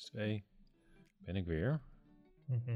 2. 0.00 0.44
Ben 1.18 1.36
ik 1.36 1.46
weer. 1.46 1.80
Mhm. 2.44 2.70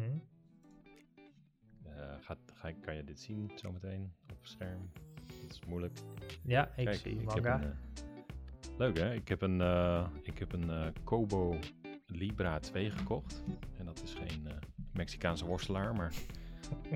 Eh, 1.85 2.15
gaat, 2.21 2.39
ga, 2.55 2.69
ik- 2.69 2.81
kan 2.81 2.95
je 2.97 3.05
dit 3.05 3.21
zien 3.21 3.51
zometeen 3.55 4.13
op 4.33 4.39
het 4.41 4.49
scherm? 4.49 4.91
Dat 5.27 5.51
is 5.51 5.61
moeilijk. 5.67 5.99
Ja, 6.45 6.67
ik 6.77 6.85
Kijk, 6.85 6.97
zie 6.97 7.13
ik 7.13 7.19
heb 7.31 7.45
manga. 7.45 7.63
een, 7.63 7.71
eh, 7.71 8.77
leuk 8.79 8.99
hè? 8.99 9.15
Ik 9.15 9.29
heb 9.29 9.43
een, 9.43 9.61
eh, 9.61 10.09
ik 10.23 10.39
heb 10.39 10.53
een 10.53 10.93
Kobo 11.05 11.59
Libra 12.07 12.59
2 12.59 12.91
gekocht. 12.91 13.43
En 13.79 13.85
dat 13.85 14.03
is 14.03 14.15
geen 14.15 14.49
Mexicaanse 14.93 15.47
worstelaar, 15.47 15.95
maar 15.95 16.13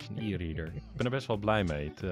een 0.09 0.19
e-reader. 0.19 0.75
Ik 0.75 0.83
ben 0.97 1.05
er 1.05 1.11
best 1.11 1.27
wel 1.27 1.37
blij 1.37 1.65
mee. 1.65 1.89
Het, 1.89 2.03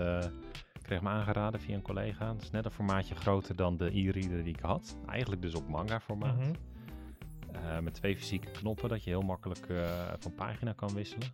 ik 0.72 0.82
kreeg 0.82 1.00
me 1.02 1.08
aangeraden 1.08 1.60
via 1.60 1.74
een 1.74 1.82
collega. 1.82 2.32
Het 2.32 2.42
is 2.42 2.50
net 2.50 2.64
een 2.64 2.70
formaatje 2.70 3.14
groter 3.14 3.56
dan 3.56 3.76
de 3.76 3.96
e-reader 3.98 4.44
die 4.44 4.54
ik 4.54 4.60
had. 4.60 4.98
Eigenlijk 5.06 5.42
dus 5.42 5.54
op 5.54 5.68
manga 5.68 6.00
formaat. 6.00 6.36
Mhm. 6.36 6.52
Met 7.82 7.94
twee 7.94 8.16
fysieke 8.16 8.50
knoppen 8.50 8.88
dat 8.88 9.04
je 9.04 9.10
heel 9.10 9.22
makkelijk 9.22 9.68
eh, 9.68 10.12
van 10.18 10.34
pagina 10.34 10.72
kan 10.72 10.94
wisselen. 10.94 11.28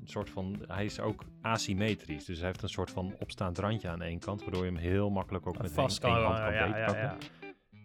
Een 0.00 0.08
soort 0.08 0.30
van, 0.30 0.64
hij 0.66 0.84
is 0.84 1.00
ook 1.00 1.24
asymmetrisch, 1.40 2.24
dus 2.24 2.38
hij 2.38 2.46
heeft 2.46 2.62
een 2.62 2.68
soort 2.68 2.90
van 2.90 3.14
opstaand 3.18 3.58
randje 3.58 3.88
aan 3.88 4.02
één 4.02 4.18
kant, 4.18 4.42
waardoor 4.42 4.64
je 4.64 4.70
hem 4.70 4.80
heel 4.80 5.10
makkelijk 5.10 5.46
ook 5.46 5.58
met 5.62 5.72
Vast 5.72 6.04
één, 6.04 6.12
kan, 6.12 6.22
één 6.22 6.32
hand 6.32 6.44
kan 6.44 6.54
ja, 6.54 6.76
ja, 6.76 6.96
ja. 6.96 7.16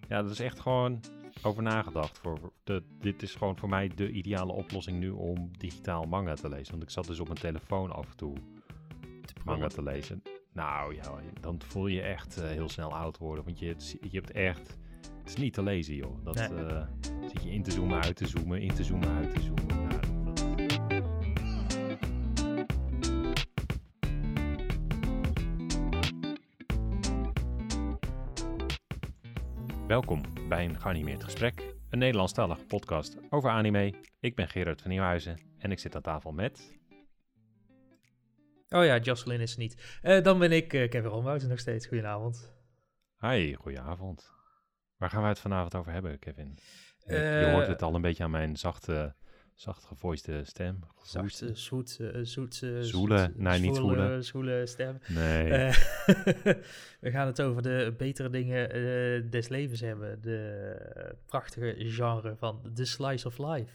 Ja, 0.08 0.22
dat 0.22 0.32
is 0.32 0.40
echt 0.40 0.60
gewoon 0.60 1.00
over 1.42 1.64
nagedacht. 1.64 2.18
Voor 2.18 2.52
de, 2.64 2.84
dit 3.00 3.22
is 3.22 3.36
gewoon 3.36 3.58
voor 3.58 3.70
mij 3.70 3.92
de 3.96 4.12
ideale 4.12 4.52
oplossing 4.52 5.00
nu 5.00 5.10
om 5.10 5.52
digitaal 5.58 6.04
manga 6.04 6.34
te 6.34 6.50
lezen. 6.50 6.72
Want 6.72 6.84
ik 6.84 6.90
zat 6.90 7.06
dus 7.06 7.20
op 7.20 7.28
mijn 7.28 7.40
telefoon 7.40 7.92
af 7.92 8.10
en 8.10 8.18
toe 8.18 8.36
manga 9.44 9.68
te 9.68 9.84
lezen. 9.84 10.22
Nou 10.54 10.96
ja, 10.96 11.20
dan 11.42 11.62
voel 11.62 11.88
je 11.88 11.96
je 11.96 12.02
echt 12.02 12.38
eh, 12.38 12.50
heel 12.50 12.70
snel 12.70 12.94
oud 12.96 13.18
worden. 13.18 13.46
Want 13.46 13.60
je, 13.60 13.76
je 14.02 14.18
hebt 14.18 14.32
echt... 14.32 14.78
Het 15.18 15.28
is 15.28 15.36
niet 15.36 15.54
te 15.54 15.64
lezen, 15.64 15.96
joh. 15.96 16.24
Dat 16.24 16.36
Nee. 16.36 16.66
eh, 16.66 16.88
zit 17.32 17.44
je 17.44 17.52
in 17.52 17.64
te 17.64 17.72
zoomen, 17.72 18.02
uit 18.04 18.16
te 18.16 18.28
zoomen, 18.28 18.62
in 18.62 18.74
te 18.74 18.84
zoomen, 18.84 19.10
uit 19.16 19.34
te 19.36 19.42
zoomen. 19.42 19.66
Nou, 19.68 20.00
Welkom 29.88 30.22
bij 30.50 30.66
een 30.66 30.80
geanimeerd 30.80 31.24
gesprek, 31.24 31.76
een 31.90 32.00
Nederlandstalige 32.00 32.66
podcast 32.66 33.18
over 33.30 33.50
anime. 33.50 33.94
Ik 34.20 34.36
ben 34.36 34.48
Gerard 34.48 34.82
van 34.82 34.90
Nieuwhuizen 34.92 35.40
en 35.58 35.72
ik 35.72 35.80
zit 35.80 35.96
aan 35.96 36.02
tafel 36.02 36.32
met... 36.32 36.74
Oh 38.70 38.86
ja, 38.86 38.98
Jocelyn 38.98 39.40
is 39.40 39.54
er 39.54 39.60
niet. 39.60 40.00
Eh, 40.02 40.24
dan 40.24 40.40
ben 40.40 40.52
ik 40.52 40.74
eh, 40.74 40.90
Kevin 40.90 41.10
Romhouten 41.10 41.50
nog 41.50 41.60
steeds. 41.60 41.86
Goedenavond. 41.88 42.54
Hi, 43.20 43.54
goedenavond. 43.54 44.34
Waar 45.06 45.14
gaan 45.14 45.24
we 45.24 45.30
het 45.30 45.40
vanavond 45.40 45.76
over 45.76 45.92
hebben, 45.92 46.20
Kevin? 46.20 46.58
Je- 47.08 47.14
je 47.16 47.20
Eh, 47.46 47.52
hoort 47.54 47.68
het 47.68 47.82
al 47.82 47.96
een 47.96 48.02
beetje 48.02 48.24
aan 48.24 48.32
mijn 48.32 48.58
zachte, 48.58 49.16
zacht 49.54 49.84
gevoiste 49.84 50.42
stem. 50.44 50.80
Zachte, 51.04 51.56
zoet, 51.56 51.98
eh, 52.00 52.20
zoet, 52.22 52.62
eh, 52.64 52.80
Zoele, 52.80 53.18
zoet, 53.18 53.38
nee, 53.38 53.60
niet 53.60 53.76
zoele. 53.76 54.22
zwoele 54.22 54.66
stem. 54.66 55.00
Nee, 55.08 55.52
Eh, 55.52 55.74
we 57.06 57.12
gaan 57.12 57.28
het 57.28 57.42
over 57.42 57.62
de 57.62 57.94
betere 57.98 58.30
dingen 58.30 59.30
des 59.30 59.48
levens 59.48 59.80
hebben. 59.80 60.22
De 60.22 61.16
prachtige 61.26 61.76
genre 61.78 62.36
van 62.36 62.72
The 62.74 62.86
Slice 62.86 63.28
of 63.28 63.38
Life. 63.38 63.74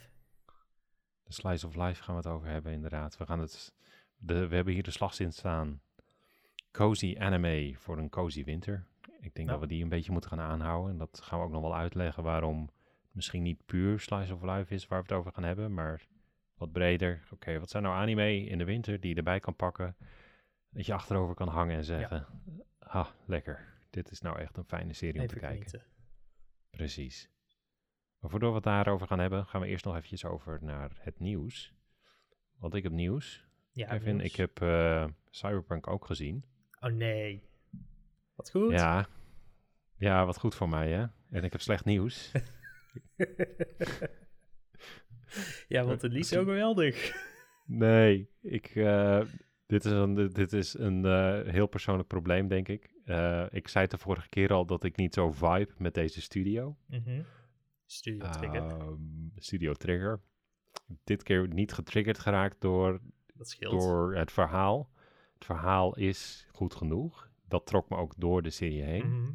de 1.25 1.33
Slice 1.33 1.67
of 1.67 1.75
Life 1.77 2.03
gaan 2.03 2.15
we 2.15 2.21
het 2.23 2.31
over 2.31 2.49
hebben, 2.49 2.73
inderdaad. 2.73 3.17
We, 3.17 3.27
gaan 3.27 3.41
het, 3.41 3.73
de, 4.17 4.49
we 4.49 4.55
hebben 4.55 4.75
hier 4.75 4.83
de 4.83 4.91
slagzin 4.91 5.33
staan. 5.33 5.81
Cozy 6.73 7.17
anime 7.19 7.75
voor 7.77 7.99
een 7.99 8.09
cozy 8.11 8.45
winter. 8.45 8.87
Ik 9.21 9.35
denk 9.35 9.49
dat 9.49 9.61
we 9.61 9.67
die 9.67 9.83
een 9.83 9.89
beetje 9.89 10.13
moeten 10.13 10.31
gaan 10.31 10.41
aanhouden. 10.41 10.91
En 10.93 10.99
dat 10.99 11.21
gaan 11.23 11.39
we 11.39 11.45
ook 11.45 11.51
nog 11.51 11.63
wel 11.63 11.77
uitleggen 11.77 12.23
waarom 12.23 12.61
het 12.61 13.15
misschien 13.15 13.43
niet 13.43 13.67
puur 13.67 14.01
Slice 14.01 14.35
of 14.35 14.43
Life 14.43 14.75
is 14.75 14.87
waar 14.87 14.99
we 14.99 15.09
het 15.09 15.17
over 15.19 15.33
gaan 15.33 15.45
hebben. 15.45 15.75
Maar 15.75 16.07
wat 16.55 16.73
breder. 16.73 17.23
Oké, 17.33 17.59
wat 17.59 17.71
zijn 17.71 17.83
nou 17.83 17.95
anime 17.95 18.45
in 18.45 18.59
de 18.59 18.65
winter 18.65 19.01
die 19.01 19.11
je 19.11 19.17
erbij 19.17 19.41
kan 19.41 19.57
pakken? 19.57 19.97
Dat 20.71 20.87
je 20.87 20.95
achterover 20.95 21.35
kan 21.35 21.49
hangen 21.49 21.77
en 21.77 21.85
zeggen... 21.85 22.27
Ah, 22.79 23.09
lekker. 23.25 23.75
Dit 23.91 24.11
is 24.11 24.21
nou 24.21 24.39
echt 24.39 24.57
een 24.57 24.65
fijne 24.65 24.93
serie 24.93 25.21
om 25.21 25.27
te 25.27 25.39
kijken. 25.39 25.83
Precies. 26.71 27.31
Maar 28.19 28.31
voordat 28.31 28.49
we 28.49 28.55
het 28.55 28.65
daarover 28.65 29.07
gaan 29.07 29.19
hebben, 29.19 29.47
gaan 29.47 29.61
we 29.61 29.67
eerst 29.67 29.85
nog 29.85 29.95
eventjes 29.95 30.25
over 30.25 30.59
naar 30.63 30.91
het 31.01 31.21
nieuws. 31.21 31.75
Want 32.59 32.75
ik 32.75 32.83
heb 32.83 32.93
nieuws. 32.93 33.45
Ja, 33.73 33.89
Kevin, 33.89 34.17
nieuws. 34.17 34.31
ik 34.31 34.37
heb 34.37 34.63
eh, 34.63 35.07
Cyberpunk 35.31 35.87
ook 35.87 36.07
gezien. 36.07 36.45
Oh 36.81 36.91
nee. 36.91 37.50
Wat 38.41 38.51
goed. 38.51 38.71
Ja. 38.71 39.09
ja, 39.97 40.27
wat 40.27 40.39
goed 40.39 40.55
voor 40.55 40.69
mij 40.69 40.91
hè. 40.91 41.07
En 41.31 41.45
ik 41.45 41.53
heb 41.53 41.61
slecht 41.61 41.85
nieuws. 41.85 42.33
ja, 45.69 45.85
want 45.85 46.03
het 46.03 46.13
liet 46.13 46.27
zo 46.27 46.45
geweldig. 46.45 47.13
nee, 47.67 48.31
ik, 48.41 48.67
eh, 48.67 49.21
dit 49.67 49.85
is 49.85 49.93
een, 49.93 50.29
dit 50.29 50.53
is 50.53 50.79
een 50.79 51.05
eh, 51.05 51.53
heel 51.53 51.67
persoonlijk 51.67 52.09
probleem 52.09 52.49
denk 52.49 52.69
ik. 52.69 52.91
Eh, 53.05 53.47
ik 53.51 53.69
zei 53.69 53.85
het 53.85 53.93
de 53.93 53.99
vorige 53.99 54.29
keer 54.29 54.53
al 54.53 54.67
dat 54.67 54.85
ik 54.85 54.97
niet 54.97 55.15
zo 55.15 55.33
vibe 55.33 55.71
met 55.79 55.95
deze 55.95 56.21
studio. 56.21 56.77
Mhm. 56.87 57.23
Studio 57.87 58.31
Trigger. 58.31 58.63
Ehm, 58.63 58.95
studio 59.37 59.73
Trigger. 59.73 60.21
Dit 61.05 61.23
keer 61.23 61.49
niet 61.49 61.73
getriggerd 61.73 62.19
geraakt 62.19 62.61
door 62.61 63.01
dat 63.35 63.49
scheelt. 63.49 63.81
door 63.81 64.15
het 64.15 64.33
verhaal. 64.33 64.91
Het 65.35 65.45
verhaal 65.45 65.97
is 65.97 66.49
goed 66.53 66.75
genoeg. 66.75 67.30
Dat 67.51 67.67
trok 67.67 67.89
me 67.89 67.97
ook 67.97 68.13
door 68.17 68.43
de 68.43 68.51
serie 68.51 68.83
heen. 68.83 69.09
Mhm. 69.21 69.31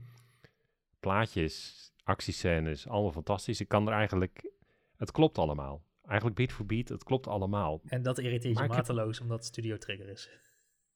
Plaatjes, 1.00 1.84
actiescènes, 2.04 2.88
allemaal 2.88 3.12
fantastisch. 3.12 3.60
Ik 3.62 3.68
kan 3.68 3.88
er 3.88 3.94
eigenlijk... 3.94 4.52
Het 4.96 5.12
klopt 5.12 5.38
allemaal. 5.38 5.84
Eigenlijk 6.04 6.38
beat 6.38 6.52
voor 6.52 6.66
beat, 6.66 6.90
het 6.90 7.04
klopt 7.04 7.28
allemaal. 7.28 7.82
En 7.86 8.02
dat 8.02 8.18
irriteert 8.18 8.54
Maar 8.54 8.64
je 8.64 8.70
heb- 8.74 8.88
mateloos, 8.88 9.20
omdat 9.22 9.46
Studio 9.46 9.78
Trigger 9.78 10.10
is. 10.10 10.30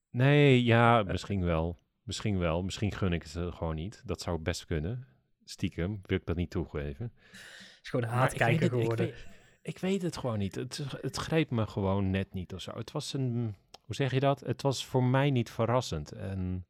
Nee, 0.10 0.64
ja, 0.64 1.04
misschien 1.04 1.44
wel. 1.44 1.80
Misschien 2.04 2.38
wel. 2.38 2.64
Misschien 2.64 2.92
gun 2.92 3.14
ik 3.14 3.22
het 3.22 3.32
ze 3.32 3.52
gewoon 3.52 3.76
niet. 3.76 4.02
Dat 4.06 4.22
zou 4.22 4.40
best 4.40 4.66
kunnen. 4.66 5.08
Stiekem 5.44 6.00
wil 6.06 6.18
ik 6.18 6.26
dat 6.26 6.36
niet 6.36 6.50
toegeven. 6.50 7.12
Het 7.32 7.80
is 7.84 7.90
gewoon 7.90 8.06
een 8.06 8.16
Maar 8.16 8.24
ik 8.26 8.32
weet 8.32 8.40
haatkijker 8.40 8.76
ik 8.78 8.82
geworden. 8.82 9.06
weet- 9.06 9.28
Ik 9.62 9.78
weet 9.80 10.02
het 10.02 10.18
gewoon 10.18 10.38
niet. 10.38 10.56
Het, 10.56 10.78
het 11.02 11.16
greep 11.18 11.50
me 11.50 11.68
gewoon 11.68 12.10
net 12.10 12.34
niet 12.34 12.54
of 12.54 12.62
zo. 12.62 12.72
Het 12.78 12.92
was 12.92 13.14
een, 13.14 13.56
hoe 13.86 13.96
zeg 13.96 14.12
je 14.12 14.20
dat? 14.20 14.40
Het 14.40 14.62
was 14.62 14.86
voor 14.86 15.04
mij 15.04 15.30
niet 15.32 15.50
verrassend. 15.50 16.12
En 16.12 16.66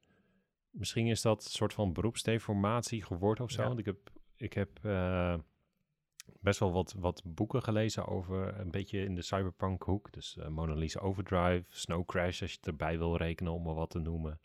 misschien 0.72 1.08
is 1.08 1.22
dat 1.22 1.44
een 1.46 1.52
soort 1.52 1.74
van 1.74 1.94
beroepsdeformatie 1.94 3.04
geworden 3.04 3.44
of 3.44 3.52
zo. 3.52 3.62
Ja. 3.62 3.68
Want 3.68 3.80
ik 3.80 3.86
heb, 3.86 3.98
ik 4.36 4.54
heb 4.54 4.70
eh, 4.82 5.36
best 6.40 6.60
wel 6.60 6.72
wat, 6.72 6.94
wat 6.98 7.22
boeken 7.26 7.64
gelezen 7.64 8.06
over 8.08 8.60
een 8.60 8.72
beetje 8.72 9.04
in 9.04 9.16
de 9.16 9.22
cyberpunk 9.22 9.84
hoek. 9.84 10.12
Dus 10.12 10.38
eh, 10.38 10.48
Mona 10.48 10.74
Lisa 10.74 11.00
Overdrive, 11.00 11.66
Snow 11.70 12.06
Crash 12.06 12.42
als 12.42 12.52
je 12.52 12.58
het 12.58 12.68
erbij 12.68 12.98
wil 12.98 13.18
rekenen 13.18 13.54
om 13.54 13.64
maar 13.64 13.74
wat 13.74 13.90
te 13.90 14.00
noemen. 14.00 14.40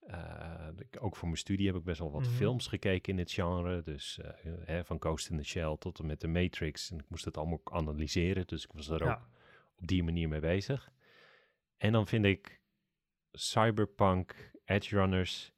Eh, 0.00 0.68
ook 1.00 1.16
voor 1.16 1.26
mijn 1.28 1.38
studie 1.38 1.66
heb 1.66 1.76
ik 1.76 1.84
best 1.84 1.98
wel 1.98 2.10
wat 2.10 2.22
Mhm. 2.22 2.30
films 2.30 2.66
gekeken 2.66 3.12
in 3.12 3.18
het 3.18 3.32
genre. 3.32 3.82
Dus 3.82 4.18
hè, 4.64 4.84
van 4.84 4.96
Ghost 5.00 5.30
in 5.30 5.36
the 5.36 5.44
Shell 5.44 5.76
tot 5.78 5.98
en 5.98 6.06
met 6.06 6.20
de 6.20 6.28
Matrix. 6.28 6.90
En 6.90 6.98
ik 6.98 7.04
moest 7.08 7.24
het 7.24 7.36
allemaal 7.36 7.60
analyseren. 7.64 8.46
Dus 8.46 8.64
ik 8.64 8.72
was 8.72 8.88
er 8.88 9.10
ook 9.10 9.28
op 9.76 9.86
die 9.86 10.02
manier 10.02 10.28
mee 10.28 10.40
bezig. 10.40 10.90
En 11.76 11.92
dan 11.92 12.06
vind 12.06 12.24
ik 12.24 12.60
Cyberpunk, 13.32 14.50
Edge 14.64 14.96
Runners 14.96 15.52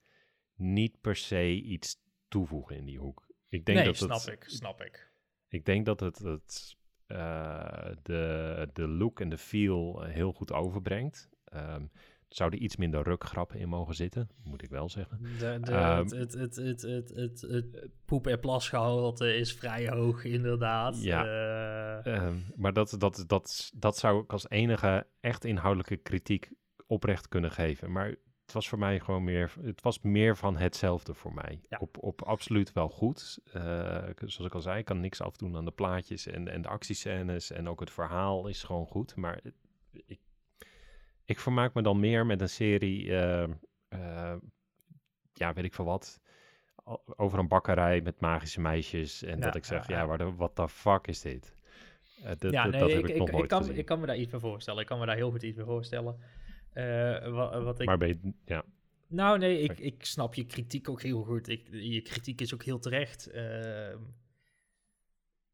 niet 0.61 1.01
per 1.01 1.17
se 1.17 1.53
iets 1.53 1.97
toevoegen 2.29 2.77
in 2.77 2.85
die 2.85 2.99
hoek. 2.99 3.27
Ik 3.49 3.65
denk 3.65 3.79
nee, 3.79 3.87
dat 3.87 3.97
snap 3.97 4.21
het, 4.21 4.29
ik, 4.29 4.45
snap 4.47 4.83
ik. 4.83 5.13
Ik 5.49 5.65
denk 5.65 5.87
dat 5.87 6.01
het, 6.01 6.19
het 6.19 6.77
eh, 7.07 7.91
de, 8.03 8.69
de 8.73 8.89
look 8.89 9.21
en 9.21 9.29
de 9.29 9.39
feel 9.39 10.05
eh, 10.05 10.13
heel 10.13 10.33
goed 10.33 10.53
overbrengt. 10.53 11.29
Er 11.45 11.89
zouden 12.29 12.63
iets 12.63 12.77
minder 12.77 13.03
rukgrappen 13.03 13.59
in 13.59 13.69
mogen 13.69 13.95
zitten, 13.95 14.29
moet 14.45 14.63
ik 14.63 14.71
wel 14.71 14.89
zeggen. 14.89 15.23
De, 15.39 15.59
de, 15.61 15.73
Ehm, 15.73 15.99
het, 15.99 16.11
het, 16.11 16.33
het, 16.35 16.57
het, 16.57 16.83
het, 16.83 17.11
het, 17.41 17.41
het 17.41 17.91
poep- 18.05 18.27
en 18.27 18.41
plasgehalte 18.41 19.35
is 19.35 19.55
vrij 19.55 19.89
hoog, 19.89 20.25
inderdaad. 20.25 21.03
Ja. 21.03 21.25
Eh, 21.25 21.81
Ehm, 22.15 22.37
maar 22.57 22.73
dat, 22.73 22.95
dat, 22.99 23.25
dat, 23.27 23.73
dat 23.77 23.99
zou 23.99 24.23
ik 24.23 24.33
als 24.33 24.49
enige 24.49 25.07
echt 25.21 25.45
inhoudelijke 25.45 25.97
kritiek 25.97 26.51
oprecht 26.87 27.29
kunnen 27.29 27.51
geven. 27.51 27.93
Maar 27.93 28.15
het 28.51 28.59
was 28.59 28.69
voor 28.69 28.79
mij 28.79 29.01
gewoon 29.01 29.25
meer, 29.25 29.53
het 29.63 29.83
was 29.83 30.01
meer 30.01 30.37
van 30.37 30.57
hetzelfde 30.57 31.15
voor 31.15 31.35
mij. 31.35 31.61
Ja. 31.69 31.79
Op, 31.81 32.03
op 32.03 32.23
absoluut 32.23 32.73
wel 32.73 32.89
goed. 32.89 33.39
Eh, 33.53 33.63
zoals 34.17 34.39
ik 34.39 34.55
al 34.55 34.61
zei, 34.61 34.79
ik 34.79 34.85
kan 34.85 35.01
niks 35.01 35.21
afdoen 35.21 35.57
aan 35.57 35.65
de 35.65 35.71
plaatjes 35.71 36.27
en, 36.27 36.49
en 36.49 36.63
de 36.63 36.69
actiescènes. 36.69 37.51
En 37.51 37.69
ook 37.69 37.81
het 37.81 37.91
verhaal 37.91 38.47
is 38.47 38.63
gewoon 38.63 38.87
goed. 38.87 39.17
Maar 39.17 39.41
ik, 40.07 40.21
ik 41.25 41.41
vermaak 41.41 41.75
me 41.75 41.83
dan 41.83 42.01
meer 42.01 42.27
met 42.27 42.41
een 42.41 42.49
serie, 42.49 43.17
eh, 43.17 43.43
eh, 43.89 44.37
ja, 45.33 45.53
weet 45.53 45.65
ik 45.65 45.75
veel 45.75 45.85
wat. 45.85 46.21
Over 47.17 47.39
een 47.39 47.49
bakkerij 47.49 48.01
met 48.01 48.21
magische 48.21 48.61
meisjes. 48.61 49.23
En 49.23 49.39
Ja, 49.39 49.45
dat 49.45 49.55
ik 49.55 49.65
zeg, 49.65 49.89
ja, 49.89 50.07
waar 50.07 50.19
de, 50.19 50.35
what 50.35 50.55
the 50.55 50.69
fuck 50.69 51.07
is 51.07 51.21
dit? 51.21 51.55
Dat, 52.39 52.53
ja, 52.53 52.63
dat, 52.63 52.73
nee, 52.73 52.81
dat 52.81 52.91
ik, 52.91 52.97
heb 52.97 53.07
ik, 53.07 53.17
nog 53.17 53.31
nooit 53.31 53.43
ik, 53.43 53.49
kan, 53.49 53.59
gezien. 53.59 53.79
ik 53.79 53.87
kan 53.87 54.01
me 54.01 54.07
daar 54.07 54.17
iets 54.17 54.31
bij 54.31 54.41
voorstellen. 54.41 54.81
Ik 54.81 54.87
kan 54.87 54.99
me 54.99 55.07
daar 55.07 55.17
heel 55.17 55.31
goed 55.31 55.43
iets 55.43 55.57
bij 55.57 55.65
voorstellen. 55.65 56.19
Eh, 56.73 56.85
wa- 57.33 57.63
wat 57.63 57.81
ik, 57.81 57.87
Maar 57.87 57.99
ben 57.99 58.09
je, 58.09 58.33
ja, 58.45 58.65
Nou, 59.07 59.39
nee, 59.39 59.61
ik, 59.61 59.79
ik 59.79 60.05
snap 60.05 60.35
je 60.35 60.45
kritiek 60.47 60.89
ook 60.89 61.03
heel 61.03 61.23
goed. 61.23 61.49
Ik, 61.49 61.69
je 61.71 62.01
kritiek 62.01 62.41
is 62.41 62.55
ook 62.55 62.63
heel 62.65 62.79
terecht. 62.79 63.27
Ehm, 63.31 63.99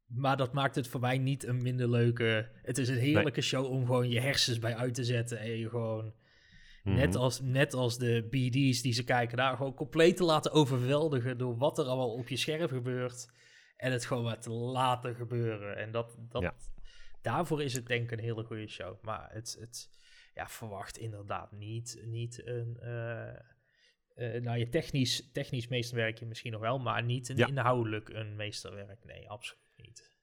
Maar 0.06 0.36
dat 0.36 0.52
maakt 0.52 0.74
het 0.74 0.88
voor 0.88 1.00
mij 1.00 1.18
niet 1.18 1.44
een 1.46 1.62
minder 1.62 1.88
leuke... 1.90 2.48
Het 2.62 2.78
is 2.78 2.88
een 2.88 2.98
heerlijke 2.98 3.40
show 3.40 3.66
om 3.70 3.86
gewoon 3.86 4.08
je 4.10 4.20
hersens 4.20 4.58
bij 4.58 4.76
uit 4.76 4.94
te 4.94 5.04
zetten. 5.04 5.38
En 5.38 5.50
je 5.58 5.68
gewoon, 5.68 6.12
net, 6.82 7.08
Mhm. 7.08 7.18
als, 7.18 7.40
net 7.40 7.74
als 7.74 7.98
de 7.98 8.26
BD's 8.30 8.82
die 8.82 8.92
ze 8.92 9.04
kijken, 9.04 9.36
daar 9.36 9.56
gewoon 9.56 9.74
compleet 9.74 10.16
te 10.16 10.24
laten 10.24 10.52
overweldigen 10.52 11.38
door 11.38 11.56
wat 11.56 11.78
er 11.78 11.84
allemaal 11.84 12.12
op 12.12 12.28
je 12.28 12.36
scherm 12.36 12.68
gebeurt. 12.68 13.28
En 13.76 13.92
het 13.92 14.04
gewoon 14.04 14.24
maar 14.24 14.40
te 14.40 14.50
laten 14.50 15.14
gebeuren. 15.14 15.76
En 15.76 15.90
dat, 15.90 16.16
dat, 16.28 16.42
Ja. 16.42 16.54
daarvoor 17.22 17.62
is 17.62 17.72
het 17.72 17.86
denk 17.86 18.02
ik 18.04 18.18
een 18.18 18.24
hele 18.24 18.44
goede 18.44 18.68
show. 18.68 19.02
Maar 19.02 19.28
het, 19.32 19.56
het 19.60 19.90
ja, 20.36 20.48
verwacht 20.48 20.98
inderdaad 20.98 21.52
niet, 21.52 22.02
niet 22.04 22.46
een... 22.46 22.78
eh, 22.80 24.40
nou, 24.42 24.58
je 24.58 24.68
technisch, 24.68 25.30
technisch 25.32 25.68
meesterwerkje 25.68 26.26
misschien 26.26 26.52
nog 26.52 26.60
wel, 26.60 26.78
maar 26.78 27.02
niet 27.02 27.28
een 27.28 27.36
Ja. 27.36 27.46
inhoudelijk 27.46 28.08
een 28.08 28.36
meesterwerk. 28.36 29.04
Nee, 29.04 29.30
absoluut 29.30 29.72
niet. 29.76 30.14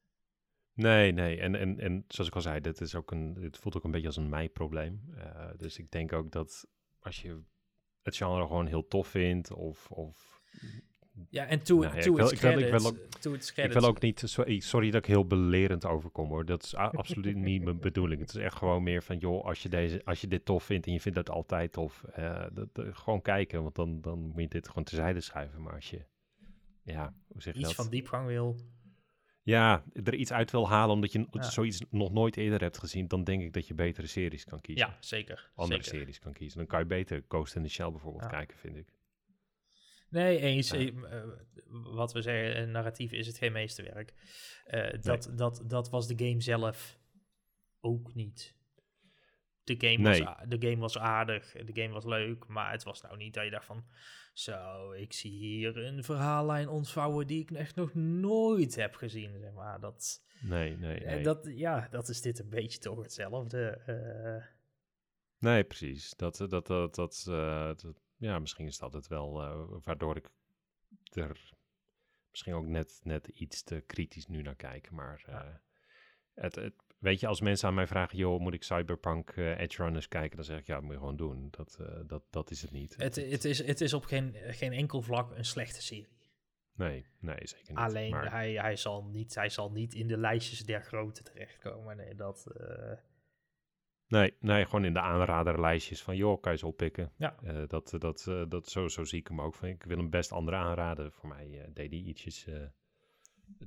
Nee, 0.73 1.11
nee. 1.11 1.39
En, 1.39 1.55
en, 1.55 1.79
en 1.79 2.05
zoals 2.07 2.29
ik 2.29 2.35
al 2.35 2.41
zei, 2.41 2.59
dit, 2.61 2.81
is 2.81 2.95
ook 2.95 3.11
een, 3.11 3.33
dit 3.33 3.57
voelt 3.57 3.75
ook 3.75 3.83
een 3.83 3.91
beetje 3.91 4.07
als 4.07 4.17
een 4.17 4.29
mij-probleem. 4.29 5.13
Eh, 5.15 5.49
dus 5.57 5.77
ik 5.77 5.91
denk 5.91 6.13
ook 6.13 6.31
dat 6.31 6.67
als 6.99 7.21
je 7.21 7.41
het 8.01 8.15
genre 8.15 8.47
gewoon 8.47 8.67
heel 8.67 8.87
tof 8.87 9.07
vindt 9.07 9.51
of... 9.51 9.91
of 9.91 10.41
Ja, 11.29 11.45
en 11.45 11.63
to, 11.63 11.79
Nou 11.79 11.95
ja, 11.95 12.01
to 12.01 12.09
ik 12.11 12.15
wil- 12.17 12.25
its 12.25 12.33
ik 12.33 12.39
wil- 12.41 12.51
ik 12.51 12.57
credits, 12.57 12.83
wil 12.83 13.07
to 13.19 13.33
its 13.33 13.47
ik 13.47 13.53
credits, 13.53 13.79
wil 13.79 13.89
ook 13.89 14.01
niet... 14.01 14.21
Sorry, 14.25 14.59
sorry 14.59 14.91
dat 14.91 15.01
ik 15.01 15.07
heel 15.07 15.25
belerend 15.27 15.85
overkom 15.85 16.27
hoor. 16.29 16.45
Dat 16.45 16.63
is 16.63 16.75
absoluut 16.75 17.35
niet 17.35 17.63
mijn 17.63 17.79
bedoeling. 17.89 18.21
Het 18.21 18.29
is 18.29 18.35
echt 18.35 18.55
gewoon 18.57 18.83
meer 18.83 19.03
van... 19.03 19.17
joh, 19.17 19.45
als 19.45 19.63
je, 19.63 19.69
deze, 19.69 20.01
als 20.05 20.21
je 20.21 20.27
dit 20.27 20.45
tof 20.45 20.63
vindt 20.63 20.85
en 20.87 20.93
je 20.93 21.01
vindt 21.01 21.17
het 21.17 21.29
altijd 21.29 21.71
tof... 21.71 22.03
eh, 22.03 22.45
dat, 22.53 22.67
dat- 22.75 22.97
gewoon 22.97 23.21
kijken, 23.21 23.63
want 23.63 23.75
dan, 23.75 24.01
dan 24.01 24.19
moet 24.19 24.41
je 24.41 24.47
dit 24.47 24.67
gewoon 24.67 24.83
terzijde 24.83 25.19
schuiven. 25.21 25.61
Maar 25.61 25.73
als 25.73 25.89
je... 25.89 26.05
Ja, 26.83 27.13
hoe 27.27 27.41
zeg 27.41 27.53
je 27.53 27.59
iets 27.59 27.67
dat? 27.67 27.77
van 27.77 27.89
diepgang 27.89 28.27
wil. 28.27 28.55
Ja, 29.43 29.83
er 30.03 30.13
iets 30.15 30.31
uit 30.31 30.51
wil 30.51 30.69
halen 30.69 30.95
omdat 30.95 31.11
je 31.11 31.25
Ja. 31.31 31.41
zoiets 31.43 31.81
nog 31.89 32.11
nooit 32.11 32.37
eerder 32.37 32.61
hebt 32.61 32.77
gezien, 32.77 33.07
dan 33.07 33.23
denk 33.23 33.41
ik 33.41 33.53
dat 33.53 33.67
je 33.67 33.73
betere 33.73 34.07
series 34.07 34.45
kan 34.45 34.61
kiezen. 34.61 34.87
Ja, 34.87 34.97
zeker. 34.99 35.51
Andere 35.55 35.83
zeker. 35.83 35.97
series 35.99 36.19
kan 36.19 36.33
kiezen. 36.33 36.57
Dan 36.57 36.67
kan 36.67 36.79
je 36.79 36.85
beter 36.85 37.23
Ghost 37.27 37.55
in 37.55 37.63
the 37.63 37.69
Shell 37.69 37.91
bijvoorbeeld 37.91 38.23
Ja. 38.23 38.29
kijken, 38.29 38.57
vind 38.57 38.75
ik. 38.77 38.87
Nee, 40.13 40.39
eens. 40.39 40.69
Ja. 40.69 40.79
eh, 40.79 41.23
wat 41.69 42.13
we 42.13 42.21
zeggen, 42.21 42.61
een 42.61 42.71
narratief 42.71 43.11
is 43.11 43.27
het 43.27 43.37
geen 43.37 43.51
meesterwerk. 43.51 44.13
Eh, 44.65 45.01
dat, 45.01 45.31
dat, 45.35 45.63
dat 45.67 45.89
was 45.89 46.07
de 46.07 46.27
game 46.27 46.41
zelf 46.41 46.99
ook 47.81 48.13
niet. 48.13 48.55
De 49.63 49.75
game, 49.77 49.97
Nee. 50.09 50.23
was, 50.23 50.35
de 50.47 50.67
game 50.69 50.81
was 50.81 50.97
aardig, 50.97 51.51
de 51.51 51.81
game 51.81 51.93
was 51.93 52.05
leuk, 52.05 52.47
maar 52.47 52.71
het 52.71 52.83
was 52.83 53.01
nou 53.01 53.17
niet 53.17 53.33
dat 53.33 53.43
je 53.43 53.49
dacht 53.49 53.65
van... 53.65 53.85
Zo, 54.33 54.91
ik 54.91 55.13
zie 55.13 55.31
hier 55.31 55.77
een 55.77 56.03
verhaallijn 56.03 56.67
ontvouwen 56.69 57.27
die 57.27 57.41
ik 57.41 57.51
echt 57.51 57.75
nog 57.75 57.93
nooit 57.93 58.75
heb 58.75 58.95
gezien, 58.95 59.39
zeg 59.39 59.51
maar. 59.53 59.79
Dat, 59.79 60.23
Nee, 60.41 60.77
nee, 60.77 60.99
eh, 61.03 61.13
nee. 61.13 61.23
dat, 61.23 61.49
ja, 61.55 61.87
dat 61.91 62.09
is 62.09 62.21
dit 62.21 62.39
een 62.39 62.49
beetje 62.49 62.79
toch 62.79 63.01
hetzelfde. 63.01 63.81
Nee, 65.39 65.63
precies. 65.63 66.13
Dat, 66.15 66.37
dat, 66.37 66.49
dat, 66.49 66.67
dat, 66.95 67.23
dat- 67.25 67.85
ja, 68.23 68.39
misschien 68.39 68.67
is 68.67 68.77
dat 68.77 68.93
het 68.93 69.07
wel, 69.07 69.41
eh, 69.41 69.63
waardoor 69.83 70.17
ik 70.17 70.29
er 71.11 71.53
misschien 72.31 72.53
ook 72.53 72.65
net, 72.65 72.99
net 73.03 73.27
iets 73.27 73.63
te 73.63 73.83
kritisch 73.87 74.27
nu 74.27 74.41
naar 74.41 74.55
kijk. 74.55 74.91
Maar 74.91 75.23
eh, 75.27 75.55
het, 76.33 76.55
het, 76.55 76.73
weet 76.97 77.19
je, 77.19 77.27
als 77.27 77.41
mensen 77.41 77.67
aan 77.67 77.73
mij 77.73 77.87
vragen, 77.87 78.17
joh, 78.17 78.39
moet 78.39 78.53
ik 78.53 78.63
Cyberpunk 78.63 79.29
eh, 79.29 79.59
Edge 79.59 79.83
Runners 79.83 80.07
kijken? 80.07 80.35
Dan 80.35 80.45
zeg 80.45 80.59
ik, 80.59 80.65
ja, 80.65 80.73
dat 80.73 80.83
moet 80.83 80.93
je 80.93 80.99
gewoon 80.99 81.15
doen. 81.15 81.47
Dat, 81.51 81.77
dat, 82.05 82.23
dat 82.29 82.51
is 82.51 82.61
het 82.61 82.71
niet. 82.71 82.95
Het, 82.97 83.15
het, 83.15 83.45
is, 83.45 83.65
het 83.65 83.81
is 83.81 83.93
op 83.93 84.05
geen, 84.05 84.35
geen 84.35 84.73
enkel 84.73 85.01
vlak 85.01 85.31
een 85.31 85.45
slechte 85.45 85.81
serie. 85.81 86.11
Nee, 86.75 87.05
nee, 87.19 87.47
zeker 87.47 87.69
niet. 87.69 87.77
Alleen 87.77 88.11
Maar- 88.11 88.31
hij, 88.31 88.53
hij, 88.53 88.75
zal 88.75 89.03
niet, 89.05 89.35
hij 89.35 89.49
zal 89.49 89.71
niet 89.71 89.93
in 89.93 90.07
de 90.07 90.17
lijstjes 90.17 90.65
der 90.65 90.83
grote 90.83 91.23
terechtkomen. 91.23 91.97
Nee, 91.97 92.15
dat. 92.15 92.47
Eh, 94.13 94.19
Nee, 94.19 94.33
nee, 94.39 94.65
gewoon 94.65 94.85
in 94.85 94.93
de 94.93 94.99
aanraderlijstjes 94.99 96.03
van, 96.03 96.15
joh, 96.15 96.41
kan 96.41 96.51
je 96.51 96.57
ze 96.57 96.67
oppikken. 96.67 97.11
Ja. 97.17 97.35
Eh, 97.43 97.67
dat, 97.67 97.95
dat, 97.99 98.27
eh, 98.27 98.43
dat, 98.49 98.69
zo, 98.69 98.87
zo 98.87 99.03
zie 99.03 99.19
ik 99.19 99.27
hem 99.27 99.41
ook. 99.41 99.55
Van, 99.55 99.67
ik 99.67 99.83
wil 99.83 99.97
hem 99.97 100.09
best 100.09 100.31
anderen 100.31 100.59
aanraden. 100.59 101.11
Voor 101.11 101.29
mij 101.29 101.61
eh, 101.61 101.67
deed 101.73 101.89
hij 101.91 101.99
ietsjes, 101.99 102.45
eh, 102.45 102.65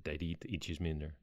deed 0.02 0.20
hij 0.20 0.36
ietsjes 0.40 0.78
minder. 0.78 1.14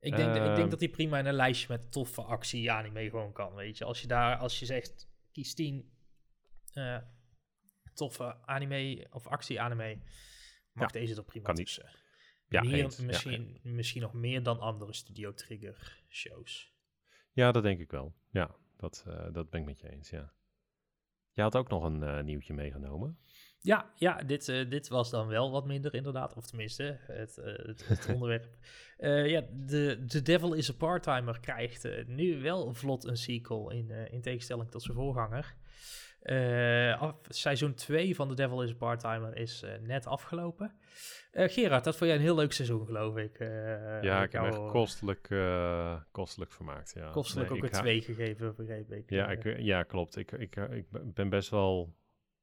ik, 0.00 0.16
denk, 0.16 0.34
ik 0.34 0.42
Ehm. 0.42 0.54
denk 0.56 0.70
dat 0.70 0.80
hij 0.80 0.88
prima 0.88 1.18
in 1.18 1.26
een 1.26 1.34
lijstje 1.34 1.66
met 1.68 1.92
toffe 1.92 2.22
actie-anime 2.22 3.10
gewoon 3.10 3.32
kan. 3.32 3.54
Weet 3.54 3.78
je, 3.78 3.84
als 3.84 4.00
je 4.00 4.06
daar, 4.06 4.36
als 4.36 4.58
je 4.58 4.66
zegt, 4.66 5.08
kies 5.32 5.54
10 5.54 5.92
eh, 6.72 6.98
toffe 7.94 8.36
anime 8.46 9.06
of 9.10 9.26
actie-anime, 9.26 9.98
mag 10.72 10.90
deze 10.90 11.16
er 11.16 11.24
prima 11.24 11.44
kan 11.44 11.54
niet. 11.54 11.64
tussen. 11.66 11.90
Ja, 12.48 12.62
meer, 12.62 12.84
eens. 12.84 12.96
Ja, 12.96 13.04
misschien, 13.04 13.58
misschien 13.62 14.02
nog 14.02 14.12
meer 14.12 14.42
dan 14.42 14.60
andere 14.60 14.92
Studio 14.92 15.34
Trigger 15.34 16.02
shows. 16.08 16.76
Ja, 17.32 17.52
dat 17.52 17.62
denk 17.62 17.80
ik 17.80 17.90
wel. 17.90 18.14
Ja, 18.30 18.56
dat, 18.76 19.04
eh, 19.06 19.26
dat 19.32 19.50
ben 19.50 19.60
ik 19.60 19.66
met 19.66 19.80
je 19.80 19.90
eens, 19.90 20.10
ja. 20.10 20.32
Je 21.32 21.42
had 21.42 21.56
ook 21.56 21.68
nog 21.68 21.84
een 21.84 22.02
eh, 22.02 22.22
nieuwtje 22.22 22.54
meegenomen. 22.54 23.18
Ja, 23.60 23.92
ja 23.94 24.22
dit, 24.22 24.48
eh, 24.48 24.70
dit 24.70 24.88
was 24.88 25.10
dan 25.10 25.26
wel 25.26 25.50
wat 25.50 25.66
minder 25.66 25.94
inderdaad. 25.94 26.34
Of 26.34 26.46
tenminste, 26.46 26.98
het, 27.00 27.36
het, 27.36 27.88
het 27.88 28.08
onderwerp. 28.14 28.48
Ja, 29.26 29.44
de 29.52 30.04
The 30.06 30.22
Devil 30.22 30.52
is 30.52 30.70
a 30.70 30.72
Part-Timer 30.72 31.40
krijgt 31.40 32.06
nu 32.06 32.40
wel 32.42 32.74
vlot 32.74 33.04
een 33.04 33.16
sequel 33.16 33.70
in, 33.70 33.90
in 33.90 34.20
tegenstelling 34.20 34.70
tot 34.70 34.82
zijn 34.82 34.96
voorganger. 34.96 35.56
Af- 36.98 37.16
seizoen 37.28 37.74
2 37.74 38.14
van 38.14 38.28
The 38.28 38.34
Devil 38.34 38.62
is 38.62 38.70
a 38.70 38.74
Part-Timer 38.74 39.36
is 39.36 39.62
eh, 39.62 39.78
net 39.80 40.06
afgelopen. 40.06 40.72
Eh, 41.30 41.48
Gerard, 41.48 41.84
dat 41.84 41.96
vond 41.96 42.10
jij 42.10 42.18
een 42.18 42.24
heel 42.24 42.34
leuk 42.34 42.52
seizoen, 42.52 42.86
geloof 42.86 43.16
ik. 43.16 43.38
ja, 44.02 44.22
ik 44.22 44.32
heb 44.32 44.42
echt 44.44 44.66
kostelijk, 44.70 45.28
kostelijk 46.10 46.52
vermaakt, 46.52 46.92
ja. 46.94 47.10
kostelijk 47.10 47.50
Nee, 47.50 47.58
ook 47.58 47.64
een 47.64 47.72
hou- 47.72 47.82
2 47.84 48.00
gegeven, 48.00 48.54
begreep 48.56 48.92
ik. 48.92 49.10
Ja, 49.10 49.28
ik, 49.30 49.58
ja 49.58 49.82
klopt. 49.82 50.16
Ik, 50.16 50.32
ik, 50.32 50.56
ik 50.56 50.86
ben- 51.14 51.28
best 51.28 51.50
wel... 51.50 51.96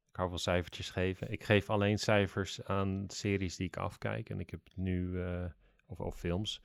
Ik 0.10 0.16
hou 0.22 0.30
van 0.30 0.40
cijfertjes 0.40 0.90
geven. 0.90 1.32
Ik 1.32 1.44
geef 1.44 1.70
alleen 1.70 1.98
cijfers 1.98 2.64
aan 2.64 3.04
series 3.08 3.56
die 3.56 3.68
ik 3.68 3.78
afkijk. 3.78 4.30
En 4.30 4.40
ik 4.40 4.50
heb 4.50 4.60
nu... 4.76 5.24
of, 5.88 6.00
of 6.00 6.20
films. 6.20 6.62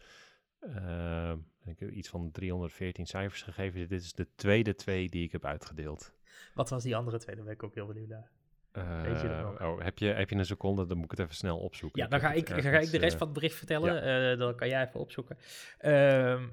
ik 1.64 1.78
heb 1.78 1.90
iets 1.90 2.08
van 2.08 2.31
314 2.31 3.06
cijfers 3.06 3.43
gegeven. 3.43 3.88
Dit 3.88 4.02
is 4.02 4.12
de 4.12 4.26
tweede 4.34 4.75
twee 4.75 5.08
die 5.08 5.25
ik 5.25 5.32
heb 5.32 5.44
uitgedeeld. 5.44 6.14
Wat 6.55 6.71
was 6.71 6.82
die 6.82 6.97
andere 6.97 7.19
twee? 7.19 7.35
Daar 7.37 7.44
ben 7.44 7.55
ik 7.55 7.62
ook 7.62 7.75
heel 7.75 7.87
benieuwd 7.87 8.09
naar. 8.09 8.31
Eh, 8.73 9.03
Weet 9.03 9.21
je 9.21 9.29
dat 9.29 9.43
nog? 9.43 9.61
oh, 9.61 9.82
heb, 9.82 9.99
je, 9.99 10.06
heb 10.06 10.31
je 10.31 10.37
een 10.37 10.44
seconde? 10.47 10.87
Dan 10.87 10.97
moet 10.97 11.05
ik 11.05 11.11
het 11.11 11.21
even 11.21 11.35
snel 11.35 11.59
opzoeken. 11.59 12.03
Ja, 12.03 12.09
dan 12.09 12.21
ga 12.21 12.32
ik, 12.32 12.47
dan 12.49 12.62
ga 12.62 12.69
ergens, 12.69 12.87
ik 12.87 12.93
de 12.93 12.99
rest 12.99 13.12
eh, 13.12 13.19
van 13.19 13.27
het 13.29 13.37
bericht 13.37 13.56
vertellen. 13.56 14.03
eh, 14.32 14.38
dan 14.38 14.55
kan 14.56 14.69
jij 14.69 14.87
even 14.87 15.00
opzoeken. 15.00 15.38
Ehm, 15.79 16.49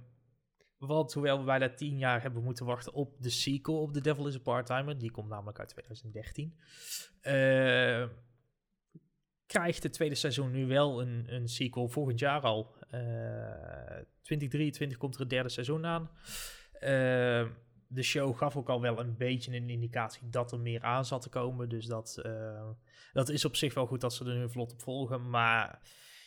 want 0.77 1.13
hoewel 1.13 1.39
we 1.39 1.45
bijna 1.45 1.69
tien 1.69 1.97
jaar 1.97 2.21
hebben 2.21 2.43
moeten 2.43 2.65
wachten 2.65 2.93
op 2.93 3.15
de 3.19 3.29
sequel 3.29 3.81
op 3.81 3.93
The 3.93 4.01
Devil 4.01 4.27
is 4.27 4.35
a 4.35 4.39
Part-Timer, 4.39 4.97
die 4.97 5.11
komt 5.11 5.29
namelijk 5.29 5.59
uit 5.59 5.69
2013, 5.69 6.57
eh, 7.21 8.07
krijgt 9.45 9.83
het 9.83 9.93
tweede 9.93 10.15
seizoen 10.15 10.51
nu 10.51 10.65
wel 10.67 11.01
een, 11.01 11.25
een 11.33 11.47
sequel 11.47 11.87
volgend 11.87 12.19
jaar 12.19 12.41
al. 12.41 12.75
Eh 12.89 13.01
2023 14.21 14.97
komt 14.97 15.13
er 15.13 15.19
het 15.19 15.29
derde 15.29 15.49
seizoen 15.49 15.85
aan. 15.85 16.09
Eh, 16.79 17.45
de 17.87 18.03
show 18.03 18.37
gaf 18.37 18.57
ook 18.57 18.69
al 18.69 18.81
wel 18.81 18.99
een 18.99 19.17
beetje 19.17 19.55
een 19.55 19.69
indicatie 19.69 20.29
dat 20.29 20.51
er 20.51 20.59
meer 20.59 20.83
aan 20.83 21.05
zat 21.05 21.21
te 21.21 21.29
komen. 21.29 21.69
Dus 21.69 21.85
dat, 21.85 22.19
eh, 22.23 22.69
dat 23.13 23.29
is 23.29 23.45
op 23.45 23.55
zich 23.55 23.73
wel 23.73 23.85
goed 23.85 24.01
dat 24.01 24.13
ze 24.13 24.25
er 24.25 24.35
nu 24.35 24.49
vlot 24.49 24.71
op 24.71 24.81
volgen. 24.81 25.29
Maar 25.29 25.79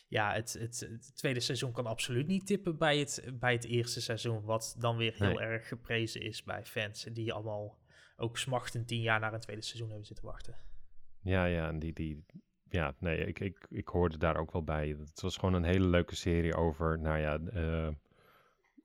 ja, 0.09 0.33
het, 0.33 0.53
het, 0.53 0.81
het 0.81 1.17
tweede 1.17 1.41
seizoen 1.41 1.73
kan 1.73 1.87
absoluut 1.87 2.27
niet 2.27 2.47
tippen 2.47 2.79
bij 2.79 2.99
het, 2.99 3.25
bij 3.35 3.53
het 3.53 3.65
eerste 3.65 4.01
seizoen. 4.01 4.43
Wat 4.43 4.77
dan 4.79 4.97
weer 4.97 5.15
heel 5.17 5.29
Nee. 5.29 5.39
erg 5.39 5.69
geprezen 5.69 6.21
is 6.23 6.43
bij 6.45 6.65
fans. 6.65 7.05
Die 7.05 7.33
allemaal 7.33 7.79
ook 8.17 8.39
smachtend 8.39 8.89
tien 8.89 9.01
jaar 9.01 9.21
naar 9.21 9.35
een 9.35 9.41
tweede 9.41 9.63
seizoen 9.63 9.89
hebben 9.89 10.07
zitten 10.07 10.25
wachten. 10.25 10.55
Ja, 11.23 11.45
ja, 11.45 11.69
en 11.69 11.79
die, 11.79 11.93
die, 11.93 12.25
ja, 12.69 12.95
nee, 12.99 13.27
ik, 13.27 13.41
ik, 13.41 13.67
ik 13.71 13.89
hoorde 13.89 14.19
daar 14.19 14.37
ook 14.37 14.53
wel 14.53 14.65
bij. 14.65 14.89
Het 14.89 15.21
was 15.21 15.37
gewoon 15.37 15.55
een 15.55 15.65
hele 15.65 15.87
leuke 15.87 16.17
serie 16.17 16.55
over, 16.55 16.99
nou 16.99 17.19
ja, 17.19 17.39
eh 17.39 17.89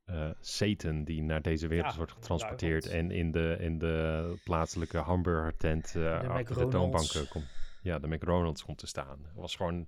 eh, 0.05 0.29
Satan 0.39 1.03
die 1.03 1.23
naar 1.23 1.41
deze 1.41 1.67
wereld 1.67 1.91
Ja, 1.91 1.97
wordt 1.97 2.11
de 2.11 2.17
getransporteerd 2.17 2.87
en 2.87 3.11
in 3.11 3.31
de, 3.31 3.57
in 3.59 3.77
de 3.77 4.33
plaatselijke 4.43 4.97
hamburgertent 4.97 5.95
eh 5.95 6.29
achter 6.29 6.57
de 6.57 6.67
toonbanken 6.67 7.27
komt. 7.27 7.47
Ja, 7.81 7.99
de 7.99 8.07
McDonald's 8.07 8.63
komt 8.63 8.77
te 8.77 8.87
staan. 8.87 9.19
Het 9.23 9.35
was 9.35 9.55
gewoon 9.55 9.87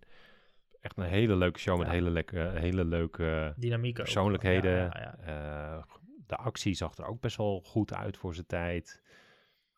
echt 0.82 0.98
een 0.98 1.04
hele 1.04 1.36
leuke 1.36 1.60
show 1.60 1.78
met 1.78 1.88
hele, 1.88 2.10
lekke, 2.10 2.52
hele 2.54 2.86
leuke 2.86 3.54
Dynamiek 3.58 3.94
persoonlijkheden. 3.96 4.72
Ja. 4.72 5.18
Eh, 5.18 5.84
de 6.28 6.36
actie 6.36 6.74
zag 6.74 6.98
er 6.98 7.06
ook 7.06 7.22
best 7.22 7.38
wel 7.38 7.62
goed 7.66 7.94
uit 7.94 8.18
voor 8.18 8.34
zijn 8.34 8.46
tijd. 8.46 9.02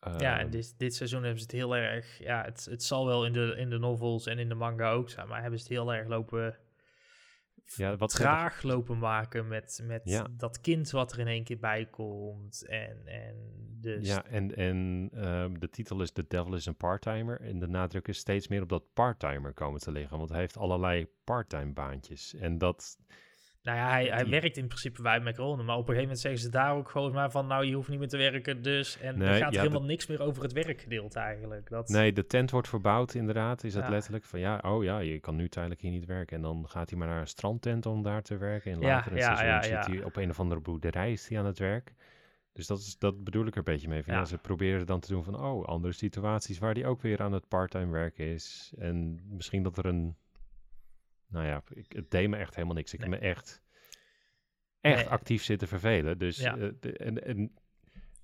Ja, 0.00 0.38
en 0.38 0.40
Ehm, 0.40 0.50
dit, 0.50 0.74
dit 0.78 0.94
seizoen 0.94 1.22
hebben 1.22 1.38
ze 1.38 1.44
het 1.44 1.54
heel 1.54 1.76
erg. 1.76 2.18
Ja, 2.18 2.44
het, 2.44 2.66
het 2.70 2.82
zal 2.82 3.06
wel 3.06 3.26
in 3.26 3.32
de, 3.32 3.54
in 3.56 3.70
de 3.70 3.78
novels 3.78 4.26
en 4.26 4.38
in 4.38 4.48
de 4.48 4.54
manga 4.54 4.90
ook 4.90 5.10
zijn, 5.10 5.28
maar 5.28 5.40
hebben 5.40 5.58
ze 5.58 5.64
het 5.64 5.72
heel 5.72 5.94
erg 5.94 6.08
lopen. 6.08 6.56
Ja, 7.64 7.96
wat 7.96 8.10
traag 8.10 8.62
lopen 8.62 8.98
maken 8.98 9.48
met, 9.48 9.80
met 9.84 10.00
Ja. 10.04 10.26
dat 10.30 10.60
kind 10.60 10.90
wat 10.90 11.12
er 11.12 11.18
in 11.18 11.26
één 11.26 11.44
keer 11.44 11.58
bij 11.58 11.86
komt. 11.86 12.66
En, 12.66 13.06
en 13.06 13.34
dus 13.80 14.06
Ja, 14.08 14.24
en, 14.24 14.56
en 14.56 15.08
ehm, 15.12 15.58
de 15.58 15.70
titel 15.70 16.02
is 16.02 16.10
The 16.12 16.24
Devil 16.28 16.54
is 16.54 16.66
een 16.66 16.76
Parttimer. 16.76 17.40
En 17.40 17.58
de 17.58 17.68
nadruk 17.68 18.08
is 18.08 18.18
steeds 18.18 18.48
meer 18.48 18.62
op 18.62 18.68
dat 18.68 18.92
parttimer 18.92 19.52
komen 19.52 19.80
te 19.80 19.92
liggen. 19.92 20.18
Want 20.18 20.30
hij 20.30 20.38
heeft 20.38 20.56
allerlei 20.56 21.06
parttime 21.24 21.72
baantjes. 21.72 22.34
En 22.34 22.58
dat, 22.58 22.98
Nou 23.62 23.78
ja, 23.78 23.88
hij, 23.90 24.04
hij 24.06 24.22
Die- 24.22 24.30
werkt 24.30 24.56
in 24.56 24.66
principe 24.66 25.02
bij 25.02 25.20
McRonen, 25.20 25.64
maar 25.64 25.74
op 25.76 25.80
een 25.88 25.94
gegeven 25.94 26.02
moment 26.02 26.20
zeggen 26.20 26.40
ze 26.40 26.48
daar 26.50 26.74
ook 26.74 26.88
gewoon 26.90 27.12
maar 27.12 27.30
van, 27.30 27.46
nou, 27.46 27.64
je 27.66 27.74
hoeft 27.74 27.88
niet 27.88 27.98
meer 27.98 28.08
te 28.08 28.16
werken, 28.16 28.62
dus. 28.62 28.98
En 29.00 29.18
Nee, 29.18 29.28
er 29.28 29.34
gaat 29.36 29.52
ja, 29.54 29.60
helemaal 29.60 29.82
niks 29.84 30.06
meer 30.06 30.22
over 30.22 30.42
het 30.42 30.52
werkgedeelte 30.52 31.18
eigenlijk. 31.18 31.68
Dat, 31.68 31.88
nee, 31.88 32.12
de 32.12 32.26
tent 32.26 32.50
wordt 32.50 32.68
verbouwd 32.68 33.14
inderdaad. 33.14 33.64
Is 33.64 33.72
dat 33.72 33.82
Ja. 33.82 33.90
letterlijk 33.90 34.24
van 34.24 34.40
ja, 34.40 34.58
oh 34.62 34.84
ja, 34.84 34.98
je 34.98 35.20
kan 35.20 35.36
nu 35.36 35.48
tijdelijk 35.48 35.80
hier 35.80 35.90
niet 35.90 36.06
werken. 36.06 36.36
En 36.36 36.42
dan 36.42 36.64
gaat 36.68 36.90
hij 36.90 36.98
maar 36.98 37.08
naar 37.08 37.20
een 37.20 37.26
strandtent 37.26 37.86
om 37.86 38.02
daar 38.02 38.22
te 38.22 38.36
werken. 38.36 38.72
En 38.72 38.78
later 38.80 39.16
ja, 39.16 39.62
zit 39.62 39.86
hij 39.86 40.02
op 40.04 40.16
een 40.16 40.30
of 40.30 40.40
andere 40.40 40.60
boerderij 40.60 41.12
is 41.12 41.28
hij 41.28 41.38
aan 41.38 41.46
het 41.46 41.58
werk. 41.58 41.94
Dus 42.52 42.66
dat, 42.66 42.78
is, 42.78 42.98
dat 42.98 43.24
bedoel 43.24 43.46
ik 43.46 43.52
er 43.52 43.58
een 43.58 43.64
beetje 43.64 43.88
mee. 43.88 44.02
Van, 44.02 44.12
ja. 44.14 44.18
Ja. 44.20 44.24
ze 44.26 44.38
proberen 44.38 44.86
dan 44.86 45.00
te 45.00 45.12
doen 45.12 45.24
van, 45.24 45.40
oh, 45.40 45.64
andere 45.64 45.92
situaties 45.92 46.58
waar 46.58 46.74
hij 46.74 46.86
ook 46.86 47.02
weer 47.02 47.20
aan 47.22 47.32
het 47.32 47.48
parttime 47.48 47.92
werken 47.92 48.24
is. 48.26 48.72
En 48.78 49.20
misschien 49.28 49.62
dat 49.62 49.78
er 49.78 49.86
een, 49.86 50.16
nou 51.30 51.46
ja, 51.46 51.62
ik, 51.74 51.92
het 51.92 52.10
deed 52.10 52.28
me 52.28 52.36
echt 52.36 52.54
helemaal 52.54 52.76
niks. 52.76 52.92
Ik 52.94 53.00
Nee. 53.00 53.10
heb 53.10 53.20
me 53.20 53.26
echt, 53.26 53.62
echt 54.80 54.96
Nee. 54.96 55.06
actief 55.08 55.42
zitten 55.42 55.68
vervelen. 55.68 56.18
Dus, 56.18 56.36
Ja. 56.36 56.56
eh, 56.56 56.68
de- 56.80 56.96
en, 56.96 57.24
en 57.24 57.54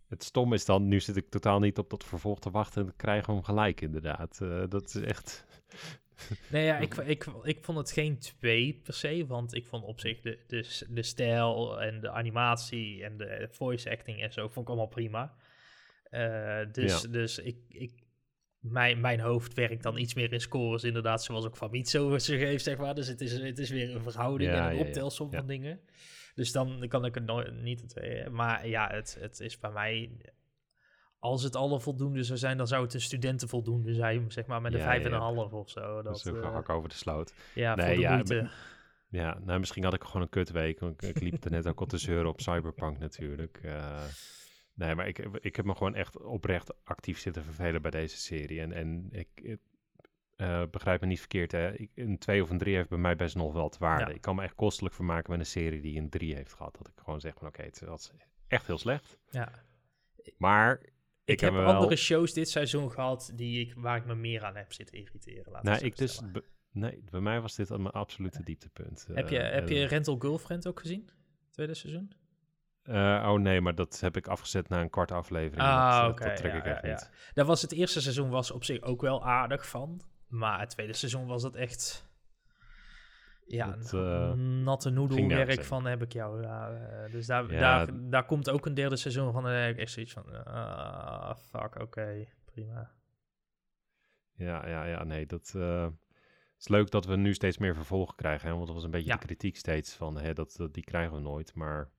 het 0.09 0.23
stom 0.25 0.53
is 0.53 0.65
dan, 0.65 0.89
nu 0.89 1.01
zit 1.01 1.17
ik 1.17 1.29
totaal 1.31 1.59
niet 1.61 1.79
op 1.79 1.91
dat 1.91 2.05
vervolg 2.05 2.39
te 2.41 2.51
wachten 2.51 2.81
en 2.81 2.87
dan 2.87 2.97
krijgen 2.97 3.27
we 3.27 3.33
hem 3.33 3.43
gelijk 3.45 3.81
inderdaad. 3.81 4.41
Eh, 4.41 4.65
dat 4.69 4.95
is 4.95 5.03
echt, 5.03 5.45
Nee, 6.51 6.65
ja, 6.65 6.79
ik, 6.79 6.95
ik, 7.15 7.27
ik 7.43 7.65
vond 7.65 7.79
het 7.79 7.93
geen 7.93 8.19
twee 8.19 8.81
per 8.85 8.95
se, 8.95 9.27
want 9.27 9.55
ik 9.55 9.67
vond 9.67 9.85
op 9.85 10.01
zich 10.01 10.21
de, 10.21 10.39
de, 10.47 10.85
de 10.89 11.03
stijl 11.03 11.83
en 11.83 12.01
de 12.01 12.11
animatie 12.11 13.05
en 13.05 13.17
de 13.17 13.49
voice 13.51 13.91
acting 13.91 14.23
en 14.23 14.33
zo 14.33 14.43
vond 14.49 14.59
ik 14.59 14.67
allemaal 14.69 14.87
prima. 14.89 15.35
Eh, 16.11 16.61
dus 16.73 17.03
Ja. 17.03 17.09
dus 17.09 17.39
ik, 17.39 17.57
ik, 17.69 17.93
mijn, 18.71 19.01
mijn 19.01 19.21
hoofd 19.21 19.55
werkt 19.55 19.83
dan 19.83 19.99
iets 19.99 20.15
meer 20.15 20.33
in 20.33 20.41
scores, 20.41 20.85
inderdaad, 20.85 21.23
zoals 21.25 21.45
ook 21.45 21.57
Famitsu 21.57 22.19
ze 22.19 22.39
geeft, 22.39 22.65
zeg 22.65 22.77
maar. 22.79 22.95
Dus 22.95 23.07
het 23.09 23.21
is, 23.21 23.33
het 23.33 23.59
is 23.59 23.71
weer 23.71 23.95
een 23.95 24.03
verhouding 24.03 24.51
Ja, 24.51 24.57
en 24.57 24.65
een 24.65 24.75
ja, 24.77 24.81
ja. 24.81 24.87
optelsom 24.87 25.31
Ja. 25.31 25.37
van 25.39 25.47
dingen. 25.47 25.81
Dus 26.35 26.53
dan 26.53 26.85
kan 26.89 27.05
ik 27.05 27.15
het 27.15 27.25
nooit, 27.25 27.63
niet 27.63 27.81
het 27.81 27.89
tweeën. 27.91 28.35
Maar 28.35 28.69
ja, 28.69 28.89
het, 28.93 29.17
het 29.21 29.41
is 29.41 29.59
bij 29.59 29.71
mij... 29.71 30.11
Als 31.19 31.43
het 31.43 31.57
alle 31.57 31.81
voldoende 31.81 32.23
zou 32.23 32.39
zijn, 32.39 32.57
dan 32.57 32.67
zou 32.67 32.85
het 32.85 32.95
een 32.95 33.01
studentenvoldoende 33.01 33.95
zijn, 33.95 34.33
zeg 34.33 34.47
maar, 34.47 34.61
met 34.61 34.73
een 34.73 34.79
Ja, 34.79 34.85
vijf 34.85 35.01
ja, 35.01 35.07
en 35.07 35.13
een 35.13 35.19
ja. 35.19 35.25
half 35.25 35.53
of 35.53 35.71
zo. 35.71 36.03
dat 36.03 36.17
is 36.17 36.27
ook 36.27 36.37
eh, 36.37 36.43
een 36.43 36.53
hak 36.53 36.69
over 36.69 36.89
de 36.89 36.95
sloot. 36.95 37.33
ja, 37.55 37.75
Nee, 37.75 37.87
voor 37.87 37.95
de 37.95 38.01
ja, 38.01 38.13
moeite. 38.15 38.51
Ja, 39.09 39.39
nou 39.45 39.59
misschien 39.59 39.85
had 39.85 39.95
ik 39.95 40.05
gewoon 40.05 40.23
een 40.23 40.29
kutweek. 40.29 40.81
Want 40.81 41.03
ik, 41.03 41.09
ik 41.17 41.23
liep 41.23 41.45
er 41.45 41.51
net 41.51 41.67
ook 41.67 41.81
al 41.81 41.87
te 41.87 41.99
zeuren 41.99 42.29
op 42.31 42.41
Cyberpunk 42.41 42.99
natuurlijk. 42.99 43.59
Eh, 43.63 44.03
nee, 44.77 44.95
maar 44.95 45.09
ik, 45.09 45.19
ik 45.19 45.57
heb 45.57 45.65
me 45.65 45.75
gewoon 45.75 45.95
echt 45.95 46.19
oprecht 46.23 46.85
actief 46.85 47.19
zitten 47.19 47.43
vervelen 47.43 47.83
bij 47.83 47.91
deze 47.91 48.17
serie. 48.17 48.61
En, 48.61 48.73
en 48.73 49.09
ik, 49.11 49.57
eh, 50.37 50.63
begrijp 50.71 51.01
me 51.01 51.07
niet 51.07 51.19
verkeerd, 51.19 51.53
hè. 51.53 51.73
Ik, 51.75 51.91
een 51.95 52.19
2 52.19 52.43
of 52.43 52.51
een 52.51 52.59
3 52.59 52.75
heeft 52.75 52.89
bij 52.89 52.99
mij 52.99 53.17
best 53.17 53.35
nog 53.37 53.53
wel 53.53 53.63
wat 53.63 53.79
waarde. 53.79 54.11
Ja. 54.11 54.15
Ik 54.17 54.21
kan 54.21 54.37
me 54.37 54.43
echt 54.43 54.55
kostelijk 54.55 54.95
vermaken 54.95 55.31
met 55.31 55.41
een 55.41 55.47
serie 55.47 55.81
die 55.81 55.99
een 55.99 56.11
3 56.11 56.35
heeft 56.35 56.53
gehad. 56.53 56.77
Dat 56.79 56.89
ik 56.89 56.95
gewoon 57.05 57.21
zeg 57.21 57.35
van 57.39 57.49
oké, 57.49 57.63
het 57.63 57.81
was 57.81 58.11
echt 58.49 58.67
heel 58.67 58.79
slecht. 58.79 59.19
Ja. 59.31 59.53
Maar 60.39 60.81
Ik, 60.83 60.93
ik, 61.25 61.41
heb 61.41 61.53
wel... 61.53 61.65
andere 61.75 61.97
shows 61.97 62.33
dit 62.33 62.49
seizoen 62.49 62.91
gehad 62.91 63.33
die 63.35 63.61
ik, 63.67 63.75
waar 63.77 63.97
ik 63.97 64.05
me 64.07 64.15
meer 64.15 64.45
aan 64.45 64.57
heb 64.57 64.73
zitten 64.73 64.97
irriteren. 64.99 65.53
Laten 65.53 65.71
Nou, 65.71 65.85
ik 65.85 65.97
dus... 65.97 66.21
nee, 66.71 67.03
bij 67.11 67.21
mij 67.21 67.41
was 67.41 67.55
dit 67.55 67.69
mijn 67.69 67.91
absolute 67.91 68.43
dieptepunt. 68.43 69.07
Heb 69.13 69.29
je, 69.29 69.39
Eh, 69.39 69.55
heb 69.55 69.69
je 69.69 69.81
en- 69.81 69.87
Rental 69.87 70.17
Girlfriend 70.19 70.67
ook 70.69 70.81
gezien? 70.81 71.09
Tweede 71.51 71.75
seizoen? 71.75 72.13
Eh, 72.87 73.29
oh 73.29 73.41
nee, 73.41 73.61
maar 73.61 73.75
dat 73.75 74.01
heb 74.01 74.17
ik 74.17 74.27
afgezet 74.27 74.69
na 74.69 74.81
een 74.81 74.91
kwart 74.91 75.13
aflevering. 75.13 75.63
Ah, 75.63 76.01
dat, 76.01 76.11
oké, 76.11 76.25
dat 76.25 76.37
trek 76.37 76.53
ja, 76.53 76.59
ik 76.59 76.65
echt 76.65 76.83
ja, 76.83 76.89
ja. 76.89 76.95
niet. 76.95 77.11
Dat 77.35 77.47
was 77.47 77.63
het 77.63 77.73
eerste 77.73 78.01
seizoen 78.01 78.29
was 78.31 78.51
op 78.51 78.65
zich 78.65 78.83
ook 78.83 79.01
wel 79.01 79.25
aardig 79.25 79.69
van. 79.69 80.01
Maar 80.27 80.61
het 80.61 80.71
tweede 80.71 80.93
seizoen 80.93 81.27
was 81.27 81.43
dat 81.43 81.55
echt... 81.55 82.05
Ja, 83.47 83.67
Dat, 83.67 83.93
eh, 83.95 84.33
natte 84.33 84.91
noedelwerk 84.91 85.65
van 85.65 85.87
heb 85.87 86.03
ik 86.03 86.13
jou. 86.13 86.43
Eh, 86.45 87.11
dus 87.11 87.27
daar, 87.27 87.49
daar, 87.49 87.89
daar 88.11 88.25
komt 88.25 88.51
ook 88.51 88.67
een 88.67 88.75
derde 88.75 88.97
seizoen 88.97 89.33
van. 89.33 89.47
En 89.47 89.53
dan 89.53 89.61
heb 89.61 89.75
ik 89.75 89.81
echt 89.81 89.93
zoiets 89.93 90.13
van... 90.13 90.45
ah, 90.45 91.37
fuck, 91.37 91.81
oké, 91.81 92.27
prima. 92.45 92.91
Ja, 94.37 94.69
ja, 94.69 94.85
ja, 94.85 95.05
nee, 95.05 95.27
dat 95.27 95.53
eh, 95.57 95.83
het 95.83 95.95
is 96.59 96.69
leuk 96.69 96.91
dat 96.91 97.07
we 97.07 97.17
nu 97.17 97.35
steeds 97.35 97.59
meer 97.59 97.75
vervolgen 97.75 98.17
krijgen. 98.17 98.49
Hè? 98.49 98.55
Want 98.55 98.67
dat 98.67 98.75
was 98.75 98.85
een 98.85 98.91
beetje 98.91 99.13
de 99.13 99.19
kritiek 99.19 99.57
steeds 99.57 99.95
van, 99.95 100.19
hè, 100.19 100.33
dat, 100.33 100.55
dat, 100.57 100.75
die 100.75 100.85
krijgen 100.85 101.15
we 101.15 101.21
nooit. 101.21 101.55
Maar 101.55 101.91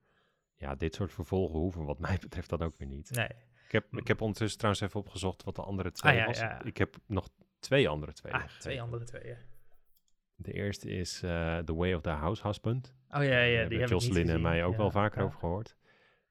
ja, 0.58 0.76
dit 0.76 0.96
soort 0.96 1.14
vervolgen 1.14 1.60
hoeven 1.60 1.86
wat 1.86 2.00
mij 2.00 2.18
betreft 2.22 2.50
dan 2.50 2.62
ook 2.62 2.78
weer 2.78 2.88
niet. 2.88 3.12
Nee. 3.12 3.28
Ik 3.66 3.72
heb, 3.74 3.86
ik 3.98 4.08
heb 4.08 4.22
ondertussen 4.22 4.58
trouwens 4.58 4.84
even 4.86 5.00
opgezocht 5.00 5.44
wat 5.44 5.56
de 5.56 5.62
andere 5.62 5.92
twee 5.92 6.12
Ah, 6.14 6.20
ja, 6.20 6.26
was. 6.26 6.38
ja, 6.40 6.46
ja. 6.50 6.64
Ik 6.64 6.78
heb 6.78 6.96
nog 7.06 7.30
twee 7.60 7.90
andere 7.90 8.14
twee. 8.14 8.34
Ah, 8.34 8.44
twee 8.60 8.82
andere 8.82 9.04
twee. 9.04 9.26
ja. 9.28 9.38
De 10.36 10.52
eerste 10.54 10.90
is 10.90 11.24
eh, 11.24 11.58
The 11.58 11.76
Way 11.76 11.94
of 11.94 12.02
the 12.02 12.10
House 12.10 12.48
Husband. 12.48 12.94
Oh 13.10 13.24
ja, 13.24 13.40
ja, 13.42 13.60
Daar 13.60 13.70
die 13.70 13.80
hebben 13.80 13.98
Jocelyn 13.98 14.30
en 14.30 14.42
mij 14.42 14.64
ook 14.66 14.72
Ja, 14.72 14.78
wel 14.78 14.92
vaker 14.92 15.20
ja. 15.20 15.26
over 15.26 15.40
gehoord. 15.40 15.76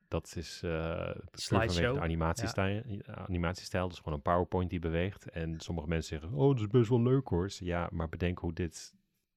Dat 0.09 0.33
is 0.37 0.63
eh 0.63 0.71
puur 0.71 1.25
Slideshow. 1.33 1.73
vanwege 1.75 1.93
de 1.95 2.01
animatiestijl, 2.01 2.83
animatiestijl. 3.07 3.89
Dus 3.89 3.99
gewoon 3.99 4.15
een 4.15 4.23
PowerPoint 4.23 4.71
die 4.71 4.79
beweegt. 4.79 5.31
En 5.31 5.61
sommige 5.61 5.89
mensen 5.89 6.19
zeggen, 6.21 6.39
oh, 6.39 6.49
dat 6.51 6.61
is 6.61 6.67
best 6.67 6.89
wel 6.89 7.03
leuk 7.03 7.29
hoor. 7.29 7.51
Zeg, 7.51 7.69
Ja, 7.69 7.89
maar 7.93 8.09
bedenk 8.09 8.39
hoe 8.39 8.53
dit 8.53 8.95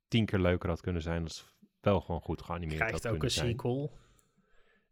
tien 0.08 0.25
keer 0.25 0.39
leuker 0.39 0.69
had 0.69 0.81
kunnen 0.81 1.01
zijn. 1.01 1.24
als 1.24 1.58
wel 1.81 2.01
gewoon 2.01 2.22
goed 2.22 2.41
geanimeerd 2.41 2.79
had 2.79 2.88
Krijgt 2.89 3.05
ook 3.05 3.12
kunnen 3.12 3.27
een 3.27 3.31
zijn. 3.34 3.50
sequel. 3.50 3.98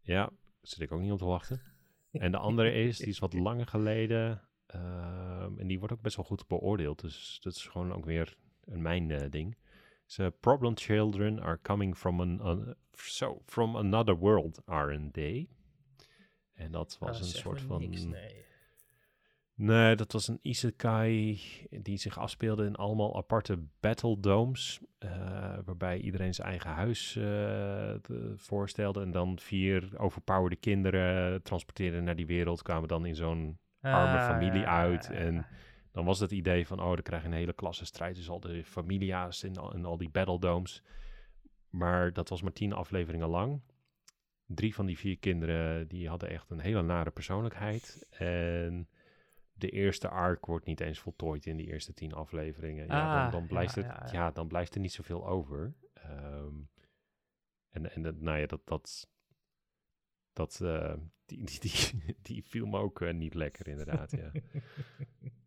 Ja, 0.07 0.29
zit 0.61 0.79
ik 0.81 0.91
ook 0.91 1.01
niet 1.01 1.11
op 1.11 1.17
te 1.17 1.25
wachten. 1.25 1.61
En 2.11 2.31
de 2.31 2.37
andere 2.37 2.71
is, 2.71 2.97
die 2.97 3.07
is 3.07 3.19
wat 3.19 3.33
langer 3.47 3.67
geleden. 3.67 4.41
ehm, 4.65 5.59
en 5.59 5.67
die 5.67 5.79
wordt 5.79 5.93
ook 5.93 6.01
best 6.01 6.15
wel 6.15 6.25
goed 6.25 6.47
beoordeeld. 6.47 7.01
Dus 7.01 7.39
dat 7.41 7.53
is 7.53 7.65
gewoon 7.67 7.93
ook 7.93 8.05
weer 8.05 8.37
een 8.65 8.81
mijn 8.81 9.11
eh, 9.11 9.29
ding. 9.29 9.57
Is, 10.07 10.17
eh, 10.17 10.27
Problem 10.39 10.77
children 10.77 11.39
are 11.41 11.59
coming 11.61 11.97
from, 11.97 12.21
an, 12.21 12.75
so, 12.91 13.41
from 13.45 13.75
another 13.75 14.15
world, 14.17 14.61
aren't 14.65 15.13
they? 15.13 15.47
En 16.53 16.71
dat 16.71 16.97
was 16.99 17.09
Ah, 17.09 17.17
een 17.19 17.25
soort 17.25 17.61
van... 17.61 17.79
niks, 17.79 18.03
nee. 18.03 18.45
Nee, 19.59 19.95
dat 19.95 20.11
was 20.11 20.27
een 20.27 20.39
isekai 20.41 21.39
die 21.69 21.97
zich 21.97 22.17
afspeelde 22.17 22.65
in 22.65 22.75
allemaal 22.75 23.17
aparte 23.17 23.59
battle 23.79 24.19
domes. 24.19 24.79
eh, 24.97 25.57
waarbij 25.65 25.99
iedereen 25.99 26.33
zijn 26.33 26.47
eigen 26.47 26.69
huis 26.69 27.15
eh, 27.15 27.23
te- 28.01 28.33
voorstelde. 28.35 29.01
En 29.01 29.11
dan 29.11 29.39
vier 29.39 29.89
overpowerde 29.99 30.55
kinderen 30.55 31.43
transporteerden 31.43 32.03
naar 32.03 32.15
die 32.15 32.25
wereld. 32.25 32.61
Kwamen 32.61 32.87
dan 32.87 33.05
in 33.05 33.15
zo'n 33.15 33.59
arme 33.81 34.17
Ah, 34.17 34.25
familie 34.27 34.59
ja, 34.61 34.79
uit. 34.81 35.07
ja, 35.11 35.13
ja. 35.13 35.19
En 35.19 35.45
dan 35.91 36.05
was 36.05 36.19
het 36.19 36.31
idee 36.31 36.67
van, 36.67 36.79
oh, 36.79 36.87
dan 36.93 37.01
krijg 37.01 37.21
je 37.21 37.27
een 37.27 37.33
hele 37.33 37.53
klasse 37.53 37.85
strijd. 37.85 38.15
Dus 38.15 38.29
al 38.29 38.39
de 38.39 38.63
familia's 38.63 39.43
en 39.43 39.57
al, 39.57 39.73
en 39.73 39.85
al 39.85 39.97
die 39.97 40.09
battle 40.09 40.39
domes. 40.39 40.83
Maar 41.69 42.13
dat 42.13 42.29
was 42.29 42.41
maar 42.41 42.53
tien 42.53 42.73
afleveringen 42.73 43.29
lang. 43.29 43.61
Drie 44.45 44.75
van 44.75 44.85
die 44.85 44.97
vier 44.97 45.17
kinderen, 45.17 45.87
die 45.87 46.09
hadden 46.09 46.29
echt 46.29 46.49
een 46.49 46.59
hele 46.59 46.81
nare 46.81 47.11
persoonlijkheid. 47.11 48.07
En 48.17 48.87
de 49.57 49.69
eerste 49.69 50.07
arc 50.09 50.45
wordt 50.45 50.65
niet 50.65 50.79
eens 50.79 50.99
voltooid 50.99 51.45
in 51.45 51.57
die 51.57 51.67
eerste 51.67 51.93
tien 51.93 52.13
afleveringen. 52.13 52.87
Ja, 52.87 53.13
dan, 53.15 53.25
Ah, 53.25 53.31
dan, 53.31 53.47
blijft 53.47 53.75
ja, 53.75 53.99
het, 54.01 54.11
ja, 54.11 54.31
dan 54.31 54.47
blijft 54.47 54.75
er 54.75 54.81
niet 54.81 54.93
zoveel 54.93 55.27
over. 55.27 55.73
Ehm, 55.93 56.53
en 57.69 57.93
en 57.93 58.01
dat, 58.01 58.19
nou 58.19 58.37
ja, 58.39 58.45
dat, 58.45 58.61
dat, 58.65 59.09
dat 60.33 60.59
eh, 60.61 60.93
die, 61.25 61.43
die, 61.43 61.59
die, 61.59 62.01
die 62.21 62.43
viel 62.43 62.65
me 62.65 62.77
ook 62.79 63.01
eh, 63.01 63.13
niet 63.13 63.33
lekker 63.33 63.67
inderdaad, 63.67 64.11
ja. 64.11 64.31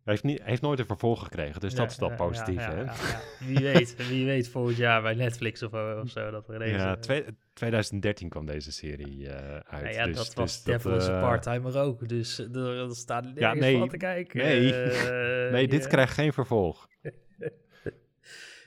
Hij 0.04 0.18
heeft, 0.18 0.22
niet, 0.22 0.38
hij 0.38 0.48
heeft 0.48 0.62
nooit 0.62 0.78
een 0.78 0.86
vervolg 0.86 1.22
gekregen, 1.22 1.60
dus 1.60 1.74
dat 1.74 1.90
is 1.90 1.96
dan 1.96 2.16
positief, 2.16 2.54
ja, 2.60 2.74
hè? 2.74 2.80
ja. 2.82 2.94
Wie 3.38 3.58
weet, 3.58 4.08
wie 4.08 4.24
weet 4.24 4.48
volgend 4.48 4.76
jaar 4.76 5.02
bij 5.02 5.14
Netflix 5.14 5.62
of, 5.62 5.72
of 5.72 6.08
zo 6.10 6.30
dat 6.30 6.48
er. 6.48 6.68
Ja, 6.68 6.94
eh, 6.94 7.00
twee- 7.00 7.24
2013 7.60 8.28
kwam 8.28 8.46
deze 8.46 8.72
serie 8.72 9.28
eh, 9.28 9.56
uit. 9.56 9.82
nou 9.82 9.94
ja, 9.94 10.04
dus, 10.04 10.16
dat 10.16 10.34
was 10.34 10.52
dus 10.52 10.62
Devil 10.62 10.94
is 10.96 11.08
a 11.08 11.14
eh, 11.14 11.20
Part-Timer 11.20 11.78
ook, 11.78 12.08
dus 12.08 12.38
er, 12.38 12.78
er 12.78 12.94
staat 12.94 13.24
nergens 13.24 13.60
nee, 13.60 13.78
van 13.78 13.88
te 13.88 13.96
kijken. 13.96 14.38
nee. 14.38 14.74
Eh, 14.74 15.52
Nee, 15.56 15.68
dit 15.68 15.82
ja. 15.82 15.88
krijgt 15.88 16.12
geen 16.14 16.32
vervolg. 16.32 16.88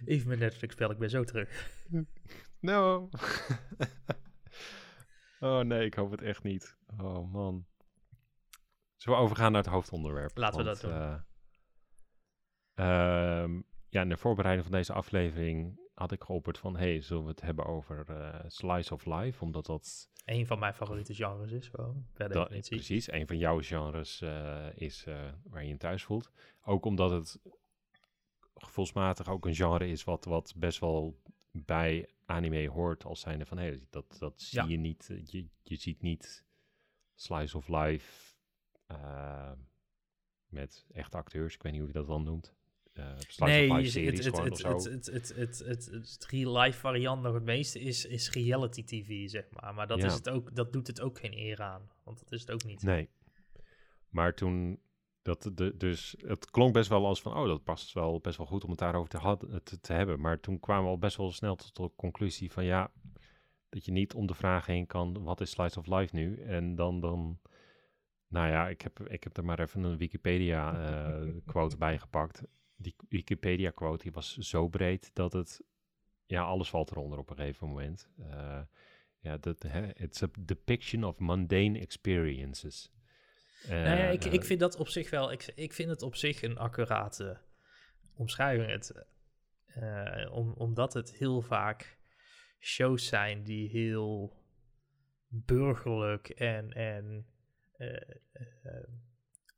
Even 0.06 0.28
met 0.28 0.40
Netflix 0.40 0.76
bel 0.76 0.92
ik 0.92 0.98
ben 0.98 1.10
zo 1.10 1.24
terug. 1.24 1.50
No. 2.60 3.10
oh 5.40 5.60
nee, 5.60 5.86
ik 5.86 5.94
hoop 5.94 6.12
het 6.12 6.22
echt 6.22 6.44
niet. 6.44 6.78
Oh 7.00 7.32
man. 7.34 7.66
Zullen 8.96 9.20
we 9.20 9.26
overgaan 9.26 9.52
naar 9.52 9.62
het 9.62 9.72
hoofdonderwerp? 9.72 10.38
Laten 10.38 10.58
we 10.58 10.64
dat 10.64 10.82
doen. 10.82 10.92
eh, 10.92 11.20
ehm, 12.74 13.62
ja, 13.90 14.02
in 14.02 14.10
de 14.10 14.18
voorbereiding 14.18 14.68
van 14.68 14.78
deze 14.78 14.94
aflevering 14.94 15.80
had 15.94 16.12
ik 16.12 16.24
geopperd 16.24 16.58
van... 16.58 16.76
hey, 16.78 17.02
zullen 17.02 17.24
we 17.24 17.30
het 17.30 17.42
hebben 17.42 17.66
over 17.66 18.10
eh, 18.10 18.40
Slice 18.48 18.94
of 18.94 19.06
Life? 19.06 19.44
Omdat 19.44 19.66
dat, 19.66 20.10
Een 20.26 20.48
van 20.48 20.60
mijn 20.60 20.74
favoriete 20.74 21.14
genres 21.16 21.52
is 21.52 21.68
gewoon, 21.68 22.06
per 22.14 22.30
dat 22.30 22.44
definitie. 22.48 22.76
precies 22.76 23.12
een 23.12 23.28
van 23.28 23.38
jouw 23.38 23.62
genres 23.62 24.22
eh, 24.22 24.68
is 24.76 25.06
eh, 25.06 25.32
waar 25.44 25.64
je 25.64 25.70
je 25.70 25.78
thuis 25.78 26.04
voelt. 26.04 26.32
Ook 26.64 26.86
omdat 26.86 27.12
het 27.12 27.40
gevoelsmatig 28.56 29.30
ook 29.30 29.46
een 29.46 29.56
genre 29.56 29.88
is 29.88 30.04
wat, 30.04 30.26
wat 30.26 30.54
best 30.58 30.80
wel 30.80 31.22
bij 31.52 32.10
anime 32.26 32.70
hoort 32.70 33.06
als 33.06 33.20
zijnde 33.20 33.46
van, 33.46 33.58
hé, 33.58 33.80
dat, 33.90 34.16
dat 34.20 34.42
zie 34.42 34.60
Ja. 34.62 34.68
je 34.68 34.78
niet. 34.78 35.08
Je, 35.26 35.48
je 35.64 35.76
ziet 35.76 36.02
niet 36.02 36.46
slice 37.16 37.58
of 37.58 37.68
life 37.68 38.32
met 40.48 40.86
echte 40.92 41.18
acteurs. 41.18 41.54
Ik 41.56 41.62
weet 41.64 41.72
niet 41.72 41.82
hoe 41.82 41.92
je 41.92 41.98
dat 41.98 42.08
dan 42.08 42.24
noemt. 42.24 42.54
Eh 42.94 43.06
nee, 43.38 43.72
het, 43.72 45.34
het, 45.36 45.64
het, 45.66 46.26
real-life 46.30 46.80
variant 46.80 47.22
nog 47.22 47.34
het 47.34 47.44
meeste 47.44 47.80
is, 47.80 48.06
is 48.06 48.32
reality 48.32 48.84
tv, 48.84 49.30
zeg 49.30 49.46
maar. 49.50 49.74
Maar 49.74 49.88
dat, 49.88 50.00
Ja. 50.00 50.06
is 50.06 50.14
het 50.14 50.30
ook, 50.30 50.56
dat 50.56 50.74
doet 50.74 50.88
het 50.88 51.02
ook 51.02 51.20
geen 51.20 51.38
eer 51.38 51.62
aan, 51.62 51.90
want 52.04 52.20
dat 52.20 52.32
is 52.32 52.42
het 52.42 52.52
ook 52.52 52.64
niet. 52.64 52.84
Nee. 52.84 53.10
Maar 54.10 54.34
toen, 54.34 54.80
dat 55.22 55.52
de, 55.54 55.78
dus 55.78 56.16
het 56.26 56.52
klonk 56.52 56.74
best 56.74 56.90
wel 56.90 57.06
als 57.06 57.22
van, 57.22 57.34
oh, 57.34 57.48
dat 57.48 57.64
past 57.64 57.94
wel 57.94 58.20
best 58.20 58.38
wel 58.38 58.46
goed 58.48 58.64
om 58.64 58.70
het 58.70 58.80
daarover 58.80 59.10
te, 59.10 59.18
had, 59.18 59.46
te, 59.64 59.80
te 59.80 59.94
hebben. 59.94 60.20
Maar 60.20 60.40
toen 60.40 60.60
kwamen 60.60 60.84
we 60.84 60.90
al 60.90 60.98
best 60.98 61.18
wel 61.18 61.32
snel 61.32 61.56
tot 61.56 61.76
de 61.76 61.92
conclusie 61.96 62.52
van, 62.52 62.66
ja, 62.66 62.92
dat 63.70 63.86
je 63.86 63.92
niet 63.92 64.14
om 64.14 64.28
de 64.28 64.34
vraag 64.34 64.66
heen 64.66 64.88
kan, 64.88 65.24
wat 65.24 65.42
is 65.42 65.52
Slice 65.52 65.80
of 65.80 65.88
Life 65.88 66.16
nu? 66.16 66.42
En 66.42 66.76
dan, 66.76 67.00
dan 67.00 67.40
nou 68.28 68.48
ja, 68.48 68.68
ik 68.68 68.82
heb, 68.82 69.00
ik 69.00 69.24
heb 69.24 69.38
er 69.38 69.46
maar 69.46 69.60
even 69.60 69.84
een 69.84 69.98
Wikipedia-quote 69.98 71.78
bij 71.86 72.00
gepakt. 72.00 72.44
Die 72.84 72.96
Wikipedia-quote 73.10 74.04
die 74.04 74.12
was 74.12 74.38
zo 74.38 74.68
breed 74.68 75.12
dat 75.14 75.34
het, 75.34 75.62
ja, 76.26 76.44
alles 76.44 76.70
valt 76.70 76.92
eronder 76.92 77.20
op 77.20 77.30
een 77.30 77.36
gegeven 77.36 77.68
moment. 77.68 78.10
Eh, 78.20 78.62
ja, 79.20 79.38
dat, 79.38 79.64
hè, 79.64 79.94
it's 79.94 80.24
a 80.24 80.30
depiction 80.40 81.04
of 81.04 81.20
mundane 81.20 81.80
experiences. 81.80 82.92
Nou 83.68 83.98
ja, 83.98 84.08
ik, 84.08 84.26
ik 84.26 84.44
vind 84.44 84.60
dat 84.60 84.76
op 84.76 84.88
zich 84.88 85.10
wel, 85.10 85.32
ik, 85.32 85.52
ik 85.56 85.74
vind 85.74 85.90
het 85.90 86.02
op 86.02 86.16
zich 86.16 86.42
een 86.42 86.58
accurate 86.58 87.38
omschrijving. 88.14 88.70
Het, 88.70 89.06
eh, 89.66 90.32
om, 90.32 90.52
omdat 90.52 90.94
het 90.94 91.14
heel 91.14 91.42
vaak 91.42 91.98
shows 92.60 93.08
zijn 93.08 93.44
die 93.44 93.70
heel 93.70 94.34
burgerlijk 95.28 96.30
en, 96.30 96.72
en 96.72 97.26
eh, 97.78 98.14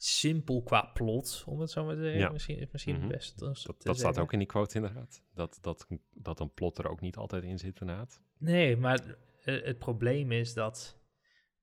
simpel 0.05 0.63
qua 0.63 0.81
plot, 0.81 1.43
om 1.47 1.59
het 1.59 1.71
zo 1.71 1.85
maar 1.85 1.95
te 1.95 2.01
zeggen. 2.01 2.19
Ja. 2.19 2.29
Misschien, 2.29 2.67
misschien 2.71 2.95
het 2.95 3.07
beste. 3.07 3.35
te 3.35 3.43
Dat, 3.43 3.55
staat 3.79 3.97
zeggen. 3.97 4.21
ook 4.21 4.33
in 4.33 4.39
die 4.39 4.47
quote 4.47 4.75
inderdaad. 4.75 5.23
Dat, 5.33 5.57
dat, 5.61 5.87
dat 6.13 6.39
een 6.39 6.53
plot 6.53 6.77
er 6.77 6.89
ook 6.89 7.01
niet 7.01 7.15
altijd 7.15 7.43
in 7.43 7.59
zit 7.59 7.79
inderdaad. 7.79 8.21
Nee, 8.37 8.77
maar 8.77 9.17
eh, 9.43 9.63
het 9.63 9.79
probleem 9.79 10.31
is 10.31 10.53
dat 10.53 10.99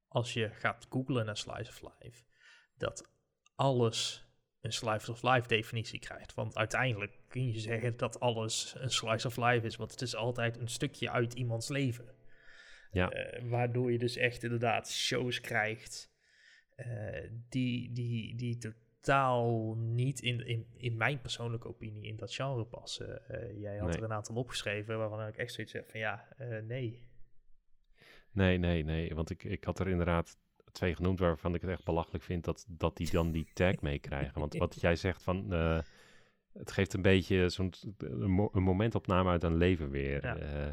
als 0.09 0.33
je 0.33 0.51
gaat 0.51 0.87
googlen 0.91 1.27
naar 1.27 1.37
Slice 1.37 1.71
of 1.71 1.83
Life, 1.83 2.25
dat 2.77 3.11
alles 3.55 4.27
een 4.61 4.73
Slice 4.73 5.11
of 5.11 5.23
Life 5.23 5.49
definitie 5.49 5.99
krijgt. 5.99 6.35
Want 6.35 6.57
uiteindelijk 6.57 7.21
kun 7.29 7.47
je 7.47 7.59
zeggen 7.59 7.97
dat 7.97 8.21
alles 8.21 8.75
een 8.79 8.91
Slice 8.91 9.27
of 9.27 9.37
Life 9.37 9.67
is, 9.67 9.77
want 9.77 9.91
het 9.91 10.03
is 10.03 10.15
altijd 10.15 10.59
een 10.59 10.69
stukje 10.69 11.11
uit 11.11 11.35
iemands 11.35 11.69
leven. 11.69 12.15
Ja. 12.91 13.11
Eh, 13.11 13.49
waardoor 13.49 13.93
je 13.93 13.99
dus 13.99 14.17
echt 14.17 14.43
inderdaad 14.43 14.91
shows 14.91 15.41
krijgt 15.41 16.12
die, 17.49 17.93
die, 17.93 18.35
die 18.37 18.59
totaal 18.59 19.75
niet 19.77 20.21
in, 20.21 20.47
in, 20.47 20.67
in 20.77 20.97
mijn 20.97 21.21
persoonlijke 21.21 21.69
opinie 21.69 22.03
in 22.07 22.17
dat 22.17 22.35
genre 22.35 22.65
passen. 22.65 23.29
Eh, 23.29 23.61
jij 23.61 23.77
had 23.79 23.89
Nee. 23.89 23.97
er 23.97 24.03
een 24.05 24.13
aantal 24.13 24.35
opgeschreven 24.37 24.99
waarvan 24.99 25.27
ik 25.27 25.37
echt 25.37 25.53
zoiets 25.53 25.73
heb 25.73 25.91
van 25.91 26.01
ja, 26.01 26.29
eh, 26.39 26.59
nee. 26.63 27.01
Nee, 28.31 28.59
nee, 28.59 28.85
nee. 28.85 29.15
Want 29.15 29.31
ik, 29.31 29.45
ik 29.45 29.65
had 29.65 29.79
er 29.81 29.89
inderdaad 29.89 30.37
twee 30.73 30.95
genoemd 30.95 31.19
waarvan 31.19 31.55
ik 31.55 31.61
het 31.61 31.71
echt 31.71 31.85
belachelijk 31.85 32.25
vind 32.25 32.45
dat, 32.45 32.65
dat 32.69 32.97
die 32.97 33.11
dan 33.11 33.33
die 33.33 33.47
tag 33.53 33.81
meekrijgen. 33.91 34.41
Want 34.41 34.55
wat 34.55 34.81
jij 34.81 34.97
zegt 34.97 35.23
van... 35.23 35.53
eh, 35.53 35.79
het 36.53 36.73
geeft 36.73 36.93
een 36.95 37.03
beetje 37.03 37.49
zo'n 37.49 37.73
een, 37.99 38.31
mo- 38.31 38.51
een 38.53 38.63
momentopname 38.63 39.31
uit 39.31 39.43
een 39.43 39.57
leven 39.57 39.91
weer. 39.91 40.25
Ja. 40.25 40.37
Eh, 40.37 40.73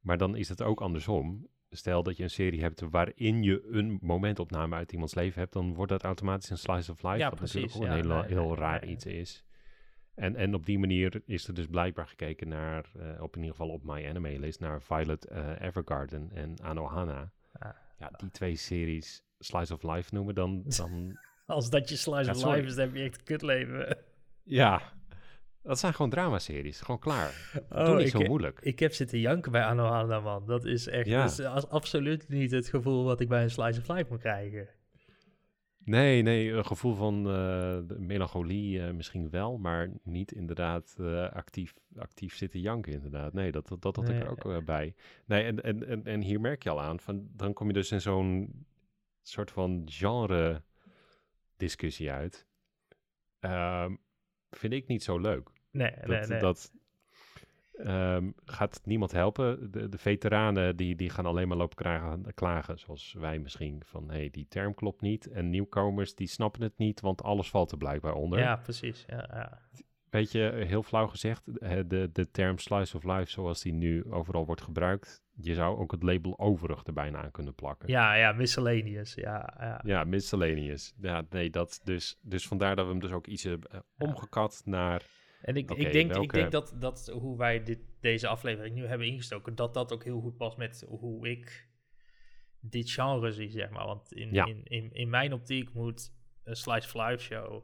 maar 0.00 0.18
dan 0.18 0.36
is 0.36 0.48
het 0.48 0.62
ook 0.62 0.80
andersom. 0.80 1.48
Stel 1.70 2.02
dat 2.02 2.16
je 2.16 2.22
een 2.22 2.30
serie 2.30 2.60
hebt 2.60 2.80
waarin 2.80 3.42
je 3.42 3.68
een 3.70 3.98
momentopname 4.02 4.74
uit 4.74 4.92
iemands 4.92 5.14
leven 5.14 5.40
hebt, 5.40 5.52
dan 5.52 5.74
wordt 5.74 5.92
dat 5.92 6.02
automatisch 6.02 6.50
een 6.50 6.58
slice 6.58 6.90
of 6.90 7.02
life. 7.02 7.16
Ja, 7.16 7.30
wat 7.30 7.40
natuurlijk 7.40 7.72
precies. 7.72 7.90
ook 7.90 7.96
een 7.98 8.10
heel, 8.10 8.22
heel 8.22 8.56
raar 8.56 8.86
iets 8.86 9.06
is. 9.06 9.44
En, 10.14 10.36
en 10.36 10.54
op 10.54 10.66
die 10.66 10.78
manier 10.78 11.22
is 11.26 11.48
er 11.48 11.54
dus 11.54 11.66
blijkbaar 11.66 12.06
gekeken 12.06 12.48
naar, 12.48 12.90
eh, 12.98 13.22
op 13.22 13.36
in 13.36 13.42
ieder 13.42 13.56
geval 13.56 13.72
op 13.72 13.84
My 13.84 14.08
Anime 14.08 14.38
List, 14.38 14.60
naar 14.60 14.82
Violet 14.82 15.24
eh, 15.24 15.60
Evergarden 15.60 16.30
en 16.34 16.60
Anohana. 16.62 17.32
Ah. 17.52 17.70
Ja, 17.98 18.10
die 18.16 18.30
twee 18.30 18.56
series 18.56 19.22
Slice 19.38 19.74
of 19.74 19.82
Life 19.82 20.14
noemen, 20.14 20.34
dan, 20.34 20.62
dan 20.66 21.18
Als 21.46 21.70
dat 21.70 21.88
je 21.88 21.96
Slice 21.96 22.24
Ja, 22.24 22.30
of 22.30 22.38
sorry. 22.38 22.56
Life 22.56 22.68
is, 22.68 22.74
dan 22.74 22.84
heb 22.86 22.94
je 22.94 23.02
echt 23.02 23.18
een 23.18 23.24
kutleven. 23.24 23.96
ja, 24.42 24.92
dat 25.62 25.78
zijn 25.78 25.94
gewoon 25.94 26.10
dramaseries. 26.10 26.80
Gewoon 26.80 27.00
klaar. 27.00 27.50
Doe 27.68 27.78
Oh, 27.78 27.96
niet 27.96 28.06
ik, 28.06 28.10
zo 28.12 28.20
moeilijk. 28.20 28.58
ik 28.60 28.78
heb 28.78 28.92
zitten 28.92 29.18
janken 29.20 29.52
bij 29.52 29.62
Anohana, 29.62 30.20
man. 30.20 30.46
Dat 30.46 30.64
is 30.64 30.86
echt 30.88 31.06
Ja. 31.06 31.22
dat 31.22 31.30
is 31.30 31.40
als- 31.40 31.68
absoluut 31.68 32.28
niet 32.28 32.50
het 32.50 32.68
gevoel 32.68 33.04
wat 33.04 33.20
ik 33.20 33.28
bij 33.28 33.42
een 33.42 33.50
Slice 33.50 33.80
of 33.80 33.88
Life 33.88 34.06
moet 34.10 34.20
krijgen. 34.20 34.68
Nee, 35.84 36.22
nee, 36.22 36.50
een 36.52 36.66
gevoel 36.66 36.94
van 36.94 37.30
eh, 37.30 37.78
melancholie 37.98 38.82
eh, 38.82 38.90
misschien 38.92 39.30
wel, 39.30 39.58
maar 39.58 39.90
niet 40.02 40.32
inderdaad 40.32 40.96
eh, 41.00 41.28
actief, 41.32 41.74
actief 41.96 42.34
zitten 42.36 42.60
janken 42.60 42.92
inderdaad. 42.92 43.32
Nee, 43.32 43.52
dat, 43.52 43.68
dat, 43.68 43.82
dat 43.82 43.96
had 43.96 44.08
ik 44.08 44.22
er 44.22 44.30
ook 44.30 44.64
bij. 44.64 44.94
Nee, 45.26 45.42
en, 45.44 45.62
en, 45.62 45.86
en, 45.88 46.04
en 46.04 46.20
hier 46.20 46.40
merk 46.40 46.62
je 46.62 46.70
al 46.70 46.80
aan, 46.80 47.00
van, 47.00 47.28
dan 47.32 47.52
kom 47.52 47.66
je 47.66 47.72
dus 47.72 47.92
in 47.92 48.00
zo'n 48.00 48.66
soort 49.22 49.50
van 49.50 49.82
genre 49.90 50.62
discussie 51.56 52.10
uit. 52.10 52.46
Ehm, 53.40 53.94
vind 54.50 54.72
ik 54.72 54.86
niet 54.86 55.02
zo 55.02 55.18
leuk. 55.18 55.50
Nee, 55.70 55.92
Dat, 56.06 56.28
nee. 56.28 56.40
dat 56.40 56.72
ehm, 57.72 58.30
gaat 58.44 58.80
niemand 58.84 59.12
helpen. 59.12 59.70
De, 59.70 59.88
de 59.88 59.98
veteranen 59.98 60.76
die, 60.76 60.96
die 60.96 61.10
gaan 61.10 61.26
alleen 61.26 61.48
maar 61.48 61.56
lopen 61.56 61.76
klagen, 61.76 62.34
klagen, 62.34 62.78
zoals 62.78 63.12
wij 63.18 63.38
misschien, 63.38 63.82
van 63.84 64.10
hey, 64.10 64.30
die 64.30 64.46
term 64.48 64.74
klopt 64.74 65.00
niet. 65.00 65.26
En 65.26 65.50
nieuwkomers 65.50 66.14
die 66.14 66.26
snappen 66.28 66.62
het 66.62 66.78
niet, 66.78 67.00
want 67.00 67.22
alles 67.22 67.50
valt 67.50 67.72
er 67.72 67.78
blijkbaar 67.78 68.14
onder. 68.14 68.38
ja, 68.38 68.56
precies. 68.56 69.04
Ja, 69.06 69.28
ja. 69.32 69.62
Weet 70.10 70.32
je, 70.32 70.64
heel 70.66 70.82
flauw 70.82 71.06
gezegd, 71.06 71.58
eh, 71.58 71.78
de, 71.86 72.10
de 72.12 72.30
term 72.30 72.58
slice 72.58 72.96
of 72.96 73.04
life 73.04 73.30
zoals 73.30 73.62
die 73.62 73.72
nu 73.72 74.10
overal 74.10 74.46
wordt 74.46 74.62
gebruikt, 74.62 75.22
je 75.34 75.54
zou 75.54 75.78
ook 75.78 75.90
het 75.92 76.02
label 76.02 76.38
overig 76.38 76.84
er 76.86 76.92
bijna 76.92 77.22
aan 77.22 77.30
kunnen 77.30 77.54
plakken. 77.54 77.88
ja, 77.88 78.14
ja, 78.14 78.32
miscellaneous. 78.32 79.14
Ja, 79.14 79.54
ja. 79.58 79.80
Ja, 79.84 80.04
miscellaneous. 80.04 80.94
Ja, 81.00 81.26
nee, 81.30 81.50
dat 81.50 81.80
dus, 81.84 82.18
dus 82.22 82.46
vandaar 82.46 82.76
dat 82.76 82.84
we 82.84 82.90
hem 82.90 83.00
dus 83.00 83.10
ook 83.10 83.26
iets 83.26 83.42
hebben 83.42 83.70
eh, 83.70 83.80
omgekat 83.98 84.62
naar... 84.64 85.02
En 85.42 85.56
ik, 85.56 85.70
ik 85.70 85.92
denk, 85.92 86.16
ik 86.16 86.32
denk 86.32 86.50
dat, 86.52 86.74
dat 86.78 87.10
hoe 87.20 87.38
wij 87.38 87.62
dit, 87.62 87.80
deze 88.00 88.28
aflevering 88.28 88.74
nu 88.74 88.86
hebben 88.86 89.06
ingestoken, 89.06 89.54
dat 89.54 89.74
dat 89.74 89.92
ook 89.92 90.04
heel 90.04 90.20
goed 90.20 90.36
past 90.36 90.56
met 90.56 90.84
hoe 90.88 91.28
ik 91.28 91.68
dit 92.60 92.90
genre 92.90 93.32
zie, 93.32 93.50
zeg 93.50 93.70
maar. 93.70 93.86
Want 93.86 94.12
in, 94.12 94.32
Ja. 94.32 94.46
in, 94.46 94.60
in, 94.64 94.92
in 94.92 95.08
mijn 95.08 95.32
optiek 95.32 95.72
moet 95.72 96.12
een 96.44 96.56
Slice 96.56 96.86
of 96.86 97.06
Life 97.08 97.22
show 97.22 97.62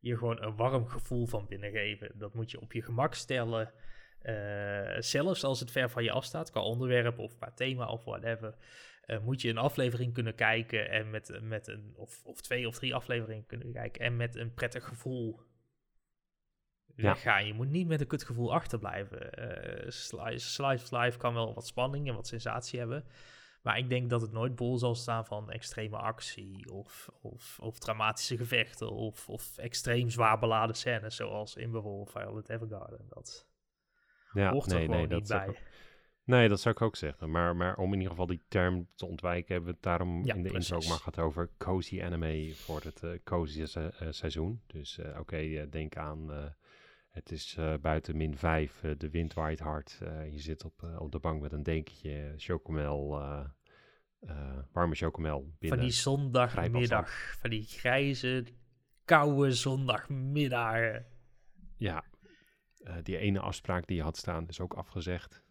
je 0.00 0.16
gewoon 0.16 0.42
een 0.42 0.56
warm 0.56 0.86
gevoel 0.86 1.26
van 1.26 1.46
binnengeven. 1.48 2.12
Dat 2.18 2.34
moet 2.34 2.50
je 2.50 2.60
op 2.60 2.72
je 2.72 2.82
gemak 2.82 3.14
stellen. 3.14 3.72
Eh, 4.20 4.96
zelfs 4.98 5.44
als 5.44 5.60
het 5.60 5.70
ver 5.70 5.90
van 5.90 6.04
je 6.04 6.10
afstaat, 6.10 6.50
qua 6.50 6.60
onderwerp 6.60 7.18
of 7.18 7.36
qua 7.36 7.50
thema 7.52 7.86
of 7.86 8.04
whatever, 8.04 8.54
eh, 9.04 9.18
moet 9.20 9.40
je 9.42 9.48
een 9.48 9.58
aflevering 9.58 10.14
kunnen 10.14 10.34
kijken 10.34 10.90
en 10.90 11.10
met, 11.10 11.38
met 11.42 11.68
een, 11.68 11.92
of, 11.96 12.24
of 12.24 12.40
twee 12.40 12.66
of 12.66 12.74
drie 12.74 12.94
afleveringen 12.94 13.46
kunnen 13.46 13.72
kijken 13.72 14.04
en 14.04 14.16
met 14.16 14.36
een 14.36 14.54
prettig 14.54 14.84
gevoel 14.84 15.40
Ja. 16.94 17.02
weggaan. 17.02 17.46
Je 17.46 17.54
moet 17.54 17.70
niet 17.70 17.86
met 17.88 18.00
een 18.00 18.06
kutgevoel 18.06 18.52
achterblijven. 18.52 19.32
Eh 19.32 19.90
Slice, 19.90 20.48
Slice 20.50 20.84
of 20.84 20.90
Life 21.02 21.18
kan 21.18 21.34
wel 21.34 21.54
wat 21.54 21.66
spanning 21.66 22.08
en 22.08 22.14
wat 22.14 22.26
sensatie 22.26 22.78
hebben. 22.78 23.04
Maar 23.62 23.78
ik 23.78 23.88
denk 23.88 24.10
dat 24.10 24.20
het 24.20 24.32
nooit 24.32 24.54
bol 24.54 24.78
zal 24.78 24.94
staan 24.94 25.26
van 25.26 25.50
extreme 25.50 25.96
actie 25.96 26.72
of, 26.72 27.08
of, 27.20 27.58
of 27.60 27.78
dramatische 27.78 28.36
gevechten 28.36 28.90
of, 28.92 29.28
of 29.28 29.58
extreem 29.58 30.10
zwaar 30.10 30.38
beladen 30.38 30.76
scènes 30.76 31.16
zoals 31.16 31.56
in 31.56 31.70
bijvoorbeeld 31.70 32.10
Violet 32.10 32.48
Evergarden. 32.48 33.04
Dat 33.08 33.46
Ja, 34.32 34.50
hoort 34.50 34.66
er 34.66 34.72
nee, 34.72 34.84
gewoon 34.84 34.96
nee, 34.98 35.08
dat 35.08 35.18
niet 35.18 35.28
bij. 35.28 35.54
Nee, 36.24 36.48
dat 36.48 36.60
zou 36.60 36.74
ik 36.74 36.82
ook 36.82 36.96
zeggen. 36.96 37.30
Maar, 37.30 37.56
maar 37.56 37.76
om 37.76 37.86
in 37.86 37.92
ieder 37.98 38.10
geval 38.10 38.26
die 38.26 38.42
term 38.48 38.88
te 38.94 39.06
ontwijken, 39.06 39.52
hebben 39.54 39.70
we 39.70 39.74
het 39.74 39.84
daarom 39.84 40.24
Ja, 40.24 40.34
in 40.34 40.42
de 40.42 40.48
intro 40.52 40.58
ook 40.58 40.68
precies. 40.70 40.88
maar 40.88 40.98
gehad 40.98 41.18
over 41.18 41.50
cozy 41.58 42.02
anime 42.02 42.54
voor 42.54 42.80
het 42.82 43.02
eh, 43.02 43.10
cozy 43.24 43.64
se- 43.66 43.92
eh, 43.98 44.08
seizoen. 44.10 44.62
Dus 44.66 44.98
eh, 44.98 45.18
oké, 45.18 45.68
denk 45.70 45.96
aan, 45.96 46.30
het 47.10 47.30
is 47.32 47.56
eh, 47.58 47.74
buiten 47.80 48.16
min 48.16 48.36
5, 48.36 48.84
de 48.98 49.10
wind 49.10 49.34
waait 49.34 49.58
hard. 49.60 49.98
eh, 50.02 50.32
je 50.32 50.38
zit 50.38 50.64
op, 50.64 50.82
eh, 50.82 51.00
op 51.00 51.12
de 51.12 51.18
bank 51.18 51.40
met 51.40 51.52
een 51.52 51.62
dekentje, 51.62 52.34
chocomel, 52.36 53.20
eh, 53.20 53.44
eh, 54.20 54.58
warme 54.72 54.94
chocomel 54.94 55.54
binnen. 55.58 55.78
Van 55.78 55.86
die 55.88 55.96
zondagmiddag, 55.96 57.36
van 57.40 57.50
die 57.50 57.64
grijze, 57.64 58.44
koude 59.04 59.52
zondagmiddagen. 59.52 61.06
Ja, 61.76 62.04
eh, 62.82 62.94
die 63.02 63.16
ene 63.18 63.40
afspraak 63.40 63.86
die 63.86 63.96
je 63.96 64.02
had 64.02 64.16
staan 64.16 64.48
is 64.48 64.60
ook 64.60 64.74
afgezegd. 64.74 65.42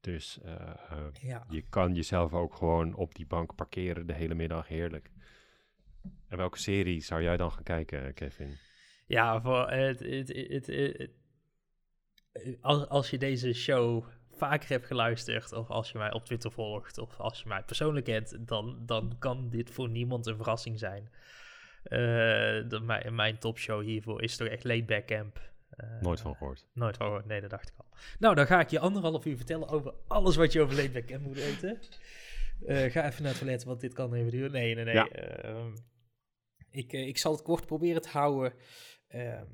Dus 0.00 0.40
eh, 0.40 0.52
eh, 0.90 1.06
Ja. 1.20 1.44
Je 1.48 1.62
kan 1.62 1.94
jezelf 1.94 2.32
ook 2.34 2.54
gewoon 2.54 2.94
op 2.94 3.14
die 3.14 3.26
bank 3.26 3.54
parkeren 3.54 4.06
de 4.06 4.12
hele 4.14 4.34
middag. 4.34 4.68
Heerlijk. 4.68 5.10
En 6.28 6.36
welke 6.36 6.58
serie 6.58 7.00
zou 7.00 7.22
jij 7.22 7.36
dan 7.36 7.52
gaan 7.52 7.62
kijken, 7.62 8.14
Kevin? 8.14 8.56
Ja, 9.06 9.40
voor 9.40 9.70
het, 9.70 10.00
het, 10.00 11.10
als, 12.60 12.88
als 12.88 13.10
je 13.10 13.18
deze 13.18 13.52
show 13.52 14.04
vaker 14.30 14.68
hebt 14.68 14.86
geluisterd, 14.86 15.52
of 15.52 15.70
als 15.70 15.90
je 15.90 15.98
mij 15.98 16.12
op 16.12 16.24
Twitter 16.24 16.52
volgt, 16.52 16.98
of 16.98 17.20
als 17.20 17.42
je 17.42 17.48
mij 17.48 17.62
persoonlijk 17.62 18.04
kent, 18.04 18.36
dan, 18.48 18.78
dan 18.86 19.16
kan 19.18 19.48
dit 19.48 19.70
voor 19.70 19.88
niemand 19.88 20.26
een 20.26 20.36
verrassing 20.36 20.78
zijn. 20.78 21.10
Uh, 21.84 21.98
de, 22.68 22.80
mijn, 22.82 23.14
mijn 23.14 23.38
topshow 23.38 23.82
hiervoor 23.82 24.22
is 24.22 24.36
toch 24.36 24.48
echt 24.48 24.64
Laidback 24.64 25.06
Camp. 25.06 25.40
Uh, 25.76 26.00
nooit 26.00 26.20
van 26.20 26.36
gehoord. 26.36 26.66
Nooit 26.72 26.96
van 26.96 27.06
gehoord, 27.06 27.26
nee, 27.26 27.40
dat 27.40 27.50
dacht 27.50 27.68
ik 27.68 27.74
al. 27.76 27.86
Nou, 28.18 28.34
dan 28.34 28.46
ga 28.46 28.60
ik 28.60 28.70
je 28.70 28.78
anderhalf 28.78 29.24
uur 29.24 29.36
vertellen 29.36 29.68
over 29.68 29.94
alles 30.06 30.36
wat 30.36 30.52
je 30.52 30.60
over 30.60 30.74
Laidback 30.74 31.06
Camp 31.06 31.22
moet 31.22 31.36
weten. 31.36 31.78
Uh, 32.66 32.90
ga 32.90 33.06
even 33.06 33.22
naar 33.22 33.30
het 33.30 33.38
toilet, 33.38 33.64
want 33.64 33.80
dit 33.80 33.92
kan 33.92 34.14
even 34.14 34.30
duren. 34.30 34.52
Nee, 34.52 34.74
nee, 34.74 34.84
nee. 34.84 34.94
Ja. 34.94 35.08
Ehm, 35.08 35.72
ik, 36.70 36.92
ik 36.92 37.18
zal 37.18 37.32
het 37.32 37.42
kort 37.42 37.66
proberen 37.66 38.02
te 38.02 38.08
houden. 38.08 38.52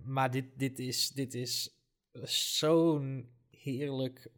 Maar 0.04 0.30
dit, 0.30 0.58
dit 0.58 0.78
is, 0.78 1.08
dit 1.08 1.34
is 1.34 1.82
zo'n 2.58 3.30
heerlijk 3.50 4.30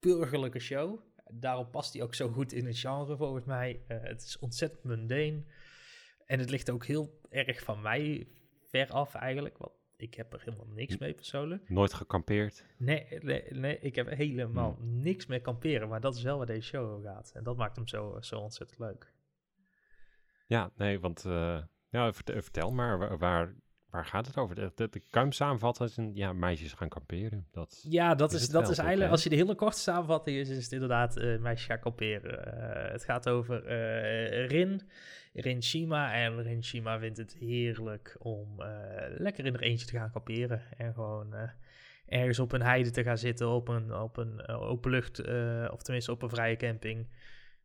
burgerlijke 0.00 0.58
show. 0.58 1.00
Daarom 1.32 1.70
past 1.70 1.92
hij 1.92 2.02
ook 2.02 2.14
zo 2.14 2.28
goed 2.28 2.52
in 2.52 2.66
het 2.66 2.78
genre 2.78 3.16
volgens 3.16 3.44
mij. 3.44 3.82
Uh, 3.88 3.98
het 4.02 4.22
is 4.22 4.38
ontzettend 4.38 4.84
mundane. 4.84 5.44
En 6.26 6.38
het 6.38 6.50
ligt 6.50 6.70
ook 6.70 6.86
heel 6.86 7.20
erg 7.28 7.62
van 7.62 7.82
mij 7.82 8.28
ver 8.68 8.88
af 8.88 9.14
eigenlijk. 9.14 9.58
Want 9.58 9.72
ik 9.96 10.14
heb 10.14 10.32
er 10.32 10.42
helemaal 10.44 10.66
niks 10.66 10.98
mee 10.98 11.14
persoonlijk. 11.14 11.68
Nooit 11.68 11.94
gekampeerd? 11.94 12.64
Nee, 12.78 13.06
nee, 13.20 13.44
nee 13.50 13.78
ik 13.78 13.94
heb 13.94 14.08
helemaal 14.08 14.74
hmm. 14.74 15.00
niks 15.00 15.26
met 15.26 15.42
kamperen. 15.42 15.88
Maar 15.88 16.00
dat 16.00 16.16
is 16.16 16.22
wel 16.22 16.36
waar 16.36 16.46
deze 16.46 16.68
show 16.68 16.90
over 16.90 17.10
gaat. 17.10 17.30
En 17.34 17.44
dat 17.44 17.56
maakt 17.56 17.76
hem 17.76 17.88
zo, 17.88 18.16
zo 18.20 18.38
ontzettend 18.38 18.78
leuk. 18.78 19.12
Ja, 20.46 20.72
nee, 20.76 21.00
want... 21.00 21.24
Uh, 21.24 21.62
ja, 21.88 22.12
vertel 22.12 22.70
maar, 22.70 22.98
waar, 22.98 23.18
waar 23.18 23.54
gaat 23.92 24.26
het 24.26 24.36
over? 24.36 24.54
De, 24.54 24.72
de, 24.74 24.88
de 24.90 25.02
kan 25.10 25.32
samenvatten 25.32 25.82
als 25.82 25.96
een, 25.96 26.10
ja, 26.14 26.32
meisjes 26.32 26.72
gaan 26.72 26.88
kamperen. 26.88 27.46
Dat 27.50 27.84
ja, 27.88 28.14
dat 28.14 28.32
is, 28.32 28.48
dat 28.48 28.68
is 28.68 28.78
eigenlijk, 28.78 29.10
als 29.10 29.22
je 29.22 29.28
de 29.28 29.36
hele 29.36 29.54
korte 29.54 29.78
samenvatting 29.78 30.36
is, 30.36 30.48
is 30.48 30.64
het 30.64 30.72
inderdaad 30.72 31.16
uh, 31.16 31.38
meisjes 31.38 31.66
gaan 31.66 31.80
kamperen. 31.80 32.30
Uh, 32.32 32.92
het 32.92 33.04
gaat 33.04 33.28
over 33.28 33.62
uh, 33.64 34.46
Rin, 34.48 34.82
Rin 35.32 35.62
Shima. 35.62 36.12
En 36.12 36.42
Rin 36.42 36.64
Shima 36.64 36.98
vindt 36.98 37.18
het 37.18 37.34
heerlijk 37.34 38.16
om 38.18 38.62
lekker 39.16 39.44
in 39.44 39.54
er 39.54 39.62
eentje 39.62 39.86
te 39.86 39.96
gaan 39.96 40.12
kamperen. 40.12 40.62
En 40.76 40.94
gewoon 40.94 41.34
ergens 42.06 42.38
op 42.38 42.52
een 42.52 42.62
heide 42.62 42.90
te 42.90 43.02
gaan 43.02 43.18
zitten, 43.18 43.48
op 43.48 43.68
een, 43.68 43.94
op 43.94 44.16
een 44.16 44.46
open 44.46 44.90
lucht, 44.90 45.20
of 45.70 45.82
tenminste 45.82 46.12
op 46.12 46.22
een 46.22 46.30
vrije 46.30 46.56
camping. 46.56 47.08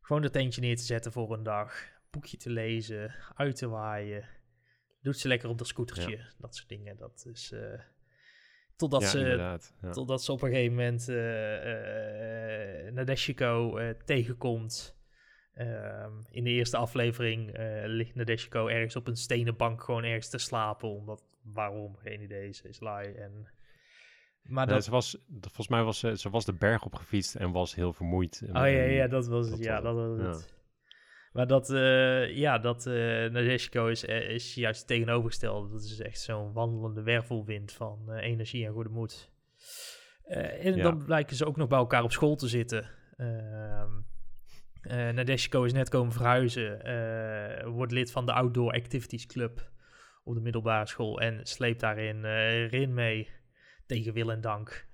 Gewoon 0.00 0.22
het 0.22 0.32
tentje 0.32 0.60
neer 0.60 0.76
te 0.76 0.82
zetten 0.82 1.12
voor 1.12 1.32
een 1.32 1.42
dag, 1.42 1.74
boekje 2.10 2.36
te 2.36 2.50
lezen, 2.50 3.14
uit 3.34 3.56
te 3.56 3.68
waaien 3.68 4.24
doet 5.00 5.18
ze 5.18 5.28
lekker 5.28 5.48
op 5.48 5.58
dat 5.58 5.66
scootertje. 5.66 6.20
Dat 6.38 6.54
soort 6.54 6.68
dingen. 6.68 6.96
Dat 6.96 7.26
is. 7.32 7.52
Uh, 7.52 7.80
totdat, 8.76 9.02
ja, 9.02 9.58
ze, 9.58 9.88
totdat 9.90 10.22
ze 10.22 10.32
op 10.32 10.42
een 10.42 10.50
gegeven 10.50 10.74
moment 10.74 11.08
uh, 11.08 11.16
uh, 12.86 12.92
Nadeshiko 12.92 13.80
tegenkomt. 14.04 14.94
Ehm, 15.54 16.12
in 16.30 16.44
de 16.44 16.50
eerste 16.50 16.76
aflevering 16.76 17.50
ligt 17.84 18.14
Nadeshiko 18.14 18.66
ergens 18.66 18.96
op 18.96 19.06
een 19.06 19.16
stenen 19.16 19.56
bank 19.56 19.82
gewoon 19.82 20.04
ergens 20.04 20.28
te 20.28 20.38
slapen. 20.38 20.88
Omdat, 20.88 21.24
waarom? 21.42 21.96
Geen 21.96 22.22
idee. 22.22 22.52
Ze 22.52 22.68
is 22.68 22.80
laai 22.80 23.14
en... 23.14 23.48
Maar 24.42 24.66
dat... 24.66 24.84
ze 24.84 24.90
was, 24.90 25.16
volgens 25.40 25.68
mij 25.68 25.82
was 25.82 25.98
ze, 25.98 26.16
ze 26.16 26.30
was 26.30 26.44
de 26.44 26.52
berg 26.52 26.84
opgefietst 26.84 27.34
en 27.34 27.52
was 27.52 27.74
heel 27.74 27.92
vermoeid. 27.92 28.42
oh 28.48 28.52
ja, 28.52 28.66
ja, 28.66 29.06
dat 29.06 29.26
was 29.26 29.48
het. 29.48 29.58
ja, 29.58 29.80
dat 29.80 29.94
was 29.94 30.18
het. 30.18 30.55
Maar 31.36 31.46
dat, 31.46 31.70
uh, 31.70 32.36
ja, 32.36 32.58
dat 32.58 32.86
uh, 32.86 33.52
is, 33.52 34.04
eh, 34.04 34.30
is 34.30 34.54
juist 34.54 34.86
tegenovergesteld. 34.86 35.70
Dat 35.70 35.82
is 35.82 36.00
echt 36.00 36.20
zo'n 36.20 36.52
wandelende 36.52 37.02
wervelwind 37.02 37.72
van 37.72 38.04
uh, 38.08 38.22
energie 38.22 38.66
en 38.66 38.72
goede 38.72 38.88
moed. 38.88 39.30
en 40.24 40.78
dan 40.78 41.04
blijken 41.04 41.36
ze 41.36 41.46
ook 41.46 41.56
nog 41.56 41.68
bij 41.68 41.78
elkaar 41.78 42.02
op 42.02 42.12
school 42.12 42.36
te 42.36 42.48
zitten. 42.48 42.90
Uh, 43.16 43.84
Nadeshiko 44.88 45.64
is 45.64 45.72
net 45.72 45.88
komen 45.88 46.12
verhuizen. 46.12 46.78
wordt 47.72 47.92
lid 47.92 48.10
van 48.10 48.26
de 48.26 48.32
Outdoor 48.32 48.72
Activities 48.72 49.26
Club 49.26 49.70
op 50.24 50.34
de 50.34 50.40
middelbare 50.40 50.86
school. 50.86 51.20
En 51.20 51.40
sleept 51.42 51.80
daarin 51.80 52.24
Rin 52.66 52.94
mee. 52.94 53.28
Tegen 53.86 54.12
wil 54.12 54.30
en 54.30 54.40
dank. 54.40 54.86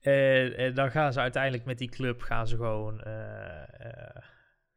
En, 0.00 0.56
en, 0.56 0.74
dan 0.74 0.90
gaan 0.90 1.12
ze 1.12 1.20
uiteindelijk 1.20 1.64
met 1.64 1.78
die 1.78 1.88
club 1.88 2.22
gaan 2.22 2.48
ze 2.48 2.56
gewoon 2.56 3.02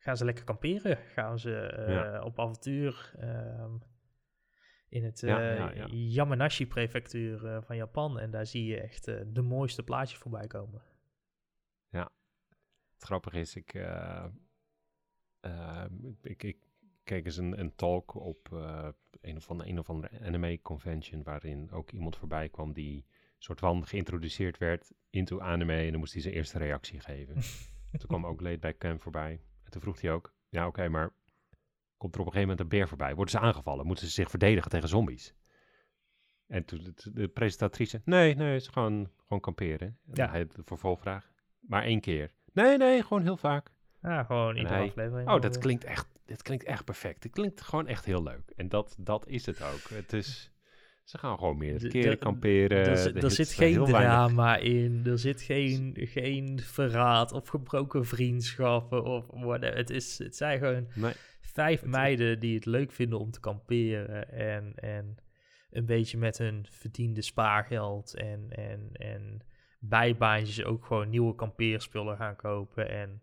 gaan 0.08 0.18
ze 0.18 0.26
lekker 0.26 0.44
kamperen. 0.44 0.98
Gaan 0.98 1.40
ze 1.40 1.86
uh, 2.20 2.26
op 2.26 2.40
avontuur 2.40 3.14
um, 3.20 3.82
in 4.90 5.04
het 5.04 5.22
uh, 5.22 5.86
Yamanashi-prefectuur 5.88 7.46
uh, 7.46 7.62
van 7.62 7.76
Japan. 7.76 8.20
En 8.20 8.32
daar 8.32 8.46
zie 8.46 8.66
je 8.66 8.82
echt 8.82 9.06
de 9.06 9.42
mooiste 9.42 9.84
plaatjes 9.84 10.20
voorbij 10.20 10.48
komen. 10.48 10.82
Ja, 11.90 12.12
het 12.94 13.04
grappige 13.04 13.40
is, 13.40 13.56
ik, 13.56 13.74
ik, 16.22 16.44
ik 16.44 16.58
keek 17.04 17.26
eens 17.26 17.38
een, 17.38 17.60
een 17.60 17.76
talk 17.76 18.16
op 18.16 18.52
een, 19.22 19.36
of 19.36 19.50
andere, 19.50 19.70
een 19.70 19.80
of 19.80 19.90
andere 19.90 20.20
anime-convention... 20.22 21.24
waarin 21.24 21.72
ook 21.72 21.92
iemand 21.92 22.18
voorbij 22.18 22.50
kwam 22.50 22.74
die 22.74 23.06
soort 23.38 23.60
van 23.60 23.86
geïntroduceerd 23.86 24.58
werd 24.58 24.94
into 25.10 25.40
anime... 25.40 25.76
en 25.76 25.92
dan 25.92 26.00
moest 26.00 26.14
hij 26.14 26.22
zijn 26.22 26.34
eerste 26.34 26.58
reactie 26.58 27.00
geven. 27.00 27.36
Toen 28.00 28.08
kwam 28.08 28.26
ook 28.26 28.42
Late 28.42 28.60
Back 28.60 28.78
Camp 28.78 29.02
voorbij. 29.02 29.42
En 29.68 29.74
toen 29.74 29.82
vroeg 29.82 30.02
hij 30.02 30.12
ook, 30.12 30.34
ja 30.50 30.68
oké, 30.68 30.90
maar 30.90 31.10
komt 31.98 32.16
er 32.16 32.22
op 32.22 32.26
een 32.26 32.32
gegeven 32.34 32.40
moment 32.40 32.60
een 32.60 32.68
beer 32.68 32.88
voorbij? 32.88 33.16
Worden 33.16 33.40
ze 33.40 33.40
aangevallen? 33.40 33.86
Moeten 33.86 34.06
ze 34.06 34.12
zich 34.12 34.30
verdedigen 34.30 34.72
tegen 34.72 34.90
zombies? 34.90 35.34
En 36.48 36.66
toen 36.66 36.84
de, 36.84 37.12
de 37.14 37.28
presentatrice, 37.28 38.02
nee, 38.06 38.36
nee, 38.36 38.54
het 38.54 38.62
is 38.62 38.68
gewoon, 38.68 39.12
gewoon 39.22 39.40
kamperen. 39.40 39.98
ja. 40.14 40.30
hij, 40.30 40.48
de 40.48 40.64
vervolgvraag, 40.64 41.32
maar 41.60 41.84
één 41.84 42.00
keer. 42.00 42.32
Nee, 42.54 42.78
nee, 42.78 43.02
gewoon 43.02 43.24
heel 43.24 43.38
vaak. 43.38 43.72
Ja, 44.02 44.24
gewoon 44.24 44.56
iedere 44.56 44.76
hij, 44.76 44.88
aflevering. 44.88 45.30
Oh, 45.30 45.42
dat 45.42 45.58
klinkt 45.58 45.84
echt, 45.84 46.08
dit 46.26 46.42
klinkt 46.42 46.64
echt 46.64 46.86
perfect. 46.86 47.24
Het 47.24 47.32
klinkt 47.32 47.62
gewoon 47.62 47.88
echt 47.88 48.06
heel 48.06 48.24
leuk. 48.24 48.52
En 48.56 48.70
dat, 48.70 48.96
dat 49.00 49.28
is 49.28 49.46
het 49.46 49.62
ook. 49.62 49.90
Het 49.90 50.14
is... 50.14 50.52
Ze 51.08 51.18
gaan 51.18 51.38
gewoon 51.38 51.58
meer 51.58 51.88
keren 51.88 52.18
kamperen. 52.18 52.86
Er, 53.16 53.32
zit 53.32 53.52
geen 53.52 53.86
drama 53.86 54.58
in. 54.58 55.02
Er 55.06 55.20
zit 55.20 55.42
geen, 55.42 55.94
geen 55.96 56.60
verraad 56.60 57.32
of 57.32 57.48
gebroken 57.48 58.06
vriendschappen 58.06 59.04
of 59.04 59.26
whatever. 59.30 59.78
Het, 59.78 59.90
is, 59.90 60.18
het 60.18 60.36
zijn 60.36 60.60
gewoon 60.60 60.88
vijf 61.42 61.86
meiden 61.86 62.40
die 62.40 62.56
het 62.56 62.66
leuk 62.66 62.92
vinden 62.92 63.20
om 63.20 63.32
te 63.32 63.40
kamperen. 63.40 64.32
En, 64.32 64.74
en 64.76 65.18
een 65.72 65.86
beetje 65.86 66.18
met 66.18 66.38
hun 66.38 66.66
verdiende 66.70 67.22
spaargeld 67.22 68.16
en, 68.16 68.48
en, 68.50 68.90
en 68.94 69.42
bijbaantjes 69.80 70.64
ook 70.64 70.86
gewoon 70.86 71.10
nieuwe 71.10 71.36
kampeerspullen 71.36 72.18
gaan 72.18 72.36
kopen. 72.36 72.90
En 72.90 73.22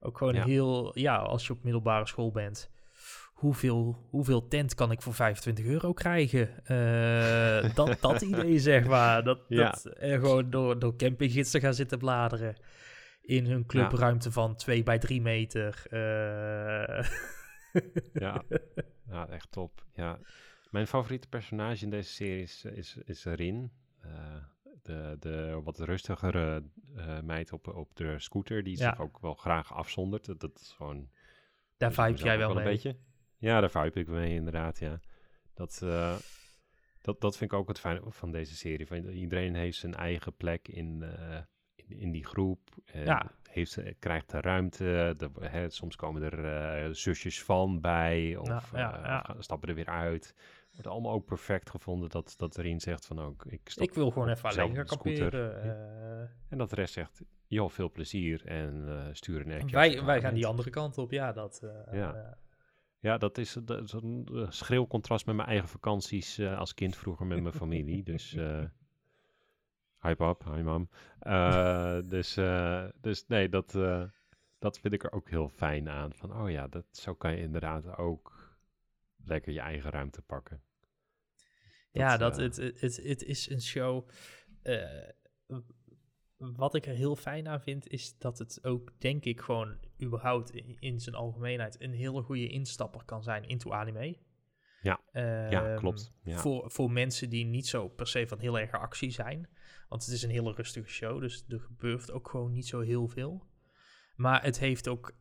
ook 0.00 0.18
gewoon 0.18 0.36
heel, 0.36 0.98
ja, 0.98 1.16
als 1.16 1.46
je 1.46 1.52
op 1.52 1.62
middelbare 1.62 2.06
school 2.06 2.30
bent 2.30 2.70
hoeveel, 3.34 4.06
hoeveel 4.10 4.48
tent 4.48 4.74
kan 4.74 4.90
ik 4.90 5.02
voor 5.02 5.14
25 5.14 5.64
euro 5.64 5.92
krijgen? 5.92 6.48
Uh, 6.66 7.74
dat, 7.74 8.00
dat 8.00 8.22
idee, 8.32 8.58
zeg 8.58 8.86
maar. 8.86 9.24
Dat, 9.24 9.40
ja. 9.48 9.70
dat 9.70 9.86
en 9.86 10.20
gewoon 10.20 10.50
door, 10.50 10.78
door 10.78 10.96
campinggidsen 10.96 11.60
gaan 11.60 11.74
zitten 11.74 11.98
bladeren. 11.98 12.56
In 13.20 13.46
hun 13.46 13.66
clubruimte 13.66 14.32
van 14.32 14.56
2 14.56 14.82
bij 14.82 14.98
3 14.98 15.20
meter. 15.20 15.82
Uh. 15.90 17.08
ja. 18.12 18.42
ja, 19.10 19.28
echt 19.28 19.50
top. 19.50 19.84
Ja. 19.94 20.18
Mijn 20.70 20.86
favoriete 20.86 21.28
personage 21.28 21.84
in 21.84 21.90
deze 21.90 22.12
serie 22.12 22.42
is, 22.42 22.64
is, 22.64 22.96
is 23.04 23.24
Rin. 23.24 23.72
Uh, 24.04 24.10
de, 24.82 25.16
de 25.20 25.60
wat 25.64 25.78
rustigere 25.78 26.64
meid 27.22 27.52
op, 27.52 27.68
op 27.68 27.96
de 27.96 28.18
scooter, 28.18 28.62
die 28.62 28.76
zich 28.76 29.00
ook 29.00 29.18
wel 29.20 29.34
graag 29.34 29.74
afzondert. 29.74 30.24
Dat, 30.24 30.40
dat 30.40 30.60
is 30.60 30.72
gewoon... 30.76 31.08
Daar 31.76 31.92
vibe 31.92 32.18
jij 32.22 32.38
wel, 32.38 32.54
wel 32.54 32.56
mee. 32.56 32.64
Een 32.64 32.70
beetje. 32.72 32.96
Ja, 33.44 33.60
daar 33.60 33.70
vibe 33.70 34.00
ik 34.00 34.08
mee 34.08 34.34
inderdaad, 34.34 34.78
ja. 34.78 35.00
Dat, 35.54 35.80
uh, 35.84 36.16
dat, 37.00 37.20
dat 37.20 37.36
vind 37.36 37.52
ik 37.52 37.58
ook 37.58 37.68
het 37.68 37.80
fijne 37.80 38.00
van 38.08 38.30
deze 38.30 38.56
serie. 38.56 38.86
Van, 38.86 38.96
iedereen 38.96 39.54
heeft 39.54 39.78
zijn 39.78 39.94
eigen 39.94 40.36
plek 40.36 40.68
in, 40.68 41.02
uh, 41.02 41.38
in, 41.74 41.98
in, 41.98 42.12
die 42.12 42.24
groep. 42.24 42.60
En 42.84 43.04
ja. 43.04 43.30
heeft, 43.50 43.78
krijgt 43.98 44.30
de 44.30 44.40
ruimte. 44.40 45.14
De, 45.16 45.30
hè, 45.40 45.70
soms 45.70 45.96
komen 45.96 46.22
er 46.22 46.84
uh, 46.86 46.94
zusjes 46.94 47.42
van 47.42 47.80
bij. 47.80 48.36
Of 48.36 48.70
ja, 48.72 49.36
stappen 49.38 49.68
er 49.68 49.74
weer 49.74 49.88
uit. 49.88 50.34
Wordt 50.72 50.86
allemaal 50.86 51.12
ook 51.12 51.24
perfect 51.24 51.70
gevonden 51.70 52.08
dat, 52.08 52.34
dat 52.36 52.58
erin 52.58 52.80
zegt 52.80 53.06
van 53.06 53.20
ook... 53.20 53.44
Ik, 53.44 53.72
ik 53.74 53.94
wil 53.94 54.10
gewoon 54.10 54.28
even 54.28 54.48
alleen 54.48 54.74
gaan 54.74 54.86
kamperen. 54.86 56.30
En 56.48 56.58
dat 56.58 56.70
de 56.70 56.76
rest 56.76 56.92
zegt, 56.92 57.22
joh, 57.46 57.70
veel 57.70 57.90
plezier 57.90 58.46
en 58.46 59.08
stuur 59.12 59.40
een 59.40 59.50
ekje. 59.50 59.76
Wij, 59.76 60.04
wij 60.04 60.20
gaan 60.20 60.34
die 60.34 60.46
andere 60.46 60.70
kant 60.70 60.98
op, 60.98 61.10
ja. 61.10 61.32
Dat, 61.32 61.62
ja. 61.92 62.38
Ja, 63.04 63.18
dat 63.18 63.38
is, 63.38 63.56
dat 63.64 63.82
is 63.82 63.92
een 63.92 64.28
uh, 64.32 64.50
schreeuw 64.50 64.86
contrast 64.86 65.26
met 65.26 65.36
mijn 65.36 65.48
eigen 65.48 65.68
vakanties 65.68 66.38
uh, 66.38 66.58
als 66.58 66.74
kind 66.74 66.96
vroeger 66.96 67.26
met 67.26 67.42
mijn 67.42 67.54
familie. 67.54 68.02
Dus 68.12 68.34
uh, 68.34 68.64
hi 70.00 70.14
pap, 70.14 70.44
hi 70.44 70.62
mam. 70.62 70.88
dus, 72.14 72.34
dus 73.00 73.26
nee, 73.26 73.48
dat, 73.48 73.72
dat 74.58 74.78
vind 74.78 74.94
ik 74.94 75.04
er 75.04 75.12
ook 75.12 75.28
heel 75.28 75.48
fijn 75.48 75.88
aan. 75.88 76.12
Van 76.14 76.36
oh 76.36 76.50
ja, 76.50 76.68
dat, 76.68 76.84
zo 76.90 77.14
kan 77.14 77.30
je 77.30 77.42
inderdaad 77.42 77.96
ook 77.96 78.56
lekker 79.24 79.52
je 79.52 79.60
eigen 79.60 79.90
ruimte 79.90 80.22
pakken. 80.22 80.62
Dat, 81.36 82.02
ja, 82.02 82.16
dat, 82.16 82.36
het, 82.36 82.56
het, 82.56 82.96
het 82.96 83.22
is 83.22 83.50
een 83.50 83.62
show 83.62 84.08
wat 86.52 86.74
ik 86.74 86.86
er 86.86 86.94
heel 86.94 87.16
fijn 87.16 87.48
aan 87.48 87.60
vind, 87.60 87.88
is 87.88 88.18
dat 88.18 88.38
het 88.38 88.64
ook, 88.64 88.92
denk 88.98 89.24
ik, 89.24 89.40
gewoon 89.40 89.78
überhaupt 90.02 90.50
in, 90.50 90.76
in 90.78 91.00
zijn 91.00 91.14
algemeenheid 91.14 91.80
een 91.80 91.92
hele 91.92 92.22
goede 92.22 92.48
instapper 92.48 93.04
kan 93.04 93.22
zijn 93.22 93.44
into 93.44 93.72
anime. 93.72 94.16
Ja, 94.80 95.00
ja 95.50 95.50
Ehm, 95.50 95.76
klopt. 95.76 96.12
Ja. 96.22 96.38
Voor, 96.38 96.70
voor 96.70 96.90
mensen 96.90 97.30
die 97.30 97.44
niet 97.44 97.66
zo 97.66 97.88
per 97.88 98.06
se 98.06 98.26
van 98.28 98.38
heel 98.38 98.58
erg 98.58 98.72
actie 98.72 99.10
zijn. 99.10 99.48
Want 99.88 100.04
het 100.04 100.14
is 100.14 100.22
een 100.22 100.30
hele 100.30 100.52
rustige 100.52 100.88
show, 100.88 101.20
dus 101.20 101.44
er 101.48 101.60
gebeurt 101.60 102.10
ook 102.10 102.28
gewoon 102.28 102.52
niet 102.52 102.66
zo 102.66 102.80
heel 102.80 103.08
veel. 103.08 103.46
Maar 104.16 104.42
het 104.42 104.58
heeft 104.58 104.88
ook 104.88 105.16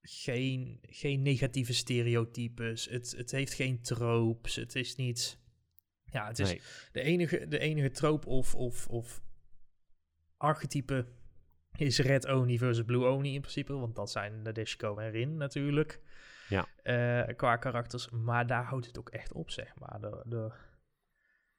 geen, 0.00 0.78
geen 0.82 1.22
negatieve 1.22 1.74
stereotypes. 1.74 2.88
Het, 2.88 3.14
het 3.16 3.30
heeft 3.30 3.54
geen 3.54 3.82
tropes. 3.82 4.56
Het 4.56 4.74
is 4.74 4.96
niet. 4.96 5.40
Ja, 6.04 6.26
het 6.26 6.38
is 6.38 6.48
Nee. 6.48 6.60
de 6.92 7.00
enige, 7.00 7.48
de 7.48 7.58
enige 7.58 7.90
trope 7.90 8.28
of, 8.28 8.54
of, 8.54 8.86
of 8.86 9.22
archetype 10.36 11.06
is 11.76 11.98
Red 11.98 12.26
Oni 12.26 12.58
versus 12.58 12.84
Blue 12.84 13.04
Oni 13.04 13.34
in 13.34 13.40
principe. 13.40 13.72
Want 13.72 13.96
dat 13.96 14.10
zijn 14.10 14.42
Nadeshiko 14.42 14.96
en 14.98 15.10
Rin 15.10 15.36
natuurlijk. 15.36 16.00
Ja. 16.48 16.66
Eh, 16.82 17.36
qua 17.36 17.56
karakters. 17.56 18.10
Maar 18.10 18.46
daar 18.46 18.64
houdt 18.64 18.86
het 18.86 18.98
ook 18.98 19.08
echt 19.08 19.32
op, 19.32 19.50
zeg 19.50 19.74
maar. 19.78 20.00
De, 20.00 20.22
de, 20.24 20.52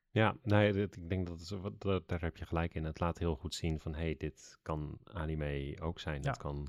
Ja, 0.10 0.36
nee, 0.44 0.74
dit- 0.74 0.96
ik 0.98 1.10
denk 1.10 1.28
dat, 1.28 1.40
het, 1.50 1.82
dat 1.82 2.08
daar 2.08 2.22
heb 2.22 2.38
je 2.38 2.46
gelijk 2.46 2.74
in. 2.74 2.84
Het 2.84 3.00
laat 3.00 3.18
heel 3.18 3.36
goed 3.36 3.56
zien 3.56 3.80
van, 3.80 3.96
hey, 3.96 4.16
dit 4.18 4.58
kan 4.62 5.00
anime 5.04 5.76
ook 5.82 6.00
zijn. 6.00 6.22
Ja. 6.22 6.30
Het 6.30 6.38
kan 6.38 6.68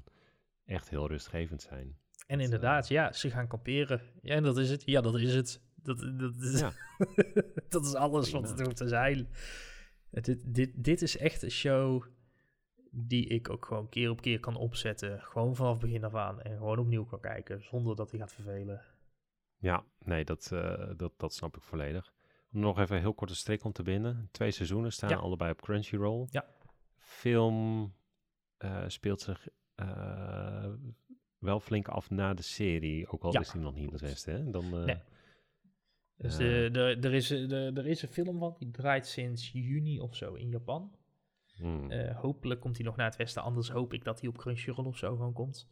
echt 0.65 0.89
heel 0.89 1.09
rustgevend 1.09 1.63
zijn. 1.63 1.97
En 2.27 2.41
inderdaad, 2.41 2.89
ja, 2.89 3.13
ze 3.13 3.31
gaan 3.31 3.47
kamperen. 3.47 4.01
Ja, 4.23 4.35
en 4.35 4.43
dat 4.43 4.59
is 4.59 4.71
het. 4.71 4.83
Ja, 4.85 5.01
dat 5.01 5.15
is 5.19 5.35
het. 5.35 5.61
Dat, 5.75 5.99
dat, 6.19 6.35
is, 6.37 6.61
Ja. 6.61 6.73
dat 7.69 7.85
is 7.85 7.95
alles 7.95 8.31
wat 8.31 8.49
het 8.51 8.61
hoeft 8.61 8.77
te 8.77 8.89
zijn. 8.89 9.29
Het- 10.11 10.25
Dit, 10.25 10.55
dit, 10.55 10.85
dit 10.85 11.03
is 11.03 11.17
echt 11.17 11.43
een 11.43 11.51
show 11.51 12.05
die 12.91 13.27
ik 13.27 13.51
ook 13.51 13.65
gewoon 13.67 13.89
keer 13.89 14.11
op 14.11 14.21
keer 14.21 14.41
kan 14.41 14.57
opzetten. 14.57 15.21
Gewoon 15.23 15.57
vanaf 15.57 15.79
begin 15.79 16.05
af 16.05 16.15
aan. 16.15 16.41
En 16.43 16.57
gewoon 16.57 16.79
opnieuw 16.79 17.05
kan 17.05 17.21
kijken, 17.21 17.63
zonder 17.63 17.97
dat 17.97 18.11
hij 18.11 18.21
gaat 18.21 18.33
vervelen. 18.33 18.83
Ja, 19.59 19.85
nee, 19.99 20.25
dat, 20.25 20.53
eh, 20.53 20.91
dat, 20.97 21.13
dat 21.17 21.35
snap 21.35 21.57
ik 21.57 21.63
volledig. 21.63 22.13
Om 22.53 22.61
nog 22.61 22.79
even 22.79 22.95
een 22.97 23.03
heel 23.03 23.15
korte 23.15 23.35
strik 23.35 23.65
om 23.65 23.73
te 23.73 23.83
binden. 23.83 24.29
Twee 24.33 24.51
seizoenen 24.51 24.93
staan 24.93 25.11
Ja. 25.11 25.17
allebei 25.17 25.51
op 25.51 25.61
Crunchyroll. 25.63 26.27
Ja. 26.31 26.45
Film 26.97 27.93
eh, 28.57 28.85
speelt 28.87 29.21
zich 29.21 29.49
eh, 29.75 30.73
wel 31.39 31.61
flink 31.61 31.89
af 31.89 32.11
na 32.11 32.35
de 32.35 32.43
serie. 32.43 33.09
Ook 33.09 33.23
al 33.23 33.33
Ja. 33.33 33.41
is 33.41 33.51
die 33.51 33.61
nog 33.61 33.75
niet 33.75 33.91
hè? 34.25 34.51
Dan, 34.51 34.85
Nee. 34.85 34.99
Dus 36.19 36.37
Ja. 36.37 36.39
de, 36.39 36.69
de, 36.73 37.09
er, 37.09 37.15
is, 37.15 37.31
eh, 37.31 37.49
de, 37.49 37.73
er 37.75 37.87
is 37.87 38.03
een 38.03 38.09
film 38.09 38.39
van, 38.39 38.57
die 38.59 38.71
draait 38.71 39.07
sinds 39.07 39.51
juni 39.53 40.01
of 40.01 40.17
zo 40.17 40.35
in 40.35 40.49
Japan. 40.49 40.97
hmm. 41.57 41.91
Eh, 41.91 42.17
hopelijk 42.17 42.61
komt 42.61 42.77
hij 42.77 42.87
nog 42.87 42.97
naar 42.97 43.07
het 43.07 43.17
westen, 43.17 43.43
anders 43.43 43.71
hoop 43.71 43.93
ik 43.93 44.05
dat 44.05 44.21
hij 44.21 44.29
op 44.29 44.39
Crunchyroll 44.39 44.87
of 44.87 44.97
zo 44.99 45.17
gewoon 45.17 45.33
komt. 45.33 45.69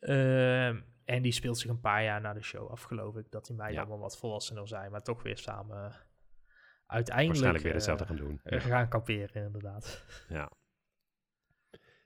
Ehm, 0.00 0.80
en 1.04 1.22
die 1.22 1.32
speelt 1.32 1.58
zich 1.58 1.70
een 1.70 1.80
paar 1.80 2.02
jaar 2.04 2.20
na 2.20 2.32
de 2.32 2.42
show 2.42 2.70
af, 2.70 2.82
geloof 2.82 3.16
ik. 3.16 3.30
Dat 3.30 3.46
die 3.46 3.56
meiden 3.56 3.76
Ja. 3.76 3.82
allemaal 3.82 4.02
wat 4.02 4.18
volwassener 4.18 4.68
zijn, 4.68 4.90
maar 4.90 5.02
toch 5.02 5.22
weer 5.22 5.38
samen 5.38 5.76
eh, 5.84 5.94
uiteindelijk 6.86 7.26
Waarschijnlijk 7.26 7.64
weer 7.64 7.72
hetzelfde 7.72 8.06
gaan 8.06 8.16
doen. 8.16 8.40
eh, 8.42 8.60
gaan 8.60 8.88
kamperen, 8.88 9.44
inderdaad. 9.44 10.04
Ja. 10.28 10.50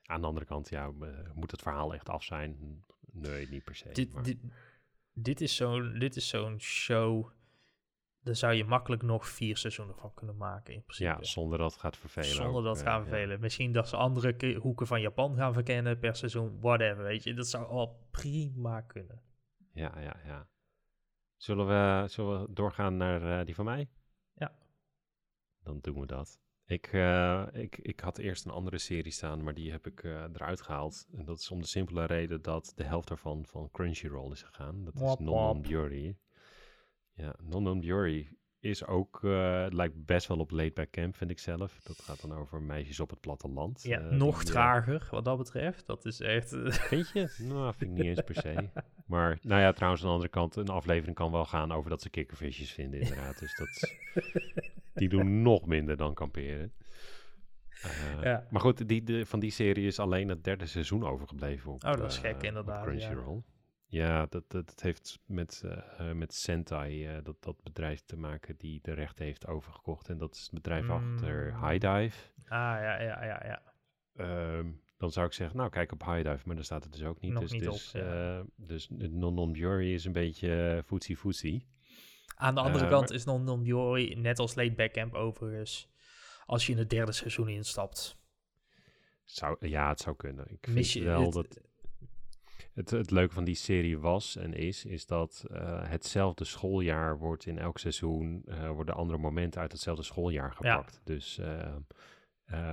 Aan 0.02 0.20
de 0.20 0.26
andere 0.26 0.46
kant, 0.46 0.68
ja, 0.68 0.90
moet 1.34 1.50
het 1.50 1.62
verhaal 1.62 1.94
echt 1.94 2.08
af 2.08 2.22
zijn? 2.24 2.84
Nee, 3.12 3.48
niet 3.48 3.64
per 3.64 3.74
se. 3.76 3.88
dit, 3.92 4.12
maar- 4.12 4.22
dit, 4.22 4.38
dit 5.12 5.40
is 5.40 5.56
zo'n 5.56 5.98
dit 5.98 6.16
is 6.16 6.28
zo'n 6.28 6.60
show, 6.60 7.30
daar 8.22 8.37
zou 8.37 8.52
je 8.54 8.64
makkelijk 8.64 9.02
nog 9.02 9.28
vier 9.28 9.57
seizoenen 9.57 9.96
van 9.96 10.14
kunnen 10.14 10.37
maken, 10.37 10.74
in 10.74 10.83
principe. 10.83 11.09
ja, 11.09 11.22
zonder 11.22 11.59
dat 11.59 11.70
het 11.72 11.81
gaat 11.81 11.96
vervelen. 11.96 12.28
Zonder 12.35 12.62
dat 12.62 12.76
het 12.76 12.87
ja. 12.87 13.02
vervelen. 13.02 13.40
Misschien 13.40 13.72
dat 13.72 13.88
ze 13.88 13.96
andere 13.96 14.33
ke- 14.33 14.54
hoeken 14.54 14.87
van 14.87 15.00
Japan 15.00 15.37
gaan 15.37 15.52
verkennen 15.52 15.98
per 15.98 16.16
seizoen, 16.16 16.61
whatever, 16.61 17.02
weet 17.02 17.22
je. 17.24 17.35
Dat 17.35 17.46
zou 17.46 17.66
al 17.66 18.07
prima 18.11 18.81
kunnen. 18.81 19.22
Ja, 19.72 20.00
ja, 20.00 20.16
ja. 20.24 20.48
Zullen 21.37 21.66
we, 21.66 22.09
zullen 22.09 22.40
we 22.40 22.52
doorgaan 22.52 22.96
naar 22.96 23.38
eh, 23.38 23.46
die 23.46 23.54
van 23.54 23.64
mij? 23.64 23.88
Ja. 24.35 24.59
Dan 25.62 25.78
doen 25.81 26.00
we 26.00 26.07
dat. 26.07 26.40
Ik, 26.66 26.87
eh, 26.87 27.46
ik, 27.52 27.78
ik 27.78 28.00
had 28.00 28.18
eerst 28.18 28.44
een 28.44 28.50
andere 28.50 28.78
serie 28.78 29.12
staan, 29.12 29.42
maar 29.42 29.54
die 29.54 29.70
heb 29.70 29.87
ik 29.87 30.02
eh, 30.04 30.11
eruit 30.12 30.62
gehaald. 30.62 31.07
En 31.12 31.24
dat 31.24 31.38
is 31.38 31.50
om 31.50 31.61
de 31.61 31.66
simpele 31.66 32.04
reden 32.04 32.42
dat 32.42 32.72
de 32.76 32.85
helft 32.85 33.09
daarvan 33.09 33.46
van 33.46 33.70
Crunchyroll 33.70 34.31
is 34.33 34.42
gegaan. 34.42 34.85
Dat 34.85 34.94
is 34.94 35.00
Non. 35.00 35.24
Non. 35.24 35.62
Ja, 37.18 37.35
Non 37.42 37.81
Buri 37.81 38.37
is 38.61 38.87
ook, 38.87 39.24
eh, 39.24 39.66
lijkt 39.68 40.04
best 40.04 40.26
wel 40.26 40.38
op 40.38 40.50
Late 40.50 40.70
Back 40.74 40.90
Camp, 40.90 41.16
vind 41.16 41.31
ik 41.31 41.38
zelf. 41.38 41.78
Dat 41.83 41.98
gaat 41.98 42.20
dan 42.20 42.33
over 42.35 42.62
meisjes 42.62 43.00
op 43.00 43.11
het 43.11 43.20
platteland. 43.20 43.83
Ja, 43.83 44.00
eh, 44.00 44.11
nog 44.16 44.38
eh, 44.40 44.44
trager 44.46 45.09
wat 45.11 45.24
dat 45.24 45.38
betreft. 45.38 45.87
Dat 45.87 46.04
is 46.04 46.20
echt... 46.20 46.48
Vind 46.88 47.11
je? 47.14 47.35
Nou, 47.38 47.74
vind 47.76 47.90
ik 47.90 47.96
niet 47.96 48.07
eens 48.07 48.20
per 48.24 48.35
se. 48.35 48.54
Maar, 49.07 49.38
nou 49.42 49.61
ja, 49.61 49.72
trouwens, 49.72 50.02
aan 50.02 50.09
de 50.09 50.14
andere 50.14 50.33
kant, 50.33 50.57
een 50.57 50.68
aflevering 50.68 51.16
kan 51.16 51.33
wel 51.33 51.44
gaan 51.44 51.72
over 51.72 51.90
dat 51.90 52.02
ze 52.02 52.11
kikkervisjes 52.11 52.72
vinden, 52.72 53.00
inderdaad. 53.00 53.38
Dus 53.38 53.57
dat 53.57 53.66
is- 53.68 53.94
die 54.94 55.09
doen 55.09 55.42
nog 55.42 55.66
minder 55.66 55.96
dan 55.96 56.14
kamperen. 56.14 56.72
Ja. 58.22 58.46
Maar 58.50 58.61
goed, 58.61 58.88
die, 58.88 59.02
de, 59.04 59.26
van 59.26 59.40
die 59.40 59.50
serie 59.50 59.87
is 59.87 59.98
alleen 59.98 60.28
het 60.28 60.44
derde 60.44 60.66
seizoen 60.66 61.04
overgebleven 61.07 61.72
op 61.72 61.85
Oh, 61.85 61.92
dat 61.96 62.11
is 62.12 62.18
gek, 62.18 62.42
inderdaad. 62.42 62.85
Crunchyroll. 62.85 63.35
Ja, 63.35 63.42
dat, 63.90 64.31
dat, 64.31 64.51
dat 64.51 64.81
heeft 64.81 65.18
met, 65.27 65.62
eh, 65.64 66.09
eh, 66.11 66.16
met 66.16 66.35
Sentai, 66.35 67.07
eh, 67.07 67.24
dat, 67.24 67.37
dat 67.42 67.62
bedrijf 67.62 68.01
te 68.01 68.16
maken 68.16 68.57
die 68.57 68.79
de 68.83 68.92
rechten 68.92 69.24
heeft 69.24 69.46
overgekocht. 69.46 70.09
En 70.09 70.18
dat 70.18 70.35
is 70.35 70.40
het 70.42 70.51
bedrijf 70.53 70.88
achter 70.90 71.53
Mm. 71.55 71.68
High 71.68 71.81
Dive. 71.81 72.16
ah, 72.44 72.48
ja, 72.59 73.01
ja, 73.01 73.24
ja, 73.24 73.42
ja. 73.44 73.62
Ehm, 74.14 74.70
dan 74.96 75.11
zou 75.12 75.27
ik 75.27 75.33
zeggen, 75.33 75.57
nou 75.57 75.70
kijk 75.70 75.92
op 75.92 76.05
High 76.05 76.22
Dive, 76.31 76.42
maar 76.44 76.55
daar 76.55 76.64
staat 76.64 76.83
het 76.85 76.92
dus 76.92 77.03
ook 77.05 77.20
niet. 77.20 77.33
Nog 77.33 77.42
dus 77.42 77.53
niet 77.53 77.62
dus, 77.62 77.94
op, 77.94 78.01
ja. 78.01 78.44
dus 78.57 78.87
Non 78.90 79.35
Non 79.35 79.53
Jury 79.53 79.92
is 79.94 80.05
een 80.05 80.12
beetje 80.12 80.74
uh, 80.77 80.83
footsie 80.87 81.16
footsie. 81.16 81.66
Aan 82.35 82.55
de 82.55 82.61
andere 82.61 82.88
kant 82.88 83.09
maar- 83.09 83.16
is 83.18 83.24
Non 83.24 83.44
Non 83.44 83.62
Biori, 83.62 84.14
net 84.14 84.38
als 84.38 84.55
Late 84.55 84.72
Back 84.74 84.92
Camp 84.92 85.14
overigens, 85.14 85.88
als 86.46 86.66
je 86.66 86.72
in 86.72 86.79
het 86.79 86.90
derde 86.90 87.12
seizoen 87.12 87.48
instapt, 87.48 88.16
Zou, 89.24 89.68
ja, 89.68 89.88
het 89.88 90.01
zou 90.01 90.16
kunnen. 90.16 90.51
Ik 90.51 90.66
mis 90.66 90.92
vind 90.92 91.05
je 91.05 91.11
wel 91.11 91.22
het- 91.24 91.33
dat 91.33 91.61
het, 92.78 92.90
het 92.90 93.10
leuke 93.10 93.34
van 93.34 93.44
die 93.44 93.54
serie 93.54 93.98
was 93.98 94.36
en 94.36 94.54
is, 94.54 94.84
is 94.84 95.06
dat 95.06 95.44
eh, 95.50 95.88
hetzelfde 95.88 96.44
schooljaar 96.44 97.18
wordt 97.18 97.46
in 97.46 97.58
elk 97.58 97.78
seizoen, 97.78 98.42
eh, 98.46 98.70
worden 98.70 98.94
andere 98.94 99.18
momenten 99.18 99.60
uit 99.60 99.72
hetzelfde 99.72 100.02
schooljaar 100.02 100.52
gepakt. 100.52 101.00
Dus 101.04 101.38
eh, 101.38 101.74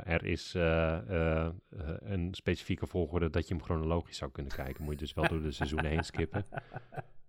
er 0.04 0.26
is 0.26 0.54
een 0.54 2.28
specifieke 2.32 2.88
volgorde 2.88 3.30
dat 3.30 3.48
je 3.48 3.54
hem 3.54 3.64
chronologisch 3.64 4.18
zou 4.18 4.32
kunnen 4.32 4.52
kijken. 4.52 4.84
Moet 4.84 4.94
je 4.94 5.00
dus 5.00 5.14
wel 5.14 5.28
door 5.28 5.42
de 5.42 5.52
seizoenen 5.52 5.90
heen 5.92 6.04
skippen. 6.04 6.46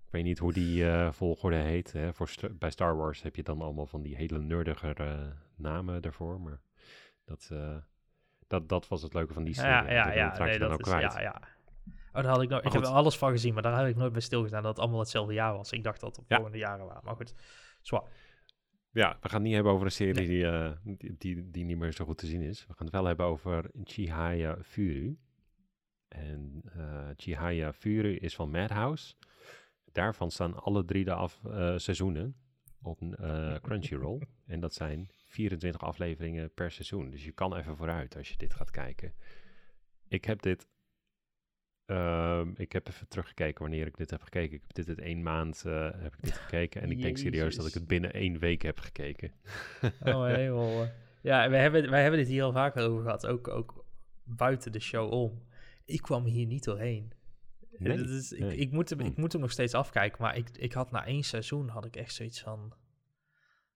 Ik 0.06 0.12
weet 0.12 0.24
niet 0.24 0.38
hoe 0.38 0.52
die 0.52 0.84
volgorde 1.10 1.56
heet. 1.56 1.92
Hè. 1.92 2.14
Voor 2.14 2.30
bij 2.52 2.70
Star 2.70 2.96
Wars 2.96 3.22
heb 3.22 3.36
je 3.36 3.42
dan 3.42 3.60
allemaal 3.60 3.86
van 3.86 4.02
die 4.02 4.16
hele 4.16 4.38
nerdige 4.38 4.94
eh, 4.94 5.18
namen 5.56 6.02
daarvoor. 6.02 6.40
Maar 6.40 6.60
dat, 7.24 7.50
dat, 8.46 8.68
dat 8.68 8.88
was 8.88 9.02
het 9.02 9.14
leuke 9.14 9.32
van 9.32 9.44
die 9.44 9.54
serie. 9.54 9.70
Ja, 9.70 9.90
ja, 9.90 10.04
Dat 10.04 10.14
ja. 10.14 10.44
Nee, 10.44 10.58
dat 10.58 10.70
ook 10.70 10.80
is, 10.80 10.88
kwijt. 10.88 11.12
ja, 11.12 11.20
ja. 11.20 11.40
Oh, 12.16 12.22
daar 12.22 12.32
had 12.32 12.42
ik, 12.42 12.48
nog, 12.48 12.62
ik 12.62 12.72
heb 12.72 12.82
er 12.82 12.88
alles 12.88 13.18
van 13.18 13.30
gezien, 13.30 13.54
maar 13.54 13.62
daar 13.62 13.72
had 13.78 13.86
ik 13.86 13.96
nooit 13.96 14.12
bij 14.12 14.20
stilgestaan 14.20 14.62
dat 14.62 14.70
het 14.70 14.80
allemaal 14.80 15.00
hetzelfde 15.00 15.34
jaar 15.34 15.56
was. 15.56 15.72
Ik 15.72 15.82
dacht 15.84 16.00
dat 16.00 16.16
het 16.16 16.24
Ja. 16.28 16.34
volgende 16.36 16.58
jaren 16.58 16.86
waren. 16.86 17.04
Maar 17.04 17.16
goed, 17.16 17.34
zwaar. 17.82 18.02
Ja, 18.90 19.16
we 19.20 19.28
gaan 19.28 19.38
het 19.38 19.42
niet 19.42 19.54
hebben 19.54 19.72
over 19.72 19.84
een 19.86 19.92
serie 19.92 20.14
Nee. 20.14 20.26
die, 20.26 20.46
eh, 20.46 20.72
die, 20.82 21.14
die, 21.18 21.50
die 21.50 21.64
niet 21.64 21.78
meer 21.78 21.92
zo 21.92 22.04
goed 22.04 22.18
te 22.18 22.26
zien 22.26 22.40
is. 22.42 22.60
We 22.66 22.72
gaan 22.74 22.86
het 22.86 22.94
wel 22.94 23.04
hebben 23.04 23.26
over 23.26 23.70
Chihaya 23.84 24.56
Furu. 24.62 25.18
En 26.08 26.62
eh 26.76 27.08
Chihaya 27.16 27.72
Furu 27.72 28.16
is 28.16 28.34
van 28.34 28.50
Madhouse. 28.50 29.14
Daarvan 29.92 30.30
staan 30.30 30.54
alle 30.62 30.84
drie 30.84 31.04
de 31.04 31.12
af, 31.14 31.40
eh, 31.44 31.76
seizoenen 31.76 32.36
op 32.82 32.98
Crunchyroll. 33.62 34.20
en 34.46 34.60
dat 34.60 34.74
zijn 34.74 35.08
24 35.26 35.80
afleveringen 35.82 36.52
per 36.54 36.70
seizoen. 36.70 37.10
Dus 37.10 37.24
je 37.24 37.32
kan 37.32 37.56
even 37.56 37.76
vooruit 37.76 38.16
als 38.16 38.28
je 38.28 38.36
dit 38.36 38.54
gaat 38.54 38.70
kijken. 38.70 39.14
Ik 40.08 40.24
heb 40.24 40.42
dit... 40.42 40.68
ehm, 41.86 42.48
ik 42.54 42.72
heb 42.72 42.88
even 42.88 43.08
teruggekeken 43.08 43.62
wanneer 43.62 43.86
ik 43.86 43.96
dit 43.96 44.10
heb 44.10 44.22
gekeken. 44.22 44.56
Ik 44.56 44.62
heb 44.66 44.86
dit 44.86 44.98
in 44.98 45.04
één 45.04 45.22
maand 45.22 45.62
eh, 45.66 45.90
heb 45.96 46.14
ik 46.14 46.22
dit 46.22 46.36
gekeken. 46.36 46.82
En 46.82 46.90
ik 46.90 47.02
denk 47.02 47.16
serieus 47.16 47.56
dat 47.56 47.66
ik 47.66 47.74
het 47.74 47.86
binnen 47.86 48.12
één 48.12 48.38
week 48.38 48.62
heb 48.62 48.78
gekeken. 48.78 49.32
Oh, 50.00 50.24
helemaal. 50.34 50.88
Ja, 51.22 51.50
wij 51.50 51.60
hebben, 51.60 51.90
wij 51.90 52.02
hebben 52.02 52.20
dit 52.20 52.28
hier 52.28 52.42
al 52.42 52.52
vaker 52.52 52.88
over 52.88 53.02
gehad, 53.02 53.26
ook, 53.26 53.48
ook 53.48 53.84
buiten 54.24 54.72
de 54.72 54.80
show 54.80 55.12
om. 55.12 55.42
Ik 55.84 56.02
kwam 56.02 56.24
hier 56.24 56.46
niet 56.46 56.64
doorheen. 56.64 57.12
Nee, 57.78 57.98
ik, 58.30 58.52
ik, 58.58 58.70
moet 58.70 58.90
hem, 58.90 59.00
ik 59.00 59.14
Hm. 59.14 59.20
moet 59.20 59.32
hem 59.32 59.40
nog 59.40 59.50
steeds 59.50 59.74
afkijken, 59.74 60.22
maar 60.22 60.36
ik, 60.36 60.48
ik 60.56 60.72
had 60.72 60.90
na 60.90 61.06
één 61.06 61.22
seizoen 61.22 61.68
had 61.68 61.84
ik 61.84 61.96
echt 61.96 62.14
zoiets 62.14 62.40
van... 62.40 62.72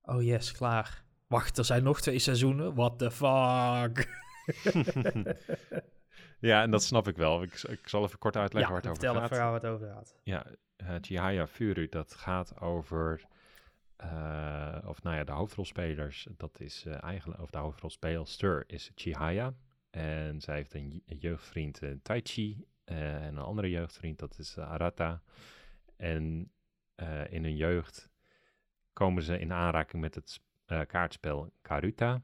Oh 0.02 0.22
yes, 0.22 0.52
klaar. 0.52 1.04
Wacht, 1.26 1.58
er 1.58 1.64
zijn 1.64 1.82
nog 1.82 2.00
twee 2.00 2.18
seizoenen? 2.18 2.74
What 2.74 2.98
the 2.98 3.10
fuck? 3.10 4.08
ja, 6.40 6.62
en 6.62 6.70
dat 6.70 6.82
snap 6.82 7.08
ik 7.08 7.16
wel. 7.16 7.42
Ik, 7.42 7.52
ik 7.62 7.88
zal 7.88 8.04
even 8.04 8.18
kort 8.18 8.36
uitleggen 8.36 8.74
ja, 8.74 8.80
waar 8.80 8.90
het 8.90 8.98
vertel 9.00 9.22
over 9.22 9.36
gaat. 9.36 9.44
waar 9.50 9.54
het 9.54 9.64
over 9.64 9.88
gaat. 9.94 10.14
Ja, 10.22 10.46
uh, 10.76 10.94
Chihaya 11.00 11.46
Furu, 11.46 11.88
dat 11.88 12.14
gaat 12.14 12.60
over 12.60 13.22
eh, 13.96 14.78
of 14.86 15.02
nou 15.02 15.16
ja, 15.16 15.24
de 15.24 15.32
hoofdrolspelers, 15.32 16.26
dat 16.36 16.60
is 16.60 16.84
eh, 16.86 17.02
eigenlijk, 17.02 17.40
of 17.40 17.50
de 17.50 17.58
hoofdrolspeelster 17.58 18.64
is 18.66 18.90
Chihaya. 18.94 19.54
En 19.90 20.40
zij 20.40 20.54
heeft 20.56 20.74
een, 20.74 20.90
je- 20.90 21.02
een 21.06 21.16
jeugdvriend, 21.18 21.82
eh, 21.82 21.90
Taichi. 22.02 22.64
eh, 22.84 23.14
en 23.24 23.36
een 23.36 23.42
andere 23.42 23.70
jeugdvriend, 23.70 24.18
dat 24.18 24.38
is 24.38 24.56
eh, 24.56 24.70
Arata. 24.70 25.22
En 25.96 26.52
eh, 26.94 27.32
in 27.32 27.42
hun 27.44 27.56
jeugd 27.56 28.08
komen 28.92 29.22
ze 29.22 29.38
in 29.38 29.52
aanraking 29.52 30.02
met 30.02 30.14
het 30.14 30.40
eh, 30.66 30.80
kaartspel 30.86 31.52
Karuta. 31.62 32.22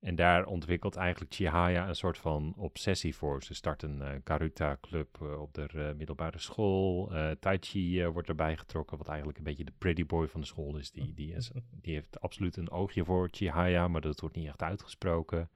En 0.00 0.14
daar 0.14 0.46
ontwikkelt 0.46 0.96
eigenlijk 0.96 1.34
Chihaya 1.34 1.88
een 1.88 1.96
soort 1.96 2.18
van 2.18 2.54
obsessie 2.56 3.16
voor. 3.16 3.42
Ze 3.42 3.54
start 3.54 3.82
een 3.82 4.02
eh, 4.02 4.10
Karuta-club 4.22 5.18
eh, 5.20 5.40
op 5.40 5.54
de 5.54 5.66
eh, 5.72 5.94
middelbare 5.96 6.38
school. 6.38 7.14
Eh 7.14 7.30
Taichi 7.30 8.02
eh, 8.02 8.08
wordt 8.08 8.28
erbij 8.28 8.56
getrokken, 8.56 8.98
wat 8.98 9.08
eigenlijk 9.08 9.38
een 9.38 9.44
beetje 9.44 9.64
de 9.64 9.72
pretty 9.78 10.06
boy 10.06 10.28
van 10.28 10.40
de 10.40 10.46
school 10.46 10.76
is. 10.76 10.90
Die, 10.90 11.14
die, 11.14 11.34
is, 11.34 11.50
die 11.82 11.94
heeft 11.94 12.20
absoluut 12.20 12.56
een 12.56 12.70
oogje 12.70 13.04
voor 13.04 13.28
Chihaya, 13.30 13.88
maar 13.88 14.00
dat 14.00 14.20
wordt 14.20 14.36
niet 14.36 14.46
echt 14.46 14.62
uitgesproken. 14.62 15.50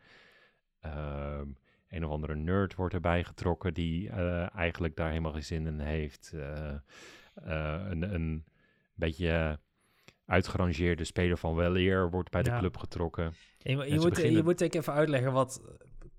Ehm, 0.81 1.49
een 1.93 2.05
of 2.05 2.11
andere 2.11 2.35
nerd 2.35 2.75
wordt 2.75 2.95
erbij 2.95 3.25
getrokken 3.25 3.75
die 3.75 4.11
eh, 4.11 4.57
eigenlijk 4.57 4.97
daar 4.97 5.09
helemaal 5.09 5.33
geen 5.33 5.45
zin 5.45 5.67
in 5.67 5.81
heeft. 5.81 6.33
Eh, 6.35 6.75
eh, 7.35 7.87
een, 7.89 8.15
een 8.15 8.45
beetje 8.95 9.59
uitgerangeerde 10.27 11.05
speler 11.05 11.37
van 11.39 11.55
weleer 11.55 12.11
wordt 12.11 12.31
bij 12.31 12.43
de 12.43 12.51
Ja. 12.51 12.59
club 12.59 12.77
getrokken. 12.77 13.35
Je, 13.59 13.69
En 13.69 13.77
moet, 13.77 14.09
beginnen- 14.09 14.33
je 14.37 14.43
moet 14.43 14.61
ik 14.61 14.75
even 14.75 14.93
uitleggen 14.93 15.33
wat 15.33 15.63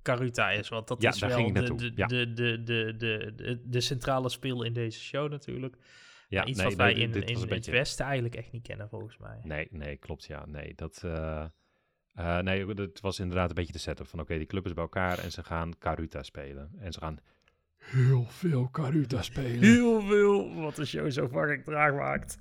Karuta 0.01 0.49
is, 0.51 0.69
want 0.69 0.87
dat 0.87 1.01
Ja, 1.01 1.09
is 1.09 1.19
wel 1.19 1.53
de, 1.53 1.75
de, 1.75 1.91
ja. 1.95 2.07
de, 2.07 2.33
de, 2.33 2.63
de, 2.63 2.93
de, 3.35 3.61
de, 3.65 3.81
centrale 3.81 4.29
speel 4.29 4.63
in 4.63 4.73
deze 4.73 4.99
show 4.99 5.29
natuurlijk. 5.31 5.77
Ja, 6.27 6.45
Iets 6.45 6.57
nee, 6.57 6.67
wat 6.67 6.75
wij 6.75 6.93
nee, 6.93 7.03
in, 7.03 7.13
in, 7.13 7.21
in 7.21 7.39
beetje... 7.39 7.55
het 7.55 7.65
Westen 7.65 8.05
eigenlijk 8.05 8.35
echt 8.35 8.51
niet 8.51 8.63
kennen, 8.67 8.89
volgens 8.89 9.17
mij. 9.17 9.39
Nee, 9.43 9.67
nee, 9.71 9.97
klopt, 9.97 10.25
ja. 10.25 10.45
Nee, 10.45 10.73
dat... 10.75 11.01
eh, 11.03 11.45
eh, 12.13 12.39
nee, 12.39 12.67
het 12.67 12.99
was 13.01 13.19
inderdaad 13.19 13.49
een 13.49 13.55
beetje 13.55 13.73
de 13.73 13.79
setup 13.79 14.07
van... 14.07 14.19
Oké, 14.19 14.37
die 14.37 14.45
club 14.45 14.65
is 14.65 14.73
bij 14.73 14.83
elkaar 14.83 15.17
en 15.19 15.31
ze 15.31 15.43
gaan 15.43 15.77
Karuta 15.77 16.23
spelen. 16.23 16.71
En 16.79 16.91
ze 16.93 16.99
gaan 16.99 17.17
heel 17.77 18.25
veel 18.25 18.69
Karuta 18.69 19.21
spelen. 19.21 19.59
Heel 19.59 20.01
veel, 20.01 20.55
wat 20.55 20.75
de 20.75 20.85
show 20.85 21.11
zo 21.11 21.27
fucking 21.27 21.63
traag 21.63 21.93
maakt. 21.93 22.37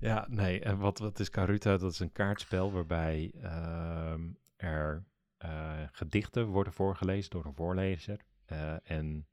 Ja, 0.00 0.26
nee. 0.28 0.60
En 0.60 0.78
wat, 0.78 0.98
wat 0.98 1.18
is 1.18 1.30
Karuta? 1.30 1.76
Dat 1.76 1.92
is 1.92 1.98
een 1.98 2.12
kaartspel 2.12 2.72
waarbij 2.72 3.32
ehm, 3.40 4.28
er 4.56 5.04
eh, 5.36 5.82
gedichten 5.92 6.46
worden 6.46 6.72
voorgelezen 6.72 7.30
door 7.30 7.44
een 7.44 7.54
voorlezer. 7.54 8.20
Eh, 8.44 8.90
en 8.90 9.28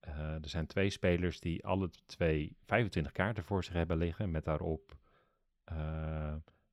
eh, 0.00 0.34
er 0.34 0.48
zijn 0.48 0.66
twee 0.66 0.90
spelers 0.90 1.40
die 1.40 1.64
alle 1.66 1.90
twee 2.06 2.56
25 2.64 3.12
kaarten 3.12 3.44
voor 3.44 3.64
zich 3.64 3.72
hebben 3.72 3.96
liggen. 3.96 4.30
Met 4.30 4.44
daarop 4.44 4.98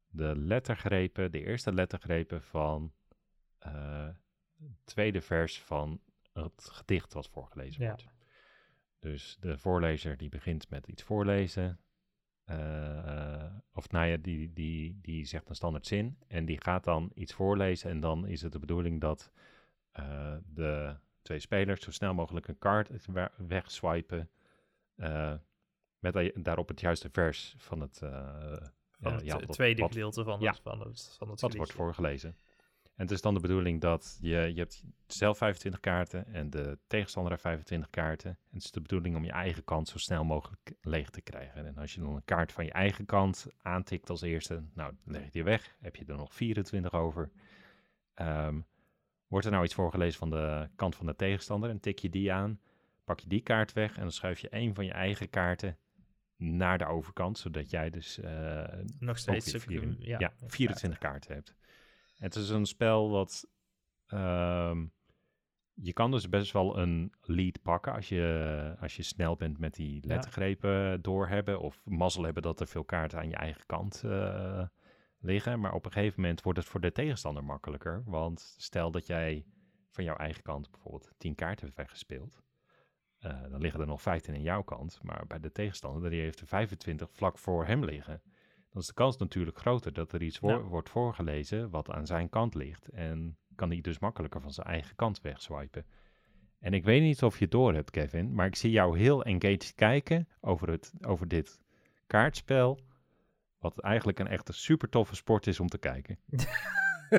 de 0.10 0.36
lettergrepen, 0.36 1.32
de 1.32 1.46
eerste 1.46 1.74
lettergrepen 1.74 2.42
van 2.42 2.94
het 3.60 4.16
tweede 4.84 5.22
vers 5.22 5.62
van 5.62 6.02
het 6.34 6.70
gedicht 6.72 7.14
wat 7.14 7.30
voorgelezen 7.30 7.84
Ja. 7.84 7.88
wordt. 7.88 8.08
Dus 9.00 9.38
de 9.40 9.58
voorlezer 9.58 10.18
die 10.18 10.30
begint 10.30 10.70
met 10.70 10.88
iets 10.88 11.04
voorlezen. 11.04 11.80
Eh, 12.48 13.46
of 13.74 13.90
nou 13.92 14.08
ja, 14.08 14.18
die, 14.18 14.54
die, 14.54 15.00
die 15.02 15.26
zegt 15.26 15.50
een 15.50 15.56
standaard 15.56 15.88
zin. 15.88 16.18
En 16.28 16.46
die 16.46 16.62
gaat 16.62 16.84
dan 16.84 17.12
iets 17.16 17.34
voorlezen. 17.34 17.90
En 17.90 18.00
dan 18.00 18.28
is 18.28 18.42
het 18.42 18.52
de 18.52 18.60
bedoeling 18.60 19.02
dat 19.02 19.32
eh, 19.92 20.36
de 20.54 20.96
twee 21.22 21.40
spelers 21.40 21.84
zo 21.84 21.92
snel 21.92 22.14
mogelijk 22.14 22.48
een 22.48 22.58
kaart 22.60 23.06
we- 23.06 23.32
wegswipen. 23.38 24.30
eh, 24.96 25.34
met 26.00 26.14
da- 26.14 26.32
daarop 26.36 26.68
het 26.68 26.80
juiste 26.80 27.10
vers 27.12 27.56
van 27.58 27.80
het, 27.82 27.98
Van 29.00 29.20
ja, 29.24 29.38
het 29.40 29.52
tweede 29.52 29.84
gedeelte 29.84 30.24
van, 30.24 30.40
ja. 30.40 30.52
het, 30.52 30.60
van 30.62 30.80
het, 30.80 31.16
van 31.18 31.30
het 31.30 31.42
wat 31.42 31.56
wordt 31.56 31.72
voorgelezen. 31.74 32.36
En 32.98 33.04
het 33.04 33.12
is 33.12 33.22
dan 33.22 33.34
de 33.34 33.40
bedoeling 33.40 33.82
dat 33.82 34.18
je, 34.22 34.30
je 34.30 34.60
hebt 34.60 34.84
zelf 35.08 35.38
25 35.38 35.80
kaarten 35.82 36.34
en 36.34 36.50
de 36.50 36.78
tegenstander 36.88 37.32
heeft 37.32 37.44
25 37.44 37.90
kaarten. 37.90 38.30
En 38.30 38.38
het 38.56 38.64
is 38.64 38.72
de 38.72 38.82
bedoeling 38.82 39.16
om 39.16 39.24
je 39.26 39.32
eigen 39.32 39.64
kant 39.64 39.88
zo 39.88 39.98
snel 39.98 40.24
mogelijk 40.24 40.74
leeg 40.82 41.10
te 41.10 41.22
krijgen. 41.22 41.66
En 41.66 41.78
als 41.78 41.94
je 41.94 42.00
dan 42.02 42.16
een 42.16 42.26
kaart 42.26 42.52
van 42.52 42.66
je 42.66 42.72
eigen 42.72 43.06
kant 43.06 43.48
aantikt 43.62 44.10
als 44.10 44.22
eerste, 44.22 44.64
nou, 44.74 44.94
leg 45.06 45.24
je 45.24 45.32
die 45.32 45.44
weg. 45.44 45.76
Heb 45.80 45.96
je 45.96 46.06
er 46.06 46.16
nog 46.16 46.34
24 46.34 46.94
over. 46.94 47.32
Ehm, 48.14 48.60
wordt 49.28 49.46
er 49.46 49.52
nou 49.52 49.64
iets 49.64 49.74
voorgelezen 49.74 50.20
van 50.20 50.30
de 50.30 50.68
kant 50.76 50.96
van 50.96 51.06
de 51.06 51.16
tegenstander 51.16 51.70
en 51.70 51.80
tik 51.80 52.00
je 52.00 52.10
die 52.10 52.34
aan, 52.34 52.60
pak 53.04 53.20
je 53.20 53.28
die 53.28 53.42
kaart 53.42 53.74
weg 53.74 53.96
en 53.96 54.02
dan 54.02 54.12
schuif 54.12 54.40
je 54.40 54.48
een 54.52 54.74
van 54.76 54.86
je 54.86 54.92
eigen 54.92 55.30
kaarten 55.30 55.78
naar 56.36 56.78
de 56.78 56.86
overkant, 56.86 57.38
zodat 57.38 57.70
jij 57.70 57.90
dus 57.90 58.20
eh, 58.20 58.64
Nog 59.00 59.18
steeds. 59.18 59.56
vier- 59.56 59.96
ja, 60.00 60.34
24 60.46 61.00
kaarten 61.00 61.34
hebt. 61.34 61.56
Het 62.18 62.36
is 62.36 62.50
een 62.50 62.66
spel 62.66 63.10
wat... 63.10 63.48
ehm, 64.08 64.86
je 65.74 65.94
kan 65.94 66.12
dus 66.12 66.30
best 66.30 66.52
wel 66.52 66.78
een 66.78 67.14
lead 67.22 67.62
pakken 67.62 67.94
als 67.94 68.10
je, 68.10 68.76
als 68.80 68.96
je 68.96 69.04
snel 69.04 69.36
bent 69.36 69.58
met 69.60 69.74
die 69.74 70.06
lettergrepen 70.06 71.02
doorhebben. 71.02 71.60
Of 71.60 71.82
mazzel 71.86 72.24
hebben 72.24 72.44
dat 72.44 72.60
er 72.60 72.68
veel 72.68 72.84
kaarten 72.84 73.20
aan 73.20 73.30
je 73.30 73.36
eigen 73.36 73.66
kant 73.66 74.04
eh, 74.06 74.66
liggen. 75.20 75.60
Maar 75.60 75.74
op 75.74 75.86
een 75.86 75.92
gegeven 75.92 76.22
moment 76.22 76.42
wordt 76.42 76.60
het 76.60 76.68
voor 76.68 76.80
de 76.82 76.92
tegenstander 76.92 77.44
makkelijker. 77.44 78.04
Want 78.06 78.56
stel 78.58 78.92
dat 78.92 79.08
jij 79.08 79.46
van 79.90 80.04
jouw 80.04 80.16
eigen 80.16 80.44
kant 80.44 80.72
bijvoorbeeld 80.72 81.14
10 81.18 81.36
kaarten 81.36 81.66
hebt 81.66 81.78
weggespeeld. 81.78 82.42
eh, 83.18 83.42
dan 83.50 83.62
liggen 83.62 83.80
er 83.82 83.88
nog 83.88 84.02
15 84.02 84.34
aan 84.34 84.42
jouw 84.42 84.64
kant. 84.64 85.00
Maar 85.04 85.28
bij 85.28 85.40
de 85.40 85.52
tegenstander, 85.52 86.10
die 86.10 86.22
heeft 86.22 86.40
er 86.40 86.48
25 86.48 87.10
vlak 87.12 87.38
voor 87.38 87.66
hem 87.66 87.84
liggen 87.86 88.22
dan 88.72 88.82
is 88.82 88.88
de 88.88 88.94
kans 88.94 89.18
natuurlijk 89.18 89.58
groter 89.58 89.94
dat 89.94 90.14
er 90.14 90.22
iets 90.22 90.40
wordt 90.40 90.90
voorgelezen 90.90 91.70
wat 91.70 91.90
aan 91.90 92.06
zijn 92.06 92.30
kant 92.30 92.56
ligt. 92.56 92.90
En 92.90 93.38
kan 93.56 93.70
hij 93.70 93.82
dus 93.82 94.00
makkelijker 94.00 94.42
van 94.42 94.52
zijn 94.52 94.68
eigen 94.68 94.96
kant 94.96 95.22
wegswipen. 95.22 95.86
En 96.60 96.74
ik 96.74 96.84
weet 96.84 97.02
niet 97.02 97.24
of 97.24 97.38
je 97.38 97.44
het 97.44 97.52
door 97.52 97.74
hebt, 97.74 97.92
Kevin, 97.92 98.34
maar 98.34 98.46
ik 98.46 98.56
zie 98.56 98.72
jou 98.72 98.98
heel 98.98 99.24
engaged 99.24 99.74
kijken 99.76 100.28
over, 100.42 100.70
het, 100.70 100.94
over 101.02 101.28
dit 101.28 101.62
kaartspel. 102.08 102.80
Wat 103.60 103.80
eigenlijk 103.80 104.20
een 104.20 104.28
echte 104.28 104.54
super 104.54 104.90
toffe 104.90 105.16
sport 105.16 105.48
is 105.48 105.60
om 105.60 105.68
te 105.68 105.78
kijken. 105.78 106.20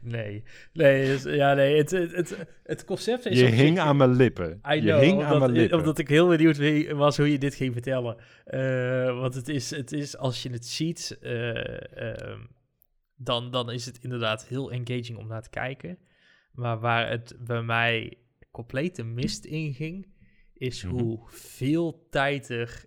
nee, 0.00 0.42
nee, 0.72 1.06
dus- 1.06 1.22
ja, 1.22 1.54
nee, 1.54 1.76
het, 1.76 1.90
het, 1.90 2.12
het, 2.12 2.46
het 2.64 2.84
concept 2.84 3.26
is 3.26 3.38
Je 3.40 3.46
hing 3.46 3.78
aan 3.78 3.96
mijn 3.96 4.12
lippen. 4.16 4.60
I 4.70 4.74
je 4.74 4.80
know, 4.80 5.00
hing 5.00 5.22
aan 5.22 5.32
omdat, 5.32 5.38
mijn 5.48 5.60
lippen. 5.60 5.78
omdat 5.78 5.98
ik 5.98 6.08
heel 6.08 6.28
benieuwd 6.28 6.90
was 6.92 7.16
hoe 7.16 7.30
je 7.32 7.38
dit 7.38 7.54
ging 7.54 7.72
vertellen. 7.72 8.16
Eh, 8.44 9.18
want 9.20 9.34
het 9.34 9.48
is, 9.48 9.70
het 9.70 9.92
is, 9.92 10.16
als 10.16 10.42
je 10.42 10.50
het 10.50 10.66
ziet, 10.66 11.18
eh, 11.20 12.08
ehm, 12.12 12.40
dan, 13.16 13.50
dan 13.50 13.70
is 13.70 13.86
het 13.86 13.98
inderdaad 14.02 14.46
heel 14.46 14.70
engaging 14.70 15.18
om 15.18 15.26
naar 15.26 15.42
te 15.42 15.50
kijken. 15.50 15.98
Maar 16.52 16.78
waar 16.78 17.10
het 17.10 17.36
bij 17.40 17.62
mij 17.62 18.18
compleet 18.50 18.96
de 18.96 19.04
mist 19.04 19.44
in 19.44 19.74
ging, 19.74 20.14
is 20.54 20.82
Mhm. 20.84 20.94
hoe 20.94 21.20
veel 21.28 22.06
tijd 22.10 22.48
er 22.48 22.84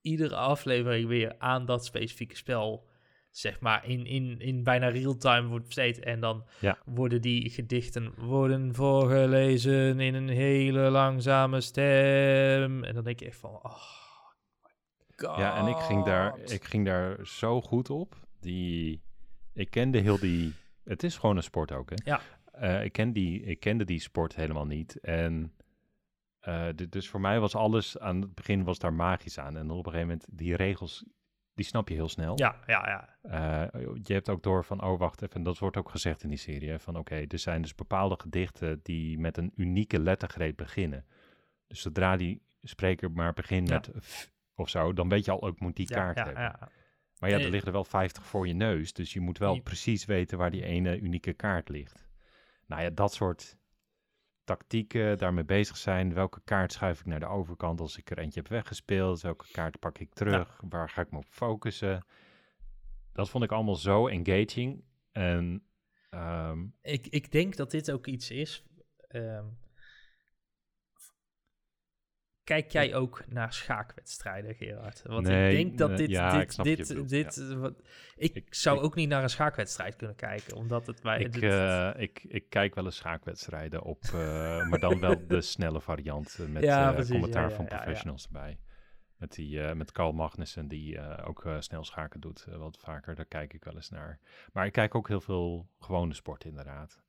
iedere 0.00 0.34
aflevering 0.36 1.08
weer 1.08 1.34
aan 1.38 1.66
dat 1.66 1.84
specifieke 1.84 2.36
spel, 2.36 2.88
zeg 3.32 3.60
maar, 3.60 3.88
in, 3.88 4.06
in, 4.06 4.40
in 4.40 4.62
bijna 4.62 4.88
real-time 4.88 5.48
wordt 5.48 5.64
besteed. 5.64 5.98
En 6.00 6.20
dan 6.20 6.44
Ja. 6.60 6.78
worden 6.84 7.20
die 7.20 7.50
gedichten 7.50 8.12
worden 8.16 8.74
voorgelezen 8.74 10.00
in 10.00 10.14
een 10.14 10.28
hele 10.28 10.80
langzame 10.80 11.60
stem. 11.60 12.84
En 12.84 12.94
dan 12.94 13.04
denk 13.04 13.20
je 13.20 13.26
echt 13.26 13.36
van, 13.38 13.50
oh 13.50 13.64
my 14.62 14.70
god. 15.16 15.38
Ja, 15.38 15.56
en 15.56 15.66
ik 15.66 15.76
ging, 15.76 16.04
daar, 16.04 16.38
ik 16.38 16.64
ging 16.64 16.84
daar 16.84 17.26
zo 17.26 17.60
goed 17.60 17.90
op. 17.90 18.16
Die, 18.40 19.02
ik 19.52 19.70
kende 19.70 19.98
heel 19.98 20.18
die... 20.18 20.52
Het 20.84 21.02
is 21.02 21.16
gewoon 21.18 21.36
een 21.36 21.42
sport 21.42 21.72
ook, 21.72 21.90
hè? 21.90 21.96
Ja. 22.04 22.20
Eh, 22.52 22.84
ik, 22.84 22.92
ken 22.92 23.12
die, 23.12 23.42
ik 23.42 23.60
kende 23.60 23.84
die 23.84 24.00
sport 24.00 24.34
helemaal 24.34 24.66
niet. 24.66 25.00
En 25.00 25.52
d- 26.74 26.92
dus 26.92 27.08
voor 27.08 27.20
mij 27.20 27.40
was 27.40 27.54
alles... 27.54 27.98
Aan 27.98 28.20
het 28.20 28.34
begin 28.34 28.64
was 28.64 28.78
daar 28.78 28.92
magisch 28.92 29.38
aan. 29.38 29.56
En 29.56 29.66
dan 29.66 29.76
op 29.76 29.86
een 29.86 29.92
gegeven 29.92 30.12
moment, 30.12 30.38
die 30.38 30.56
regels, 30.56 31.04
die 31.54 31.64
snap 31.64 31.88
je 31.88 31.94
heel 31.94 32.08
snel. 32.08 32.38
Ja, 32.38 32.56
ja, 32.66 32.88
ja. 32.88 33.18
Eh, 33.72 33.80
je 34.02 34.12
hebt 34.12 34.28
ook 34.28 34.42
door 34.42 34.64
van, 34.64 34.82
oh 34.82 34.98
wacht 34.98 35.22
even, 35.22 35.34
en 35.34 35.42
dat 35.42 35.58
wordt 35.58 35.76
ook 35.76 35.90
gezegd 35.90 36.22
in 36.22 36.28
die 36.28 36.38
serie, 36.38 36.70
hè, 36.70 36.78
van 36.80 36.96
oké, 36.96 37.14
er 37.28 37.38
zijn 37.38 37.62
dus 37.62 37.74
bepaalde 37.74 38.16
gedichten 38.20 38.80
die 38.82 39.18
met 39.18 39.36
een 39.36 39.52
unieke 39.56 39.98
lettergreep 39.98 40.56
beginnen. 40.56 41.04
Dus 41.66 41.80
zodra 41.80 42.16
die 42.16 42.42
spreker 42.62 43.10
maar 43.10 43.32
begint 43.32 43.68
Ja. 43.68 43.74
met 43.74 43.90
f 44.04 44.30
of 44.54 44.68
zo, 44.68 44.92
dan 44.92 45.08
weet 45.08 45.24
je 45.24 45.30
al, 45.30 45.42
ook 45.42 45.60
moet 45.60 45.76
die 45.76 45.88
ja, 45.88 45.96
kaart 45.96 46.16
ja, 46.16 46.24
hebben. 46.24 46.42
ja. 46.42 46.68
Maar 47.18 47.30
ja, 47.30 47.38
er 47.38 47.50
liggen 47.50 47.66
er 47.66 47.72
wel 47.72 47.84
50 47.84 48.26
voor 48.26 48.46
je 48.46 48.54
neus, 48.54 48.92
dus 48.92 49.12
je 49.12 49.20
moet 49.20 49.38
wel 49.38 49.60
precies 49.60 50.04
weten 50.04 50.38
waar 50.38 50.50
die 50.50 50.64
ene 50.64 50.98
unieke 51.00 51.32
kaart 51.32 51.68
ligt. 51.68 52.08
Nou 52.66 52.82
ja, 52.82 52.90
dat 52.90 53.14
soort 53.14 53.56
tactieken, 54.44 55.18
daarmee 55.18 55.44
bezig 55.44 55.76
zijn. 55.76 56.14
Welke 56.14 56.40
kaart 56.44 56.72
schuif 56.72 57.00
ik 57.00 57.06
naar 57.06 57.20
de 57.20 57.26
overkant 57.26 57.80
als 57.80 57.96
ik 57.96 58.10
er 58.10 58.18
eentje 58.18 58.40
heb 58.40 58.48
weggespeeld? 58.48 59.20
Welke 59.20 59.44
kaart 59.52 59.78
pak 59.78 59.98
ik 59.98 60.12
terug? 60.14 60.60
Waar 60.68 60.88
ga 60.88 61.00
ik 61.02 61.10
me 61.10 61.16
op 61.18 61.26
focussen? 61.28 62.04
Dat 63.12 63.30
vond 63.30 63.44
ik 63.44 63.52
allemaal 63.52 63.74
zo 63.76 64.06
engaging. 64.06 64.84
En 65.12 65.64
ehm, 66.10 66.66
Ik, 66.82 67.06
ik 67.06 67.32
denk 67.32 67.56
dat 67.56 67.70
dit 67.70 67.90
ook 67.90 68.06
iets 68.06 68.30
is. 68.30 68.62
ehm, 69.08 69.44
Kijk 72.44 72.70
jij 72.70 72.94
ook 72.94 73.22
naar 73.28 73.52
schaakwedstrijden, 73.52 74.54
Gerard? 74.54 75.02
Want 75.02 75.26
Nee, 75.26 75.50
ik 75.50 75.66
denk 75.66 75.78
dat 75.78 75.96
dit, 75.96 76.10
ja, 76.10 76.40
ik 76.40 76.54
dit, 76.62 76.86
dit, 76.88 77.08
dit, 77.08 77.54
wat, 77.54 77.74
ik, 78.16 78.34
Ik- 78.34 78.54
zou 78.54 78.78
ik- 78.78 78.84
ook 78.84 78.94
niet 78.94 79.08
naar 79.08 79.22
een 79.22 79.30
schaakwedstrijd 79.30 79.96
kunnen 79.96 80.16
kijken, 80.16 80.56
omdat 80.56 80.86
het 80.86 81.02
bij 81.02 81.20
Ik, 81.20 81.36
eh, 81.36 81.90
ik, 81.96 82.24
ik 82.28 82.48
kijk 82.48 82.74
wel 82.74 82.84
eens 82.84 82.96
schaakwedstrijden 82.96 83.82
op, 83.82 84.02
eh, 84.04 84.12
maar 84.68 84.78
dan 84.78 85.00
wel 85.00 85.26
de 85.26 85.40
snelle 85.40 85.80
variant 85.80 86.38
eh, 86.40 86.46
met 86.46 86.62
Ja, 86.62 86.92
precies, 86.92 87.10
commentaar 87.10 87.52
van 87.52 87.64
professionals 87.64 88.26
erbij. 88.26 88.58
Met, 89.16 89.32
die, 89.34 89.60
met 89.74 89.92
Carl 89.92 90.12
Magnussen, 90.12 90.68
die 90.68 91.24
ook 91.24 91.46
snel 91.58 91.84
schaken 91.84 92.20
doet, 92.20 92.44
wat 92.44 92.78
vaker. 92.78 93.14
Daar 93.14 93.24
kijk 93.24 93.52
ik 93.52 93.64
wel 93.64 93.74
eens 93.74 93.90
naar. 93.90 94.18
Maar 94.52 94.66
ik 94.66 94.72
kijk 94.72 94.94
ook 94.94 95.08
heel 95.08 95.20
veel 95.20 95.68
gewone 95.78 96.14
sport, 96.14 96.44
inderdaad. 96.44 97.00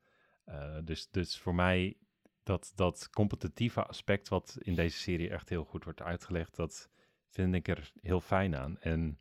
Dus, 0.84 1.08
dus 1.12 1.40
voor 1.40 1.56
mij, 1.56 1.98
dat, 2.44 2.72
dat 2.76 3.10
competitieve 3.10 3.84
aspect 3.86 4.28
wat 4.30 4.58
in 4.60 4.76
deze 4.76 4.98
serie 4.98 5.30
echt 5.30 5.50
heel 5.50 5.64
goed 5.64 5.84
wordt 5.84 6.02
uitgelegd, 6.02 6.56
dat 6.56 6.90
vind 7.30 7.54
ik 7.56 7.68
er 7.68 7.92
heel 8.02 8.20
fijn 8.22 8.56
aan. 8.56 8.80
En 8.80 9.20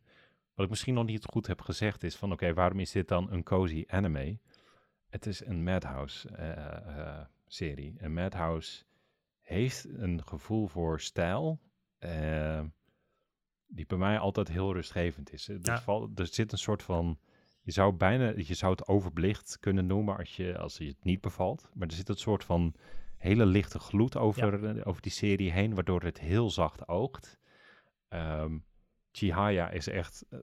wat 0.53 0.65
ik 0.65 0.69
misschien 0.69 0.93
nog 0.93 1.05
niet 1.05 1.25
goed 1.25 1.47
heb 1.47 1.61
gezegd 1.61 2.03
is 2.03 2.15
van, 2.15 2.31
oké, 2.31 2.53
waarom 2.53 2.79
is 2.79 2.91
dit 2.91 3.07
dan 3.07 3.31
een 3.31 3.43
cozy 3.43 3.83
anime? 3.87 4.39
Het 5.07 5.25
is 5.25 5.45
een 5.45 5.63
Madhouse 5.63 6.29
eh, 6.29 6.97
eh, 6.99 7.25
serie. 7.47 7.93
En 7.97 8.13
Madhouse 8.13 8.83
heeft 9.41 9.85
een 9.89 10.23
gevoel 10.25 10.67
voor 10.67 11.01
stijl, 11.01 11.59
eh, 11.97 12.61
die 13.67 13.85
bij 13.85 13.97
mij 13.97 14.19
altijd 14.19 14.47
heel 14.47 14.73
rustgevend 14.73 15.31
is. 15.33 15.47
Er, 15.47 15.59
Ja. 15.61 15.81
valt- 15.81 16.19
er 16.19 16.27
zit 16.27 16.51
een 16.51 16.57
soort 16.57 16.83
van, 16.83 17.19
je 17.61 17.71
zou 17.71 17.93
bijna, 17.93 18.33
je 18.35 18.53
zou 18.53 18.71
het 18.71 18.87
overbelicht 18.87 19.57
kunnen 19.59 19.85
noemen 19.85 20.17
als 20.17 20.35
je, 20.35 20.57
als 20.57 20.77
je 20.77 20.85
het 20.87 21.03
niet 21.03 21.21
bevalt. 21.21 21.69
Maar 21.73 21.87
er 21.87 21.93
zit 21.93 22.09
een 22.09 22.15
soort 22.15 22.43
van 22.43 22.73
hele 23.23 23.45
lichte 23.45 23.79
gloed 23.79 24.17
over, 24.17 24.65
eh, 24.65 24.87
over 24.87 25.01
die 25.01 25.11
serie 25.11 25.51
heen, 25.51 25.73
waardoor 25.73 26.01
het 26.01 26.19
heel 26.19 26.49
zacht 26.49 26.87
oogt. 26.87 27.39
Ehm 28.07 28.57
Chihaya 29.11 29.69
is 29.69 29.87
echt, 29.87 30.25
eh, 30.29 30.39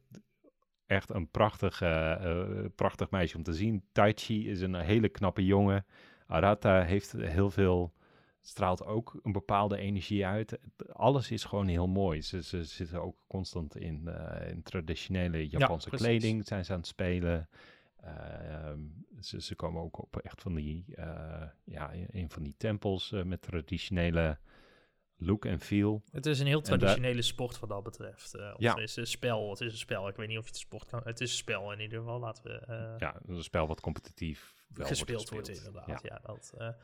echt 0.87 1.11
een 1.11 1.31
prachtig, 1.31 1.81
eh, 1.81 2.65
prachtig 2.75 3.11
meisje 3.11 3.37
om 3.37 3.43
te 3.43 3.53
zien. 3.53 3.85
Taichi 3.93 4.51
is 4.51 4.61
een 4.61 4.75
hele 4.75 5.09
knappe 5.09 5.45
jongen. 5.45 5.87
Arata 6.27 6.83
heeft 6.83 7.13
heel 7.13 7.51
veel, 7.51 7.93
straalt 8.41 8.85
ook 8.85 9.19
een 9.23 9.33
bepaalde 9.33 9.77
energie 9.77 10.27
uit. 10.27 10.59
Alles 10.93 11.31
is 11.31 11.45
gewoon 11.45 11.67
heel 11.67 11.89
mooi. 11.89 12.23
Ze, 12.23 12.43
ze 12.43 12.65
zitten 12.65 13.03
ook 13.03 13.17
constant 13.27 13.77
in, 13.77 14.09
in 14.49 14.63
traditionele 14.63 15.49
Japanse 15.49 15.89
precies. 15.89 16.07
kleding, 16.07 16.47
zijn 16.47 16.65
ze 16.65 16.73
aan 16.73 16.79
het 16.79 16.87
spelen. 16.87 17.49
Eh, 18.01 18.55
ehm, 18.55 18.81
ze, 19.21 19.41
ze 19.41 19.55
komen 19.55 19.83
ook 19.83 19.99
op 19.99 20.17
echt 20.17 20.43
van 20.43 20.55
die, 20.55 20.85
eh, 20.95 21.49
ja, 21.65 21.93
een 21.93 22.31
van 22.31 22.43
die 22.43 22.55
tempels 22.57 23.13
eh, 23.13 23.23
met 23.23 23.43
traditionele 23.43 24.39
look 25.17 25.45
en 25.45 25.61
feel. 25.61 26.03
Het 26.11 26.27
is 26.27 26.41
een 26.41 26.47
heel 26.47 26.61
traditionele 26.61 27.23
sport 27.23 27.59
wat 27.59 27.69
dat 27.69 27.83
betreft. 27.83 28.35
eh, 28.35 28.53
of 28.55 28.61
Ja. 28.61 28.75
Het 28.75 28.83
is 28.83 28.97
een 28.97 29.07
spel, 29.07 29.51
het 29.51 29.61
is 29.61 29.73
een 29.73 29.79
spel. 29.79 30.09
Ik 30.09 30.17
weet 30.17 30.29
niet 30.29 30.39
of 30.39 30.45
je 30.45 30.51
het 30.51 30.59
sport 30.59 30.87
kan... 30.87 31.01
Het 31.05 31.21
is 31.21 31.31
een 31.31 31.37
spel 31.37 31.73
in 31.73 31.81
ieder 31.81 31.99
geval, 31.99 32.19
laten 32.19 32.45
we... 32.45 32.95
Ja, 32.99 33.21
een 33.27 33.43
spel 33.43 33.67
wat 33.67 33.81
competitief 33.81 34.55
wel 34.69 34.87
gespeeld 34.87 35.29
wordt, 35.31 35.31
wordt, 35.31 35.49
gespeeld. 35.49 35.75
inderdaad. 35.77 36.03
Ja. 36.03 36.11
Ja. 36.13 36.21
dat, 36.23 36.77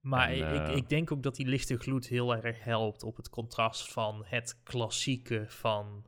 maar 0.00 0.30
En, 0.30 0.70
ik, 0.70 0.76
ik 0.76 0.88
denk 0.88 1.12
ook 1.12 1.22
dat 1.22 1.36
die 1.36 1.46
lichte 1.46 1.78
gloed 1.78 2.06
heel 2.06 2.36
erg 2.36 2.64
helpt 2.64 3.02
op 3.02 3.16
het 3.16 3.28
contrast 3.28 3.92
van 3.92 4.24
het 4.26 4.60
klassieke 4.62 5.44
van 5.48 6.04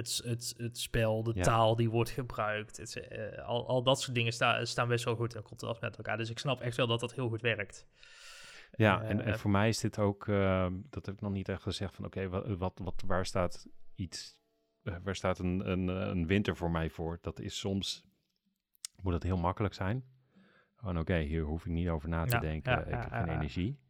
het, 0.00 0.20
het, 0.24 0.54
het 0.56 0.78
spel, 0.78 1.22
de 1.22 1.32
Ja. 1.34 1.42
taal 1.42 1.76
die 1.76 1.90
wordt 1.90 2.10
gebruikt. 2.10 2.76
Het, 2.76 2.96
eh, 3.08 3.46
al, 3.48 3.68
al 3.68 3.82
dat 3.82 4.00
soort 4.00 4.14
dingen 4.14 4.32
sta, 4.32 4.64
staan 4.64 4.88
best 4.88 5.04
wel 5.04 5.16
goed 5.16 5.34
in 5.34 5.42
contrast 5.42 5.80
met 5.80 5.96
elkaar. 5.96 6.16
Dus 6.16 6.30
ik 6.30 6.38
snap 6.38 6.60
echt 6.60 6.76
wel 6.76 6.86
dat 6.86 7.00
dat 7.00 7.14
heel 7.14 7.28
goed 7.28 7.40
werkt. 7.40 7.86
Ja, 8.76 9.02
en, 9.02 9.20
en 9.20 9.32
Eh, 9.32 9.38
voor 9.38 9.50
mij 9.50 9.68
is 9.68 9.78
dit 9.80 9.98
ook, 9.98 10.28
ehm, 10.28 10.74
dat 10.90 11.06
heb 11.06 11.14
ik 11.14 11.20
nog 11.20 11.32
niet 11.32 11.48
echt 11.48 11.62
gezegd 11.62 11.94
van 11.94 12.04
oké, 12.04 12.28
wat, 12.28 12.46
wat, 12.56 12.78
wat, 12.82 13.02
waar 13.06 13.26
staat 13.26 13.66
iets, 13.94 14.36
eh, 14.82 14.94
waar 15.02 15.14
staat 15.16 15.38
een, 15.38 15.70
een, 15.70 15.88
eh, 15.88 16.06
een 16.08 16.26
winter 16.26 16.56
voor 16.56 16.70
mij 16.70 16.90
voor? 16.90 17.18
Dat 17.20 17.40
is 17.40 17.58
soms, 17.58 18.04
moet 19.02 19.12
het 19.12 19.22
heel 19.22 19.36
makkelijk 19.38 19.74
zijn. 19.74 20.04
Gewoon 20.74 20.98
oké, 20.98 21.18
hier 21.18 21.42
hoef 21.42 21.66
ik 21.66 21.72
niet 21.72 21.88
over 21.88 22.08
na 22.08 22.24
te 22.24 22.34
Ja, 22.34 22.40
denken, 22.40 22.72
ja, 22.72 22.78
ik 22.84 23.02
heb 23.02 23.12
geen 23.12 23.28
energie. 23.28 23.80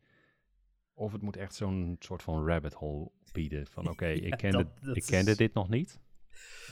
Of 0.94 1.12
het 1.12 1.22
moet 1.22 1.36
echt 1.36 1.54
zo'n 1.54 1.96
soort 1.98 2.22
van 2.22 2.46
rabbit 2.46 2.72
hole 2.74 3.11
bieden 3.33 3.66
van 3.66 3.89
oké, 3.93 4.07
Ja, 4.07 4.26
ik, 4.26 4.37
kende, 4.37 4.57
dat- 4.57 4.78
dat 4.83 4.97
ik 4.97 5.03
kende 5.07 5.31
is- 5.31 5.37
dit 5.37 5.55
nog 5.55 5.68
niet. 5.68 6.01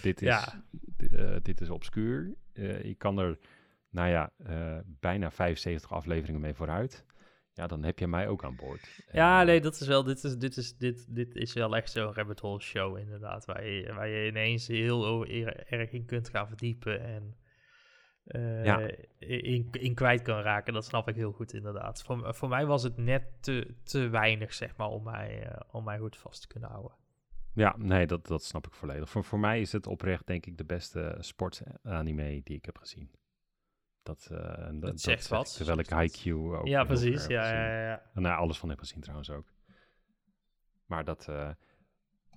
Dit 0.03 0.23
is, 0.23 0.29
Ja. 0.29 0.65
eh, 1.11 1.37
dit 1.43 1.61
is 1.61 1.71
obscuur. 1.71 2.35
Eh, 2.53 2.85
ik 2.85 2.99
kan 2.99 3.19
er, 3.19 3.39
nou 3.91 4.09
ja, 4.09 4.33
eh, 4.45 4.79
bijna 5.01 5.31
75 5.31 5.93
afleveringen 5.93 6.41
mee 6.41 6.55
vooruit. 6.55 7.05
Ja, 7.53 7.67
dan 7.67 7.83
heb 7.85 7.99
je 7.99 8.07
mij 8.07 8.29
ook 8.29 8.45
aan 8.45 8.57
boord. 8.57 9.05
Ja, 9.13 9.43
nee, 9.43 9.61
dat 9.61 9.81
is 9.81 9.87
wel, 9.87 10.03
dit 10.05 10.25
is, 10.25 10.37
dit 10.37 10.57
is, 10.57 10.77
dit, 10.77 11.07
dit 11.15 11.35
is 11.35 11.53
wel 11.53 11.77
echt 11.77 11.91
zo'n 11.91 12.13
rabbit 12.15 12.41
hole 12.41 12.61
show 12.61 12.99
inderdaad, 12.99 13.45
waar 13.45 13.67
je, 13.67 13.93
waar 13.93 14.09
je 14.09 14.27
ineens 14.29 14.67
heel 14.67 15.27
er- 15.27 15.67
erg 15.67 15.91
in 15.91 16.05
kunt 16.05 16.29
gaan 16.29 16.49
verdiepen 16.49 17.01
en 17.05 17.37
eh, 18.29 18.65
Ja. 18.65 18.91
in, 19.19 19.69
in 19.71 19.95
kwijt 19.95 20.23
kan 20.23 20.41
raken. 20.41 20.73
Dat 20.73 20.85
snap 20.85 21.09
ik 21.09 21.15
heel 21.15 21.33
goed 21.33 21.53
inderdaad. 21.53 22.03
Voor, 22.03 22.35
voor 22.35 22.49
mij 22.49 22.67
was 22.67 22.83
het 22.83 22.97
net 22.97 23.23
te, 23.41 23.75
te 23.83 24.09
weinig, 24.09 24.55
zeg 24.55 24.77
maar, 24.77 24.89
om 24.89 25.03
mij, 25.03 25.43
eh, 25.43 25.61
om 25.71 25.85
mij 25.85 25.99
goed 25.99 26.17
vast 26.17 26.41
te 26.41 26.47
kunnen 26.47 26.69
houden. 26.69 26.93
Ja, 27.55 27.75
nee, 27.79 28.07
dat, 28.07 28.27
dat 28.27 28.45
snap 28.45 28.67
ik 28.67 28.73
volledig. 28.73 29.11
Voor, 29.11 29.25
voor 29.25 29.39
mij 29.39 29.61
is 29.61 29.73
het 29.73 29.87
oprecht, 29.87 30.27
denk 30.27 30.47
ik, 30.47 30.57
de 30.57 30.65
beste 30.65 31.17
sportanime 31.19 32.41
die 32.43 32.57
ik 32.57 32.65
heb 32.65 32.79
gezien. 32.79 33.11
Dat, 34.03 34.29
eh, 34.31 34.69
dat, 34.73 35.01
zegt 35.01 35.01
zeg 35.01 35.23
ik 35.23 35.29
wat. 35.29 35.57
Terwijl 35.57 35.79
ik 35.79 35.89
Haikyuu 35.89 36.57
ook 36.57 36.67
ja, 36.67 36.85
precies. 36.85 37.27
Ja, 37.27 37.53
ja, 37.53 37.83
ja. 37.83 38.03
En 38.15 38.23
nou, 38.23 38.39
alles 38.39 38.59
van 38.59 38.69
heb 38.69 38.79
gezien 38.79 39.01
trouwens 39.01 39.31
ook. 39.31 39.53
Maar 40.87 41.05
dat... 41.05 41.23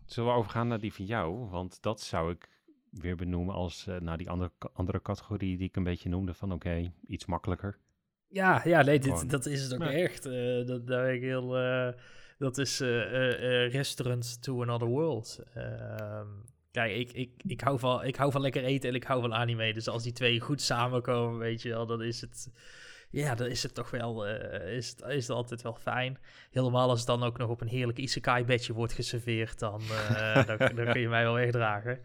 zullen 0.05 0.29
we 0.29 0.35
overgaan 0.35 0.67
naar 0.67 0.79
die 0.79 0.93
van 0.93 1.05
jou? 1.05 1.49
Want 1.49 1.81
dat 1.81 2.01
zou 2.01 2.31
ik 2.31 2.49
weer 2.91 3.15
benoemen 3.15 3.55
als 3.55 3.87
eh, 3.87 3.99
naar 3.99 4.17
die 4.17 4.29
andere, 4.29 4.51
andere 4.73 5.01
categorie 5.01 5.57
die 5.57 5.67
ik 5.67 5.75
een 5.75 5.83
beetje 5.83 6.09
noemde. 6.09 6.33
Van 6.33 6.51
oké, 6.51 6.91
iets 7.07 7.25
makkelijker. 7.25 7.77
Ja, 8.27 8.61
ja 8.63 8.81
nee, 8.81 8.99
dit, 8.99 9.29
dat 9.29 9.45
is 9.45 9.63
het 9.63 9.73
ook 9.73 9.81
Ja. 9.83 9.91
echt. 9.91 10.25
Eh, 10.25 10.65
dat, 10.65 10.87
daar 10.87 11.05
ben 11.05 11.13
ik 11.13 11.21
heel, 11.21 11.57
eh, 11.57 11.89
dat 12.37 12.57
is 12.57 12.81
eh, 12.81 13.01
eh, 13.01 13.65
eh, 13.65 13.71
Restaurant 13.71 14.41
to 14.41 14.61
Another 14.61 14.87
World. 14.87 15.39
Ehm, 15.53 16.27
kijk, 16.71 16.95
ik, 16.95 17.11
ik, 17.11 17.31
ik, 17.47 17.61
hou 17.61 17.79
van, 17.79 18.03
ik 18.05 18.15
hou 18.15 18.31
van 18.31 18.41
lekker 18.41 18.63
eten 18.63 18.89
en 18.89 18.95
ik 18.95 19.03
hou 19.03 19.21
van 19.21 19.33
anime. 19.33 19.73
Dus 19.73 19.87
als 19.87 20.03
die 20.03 20.13
twee 20.13 20.39
goed 20.39 20.61
samenkomen, 20.61 21.39
weet 21.39 21.61
je 21.61 21.69
wel, 21.69 21.85
dan 21.85 22.01
is 22.03 22.21
het... 22.21 22.51
Ja, 23.13 23.35
dan 23.35 23.47
is 23.47 23.63
het 23.63 23.73
toch 23.75 23.89
wel, 23.89 24.27
eh, 24.27 24.75
is, 24.75 24.89
het, 24.89 25.01
is 25.01 25.27
het 25.27 25.35
altijd 25.37 25.61
wel 25.61 25.75
fijn. 25.75 26.17
Helemaal 26.51 26.89
als 26.89 26.97
het 26.99 27.07
dan 27.07 27.23
ook 27.23 27.37
nog 27.37 27.49
op 27.49 27.61
een 27.61 27.67
heerlijk 27.67 27.97
isekai-bedje 27.97 28.73
wordt 28.73 28.93
geserveerd, 28.93 29.59
dan, 29.59 29.81
eh, 29.81 30.45
dan, 30.45 30.57
dan 30.57 30.91
kun 30.91 30.99
je 31.01 31.09
mij 31.09 31.23
wel 31.23 31.33
wegdragen. 31.33 31.99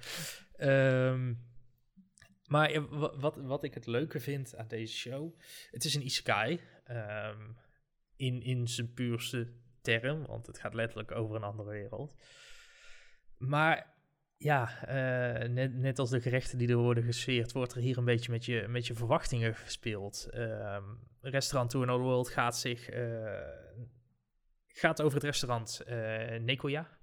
Ehm, 0.56 1.34
maar 2.46 2.88
wat, 3.18 3.36
wat 3.36 3.62
ik 3.62 3.74
het 3.74 3.86
leuke 3.86 4.20
vind 4.20 4.56
aan 4.56 4.68
deze 4.68 4.96
show, 4.96 5.38
het 5.70 5.84
is 5.84 5.94
een 5.94 6.04
isekai. 6.04 6.60
ehm, 6.84 7.50
in, 8.16 8.42
in 8.42 8.68
zijn 8.68 8.94
puurste 8.94 9.52
term, 9.80 10.26
want 10.26 10.46
het 10.46 10.58
gaat 10.58 10.74
letterlijk 10.74 11.12
over 11.12 11.36
een 11.36 11.42
andere 11.42 11.70
wereld. 11.70 12.14
Maar 13.38 13.94
ja, 14.36 14.86
eh, 14.86 15.48
net, 15.48 15.74
net 15.74 15.98
als 15.98 16.10
de 16.10 16.20
gerechten 16.20 16.58
die 16.58 16.68
er 16.68 16.76
worden 16.76 17.04
gesfeerd, 17.04 17.52
wordt 17.52 17.74
er 17.74 17.80
hier 17.80 17.98
een 17.98 18.04
beetje 18.04 18.32
met 18.32 18.44
je, 18.44 18.66
met 18.68 18.86
je 18.86 18.94
verwachtingen 18.94 19.54
gespeeld. 19.54 20.28
Ehm 20.30 20.84
restaurant 21.30 21.70
To 21.70 21.82
Another 21.82 22.04
World 22.04 22.28
gaat 22.28 22.56
zich 22.56 22.88
eh, 22.88 23.40
gaat 24.66 25.02
over 25.02 25.14
het 25.14 25.24
restaurant 25.24 25.80
eh 25.80 26.40
Nekoya. 26.40 26.98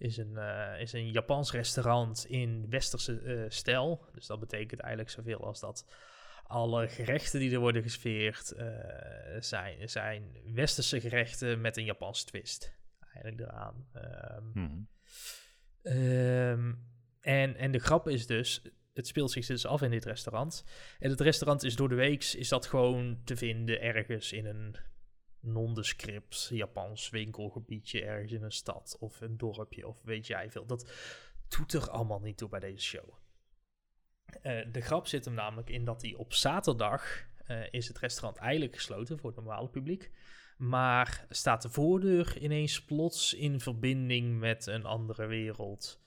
Is 0.00 0.16
een, 0.16 0.36
eh, 0.36 0.80
is 0.80 0.92
een 0.92 1.10
Japans 1.10 1.52
restaurant 1.52 2.26
in 2.26 2.66
westerse 2.70 3.18
eh, 3.18 3.44
stijl. 3.48 4.04
Dus 4.12 4.26
dat 4.26 4.40
betekent 4.40 4.80
eigenlijk 4.80 5.10
zoveel 5.12 5.44
als 5.44 5.60
dat 5.60 5.86
alle 6.42 6.88
gerechten 6.88 7.40
die 7.40 7.52
er 7.52 7.58
worden 7.58 7.82
gesfeerd 7.82 8.52
eh, 8.52 8.66
zijn, 9.40 9.88
zijn 9.88 10.36
westerse 10.54 11.00
gerechten 11.00 11.60
met 11.60 11.76
een 11.76 11.84
Japanse 11.84 12.24
twist. 12.24 12.78
Eigenlijk 13.12 13.40
eraan. 13.40 13.88
Ehm, 13.92 14.50
Mhm. 14.52 14.80
Ehm, 15.82 16.72
en, 17.20 17.56
en 17.56 17.70
de 17.70 17.78
grap 17.78 18.08
is 18.08 18.26
dus, 18.26 18.62
het 18.92 19.06
speelt 19.06 19.30
zich 19.30 19.46
dus 19.46 19.66
af 19.66 19.82
in 19.82 19.90
dit 19.90 20.04
restaurant. 20.04 20.64
En 20.98 21.10
het 21.10 21.20
restaurant 21.20 21.62
is 21.62 21.76
door 21.76 21.88
de 21.88 21.94
week 21.94 22.24
is 22.24 22.48
dat 22.48 22.66
gewoon 22.66 23.20
te 23.24 23.36
vinden 23.36 23.80
ergens 23.80 24.32
in 24.32 24.46
een 24.46 24.76
nondescript 25.40 26.48
Japans 26.52 27.10
winkelgebiedje, 27.10 28.04
ergens 28.04 28.32
in 28.32 28.42
een 28.42 28.52
stad 28.52 28.96
of 29.00 29.20
een 29.20 29.36
dorpje 29.36 29.88
of 29.88 30.02
weet 30.02 30.26
jij 30.26 30.50
veel. 30.50 30.66
Dat 30.66 30.92
doet 31.48 31.72
er 31.72 31.90
allemaal 31.90 32.20
niet 32.20 32.36
toe 32.36 32.48
bij 32.48 32.60
deze 32.60 32.84
show. 32.84 33.08
Eh, 34.42 34.66
de 34.72 34.80
grap 34.80 35.06
zit 35.06 35.24
hem 35.24 35.34
namelijk 35.34 35.70
in 35.70 35.84
dat 35.84 36.02
hij 36.02 36.14
op 36.14 36.32
zaterdag 36.32 37.28
eh, 37.46 37.62
is 37.70 37.88
het 37.88 37.98
restaurant 37.98 38.36
eigenlijk 38.36 38.74
gesloten 38.74 39.18
voor 39.18 39.30
het 39.30 39.38
normale 39.38 39.68
publiek. 39.68 40.10
Maar 40.56 41.26
staat 41.28 41.62
de 41.62 41.68
voordeur 41.68 42.38
ineens 42.38 42.84
plots 42.84 43.34
in 43.34 43.60
verbinding 43.60 44.38
met 44.38 44.66
een 44.66 44.84
andere 44.84 45.26
wereld. 45.26 46.02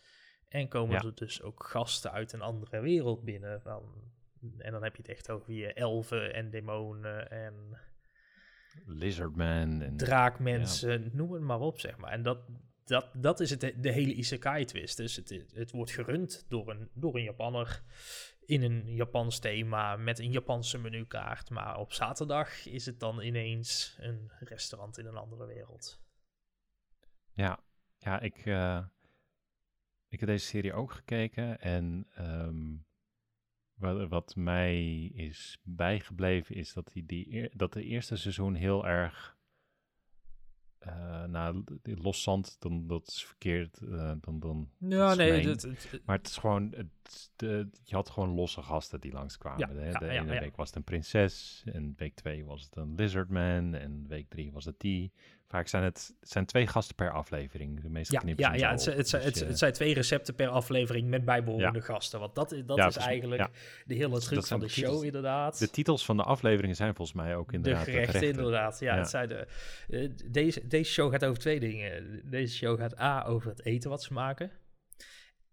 En 0.50 0.68
komen 0.68 0.94
Ja. 0.96 1.04
er 1.08 1.16
dus 1.16 1.42
ook 1.42 1.64
gasten 1.64 2.12
uit 2.12 2.34
een 2.34 2.42
andere 2.42 2.80
wereld 2.80 3.24
binnen. 3.24 3.62
Dan, 3.64 4.12
en 4.58 4.72
dan 4.72 4.84
heb 4.84 4.96
je 4.96 5.02
het 5.02 5.12
echt 5.12 5.30
over 5.30 5.54
je 5.54 5.74
elfen 5.74 6.34
en 6.34 6.50
demonen 6.50 7.32
en 7.32 7.80
Lizardman. 8.86 9.82
En, 9.82 9.98
draakmensen, 9.98 11.10
noem 11.14 11.32
het 11.32 11.42
maar 11.42 11.60
op, 11.60 11.80
zeg 11.80 11.98
maar. 11.98 12.12
En 12.12 12.24
dat, 12.24 12.40
dat, 12.86 13.10
dat 13.14 13.40
is 13.40 13.50
het, 13.50 13.74
de 13.78 13.92
hele 13.92 14.14
isekai-twist. 14.14 14.98
Dus 14.98 15.16
het, 15.16 15.44
het 15.54 15.72
wordt 15.72 15.92
gerund 15.92 16.46
door 16.48 16.70
een, 16.70 16.90
door 16.94 17.16
een 17.16 17.24
Japanner 17.24 17.84
in 18.46 18.64
een 18.64 18.94
Japans 18.96 19.40
thema 19.40 19.96
met 19.96 20.20
een 20.20 20.32
Japanse 20.32 20.78
menukaart. 20.78 21.50
Maar 21.50 21.78
op 21.78 21.94
zaterdag 21.94 22.66
is 22.66 22.86
het 22.86 23.00
dan 23.00 23.22
ineens 23.22 23.98
een 24.00 24.32
restaurant 24.40 24.98
in 24.98 25.06
een 25.06 25.18
andere 25.18 25.46
wereld. 25.46 26.02
Ja, 27.34 27.60
ja 27.98 28.20
ik, 28.20 28.46
eh, 28.46 28.86
ik 30.08 30.20
heb 30.20 30.30
deze 30.30 30.46
serie 30.46 30.74
ook 30.74 30.92
gekeken 30.92 31.60
en 31.60 32.08
ehm, 32.16 32.76
wat, 33.76 34.10
wat 34.10 34.36
mij 34.36 35.04
is 35.06 35.60
bijgebleven 35.64 36.56
is 36.56 36.74
dat, 36.74 36.90
die, 36.94 37.06
die, 37.06 37.50
dat 37.56 37.74
de 37.74 37.84
eerste 37.84 38.16
seizoen 38.16 38.54
heel 38.56 38.88
erg 38.88 39.38
eh 40.80 41.24
nou, 41.26 41.64
loszand, 41.84 42.56
dan 42.60 42.88
dat 42.88 43.08
is 43.08 43.26
verkeerd. 43.26 43.78
eh, 43.82 44.12
dan, 44.22 44.40
dan, 44.40 44.70
Ja, 44.78 45.14
nee, 45.16 45.48
het- 45.48 45.62
het- 45.62 46.02
Maar 46.06 46.18
het 46.18 46.28
is 46.28 46.38
gewoon, 46.38 46.72
het, 46.76 46.88
de, 47.36 47.70
je 47.84 47.96
had 47.96 48.10
gewoon 48.10 48.30
losse 48.30 48.62
gasten 48.62 49.00
die 49.02 49.12
langskwamen. 49.12 49.60
Ja, 49.68 49.74
de 49.74 49.86
ja, 49.90 50.00
de 50.00 50.06
ja, 50.06 50.12
ene 50.22 50.34
ja. 50.34 50.40
week 50.40 50.56
was 50.56 50.68
het 50.68 50.76
een 50.76 50.84
prinses, 50.84 51.64
en 51.74 51.94
week 51.98 52.16
twee 52.16 52.46
was 52.46 52.64
het 52.64 52.76
een 52.76 52.96
lizardman, 52.96 53.74
en 53.74 54.06
week 54.08 54.30
drie 54.30 54.52
was 54.52 54.66
het 54.66 54.80
die. 54.80 55.12
Vaak 55.48 55.68
zijn 55.68 55.84
het, 55.84 56.14
het 56.20 56.30
zijn 56.30 56.46
twee 56.46 56.68
gasten 56.68 56.96
per 56.96 57.12
aflevering. 57.12 57.82
De 57.82 57.90
meeste 57.90 58.14
ja, 58.14 58.20
knippen 58.20 58.44
ja, 58.46 58.54
ja 58.54 58.72
het, 58.72 58.86
het, 58.86 58.96
Dus 58.96 59.12
het, 59.12 59.38
je- 59.40 59.46
het 59.46 59.58
zijn 59.58 59.74
twee 59.74 59.94
recepten 59.94 60.36
per 60.36 60.48
aflevering 60.48 61.08
met 61.08 61.26
bijbehorende 61.26 61.82
gasten. 61.82 62.20
Want 62.20 62.36
dat, 62.36 62.52
is- 62.52 62.66
dat 62.66 62.78
is 62.78 62.96
eigenlijk 62.96 63.50
de 63.86 63.94
hele 63.96 64.20
truc 64.20 64.46
van 64.46 64.60
de 64.60 64.66
de 64.66 64.72
show, 64.72 65.04
inderdaad. 65.04 65.60
de 65.60 65.70
titels 65.70 66.06
van 66.06 66.18
de 66.18 66.24
afleveringen 66.24 66.76
zijn 66.76 66.96
volgens 66.96 67.18
mij 67.18 67.36
ook 67.36 67.50
De 67.50 67.56
inderdaad 67.56 67.84
gerechten, 67.84 68.24
inderdaad. 68.28 68.80
Ja, 68.80 68.94
Ja. 68.94 69.00
Het 69.00 69.10
zijn 69.10 69.28
de, 69.28 69.48
eh, 69.90 70.10
deze, 70.32 70.68
deze 70.68 70.92
show 70.92 71.12
gaat 71.12 71.26
over 71.26 71.40
twee 71.40 71.60
dingen. 71.60 72.22
Deze 72.30 72.56
show 72.56 72.80
gaat 72.80 73.00
A, 73.00 73.24
over 73.26 73.50
het 73.50 73.66
eten 73.66 73.90
wat 73.90 74.04
ze 74.04 74.14
maken. 74.14 74.52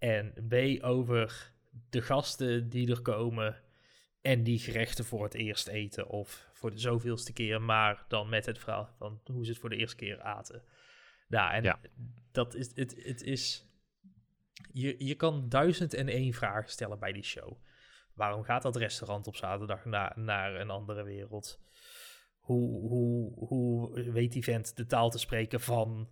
En 0.00 0.32
B, 0.48 0.84
over 0.84 1.52
de 1.90 2.02
gasten 2.02 2.68
die 2.68 2.90
er 2.90 3.02
komen 3.02 3.62
en 4.20 4.42
die 4.42 4.58
gerechten 4.58 5.04
voor 5.04 5.24
het 5.24 5.34
eerst 5.34 5.68
eten. 5.68 6.08
Of 6.08 6.48
voor 6.52 6.70
de 6.70 6.78
zoveelste 6.78 7.32
keer, 7.32 7.62
maar 7.62 8.04
dan 8.08 8.28
met 8.28 8.46
het 8.46 8.58
verhaal 8.58 8.94
van 8.98 9.20
hoe 9.24 9.44
ze 9.44 9.50
het 9.50 9.60
voor 9.60 9.70
de 9.70 9.76
eerste 9.76 9.96
keer 9.96 10.20
aten. 10.20 10.62
Ja, 11.28 11.52
en 11.52 11.62
Ja. 11.62 11.80
dat 12.32 12.54
is, 12.54 12.70
het, 12.74 13.04
het 13.04 13.22
is... 13.22 13.68
Je, 14.72 15.04
je 15.04 15.14
kan 15.14 15.48
duizend 15.48 15.94
en 15.94 16.08
één 16.08 16.32
vragen 16.32 16.70
stellen 16.70 16.98
bij 16.98 17.12
die 17.12 17.24
show. 17.24 17.56
Waarom 18.14 18.42
gaat 18.42 18.62
dat 18.62 18.76
restaurant 18.76 19.26
op 19.26 19.36
zaterdag 19.36 19.84
naar, 19.84 20.12
naar 20.18 20.54
een 20.54 20.70
andere 20.70 21.02
wereld? 21.02 21.60
Hoe, 22.38 22.88
hoe, 22.88 23.46
hoe 23.46 24.02
weet 24.10 24.32
die 24.32 24.44
vent 24.44 24.76
de 24.76 24.86
taal 24.86 25.10
te 25.10 25.18
spreken 25.18 25.60
van 25.60 26.10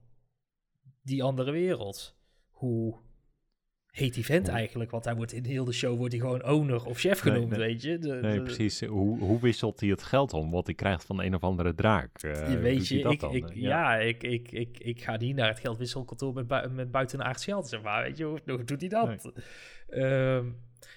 die 1.03 1.23
andere 1.23 1.51
wereld? 1.51 2.17
Hoe 2.51 3.01
heet 3.91 4.15
die 4.15 4.25
vent 4.25 4.47
Hoe- 4.49 4.57
eigenlijk? 4.57 4.91
Want 4.91 5.05
hij 5.05 5.15
wordt 5.15 5.33
in 5.33 5.45
heel 5.45 5.65
de 5.65 5.73
show 5.73 5.97
wordt 5.97 6.13
hij 6.13 6.23
gewoon 6.23 6.45
owner 6.45 6.85
of 6.85 6.99
chef 6.99 7.25
Nee, 7.25 7.33
genoemd, 7.35 7.51
nee. 7.51 7.59
weet 7.59 7.83
je? 7.83 7.99
De, 7.99 8.13
Nee, 8.23 8.43
precies. 8.43 8.81
Hoe, 8.85 9.19
hoe 9.19 9.41
wisselt 9.41 9.81
hij 9.81 9.89
het 9.89 10.03
geld 10.03 10.33
om 10.33 10.51
wat 10.51 10.67
hij 10.67 10.75
krijgt 10.75 11.05
van 11.05 11.23
een 11.23 11.35
of 11.35 11.43
andere 11.43 11.75
draak? 11.75 12.23
Eh, 12.23 12.49
weet 12.61 12.89
je, 12.89 12.99
ik, 13.01 13.21
dan? 13.21 13.35
ik, 13.35 13.55
ja, 13.55 13.97
ik, 13.97 14.23
ik, 14.23 14.53
ik, 14.53 14.79
ik 14.79 15.03
ga 15.03 15.17
niet 15.17 15.37
naar 15.37 15.49
het 15.49 15.61
geldwisselkantoor 15.61 16.35
met, 16.35 16.47
bui 16.47 16.69
met 16.69 16.91
buitenaards 16.91 17.45
geld, 17.45 17.69
zeg 17.69 17.83
maar. 17.83 18.03
Weet 18.03 18.17
je, 18.17 18.25
hoe, 18.25 18.41
hoe 18.47 18.65
doet 18.65 18.81
hij 18.81 18.89
dat? 18.89 19.33
Ehm, 19.89 20.45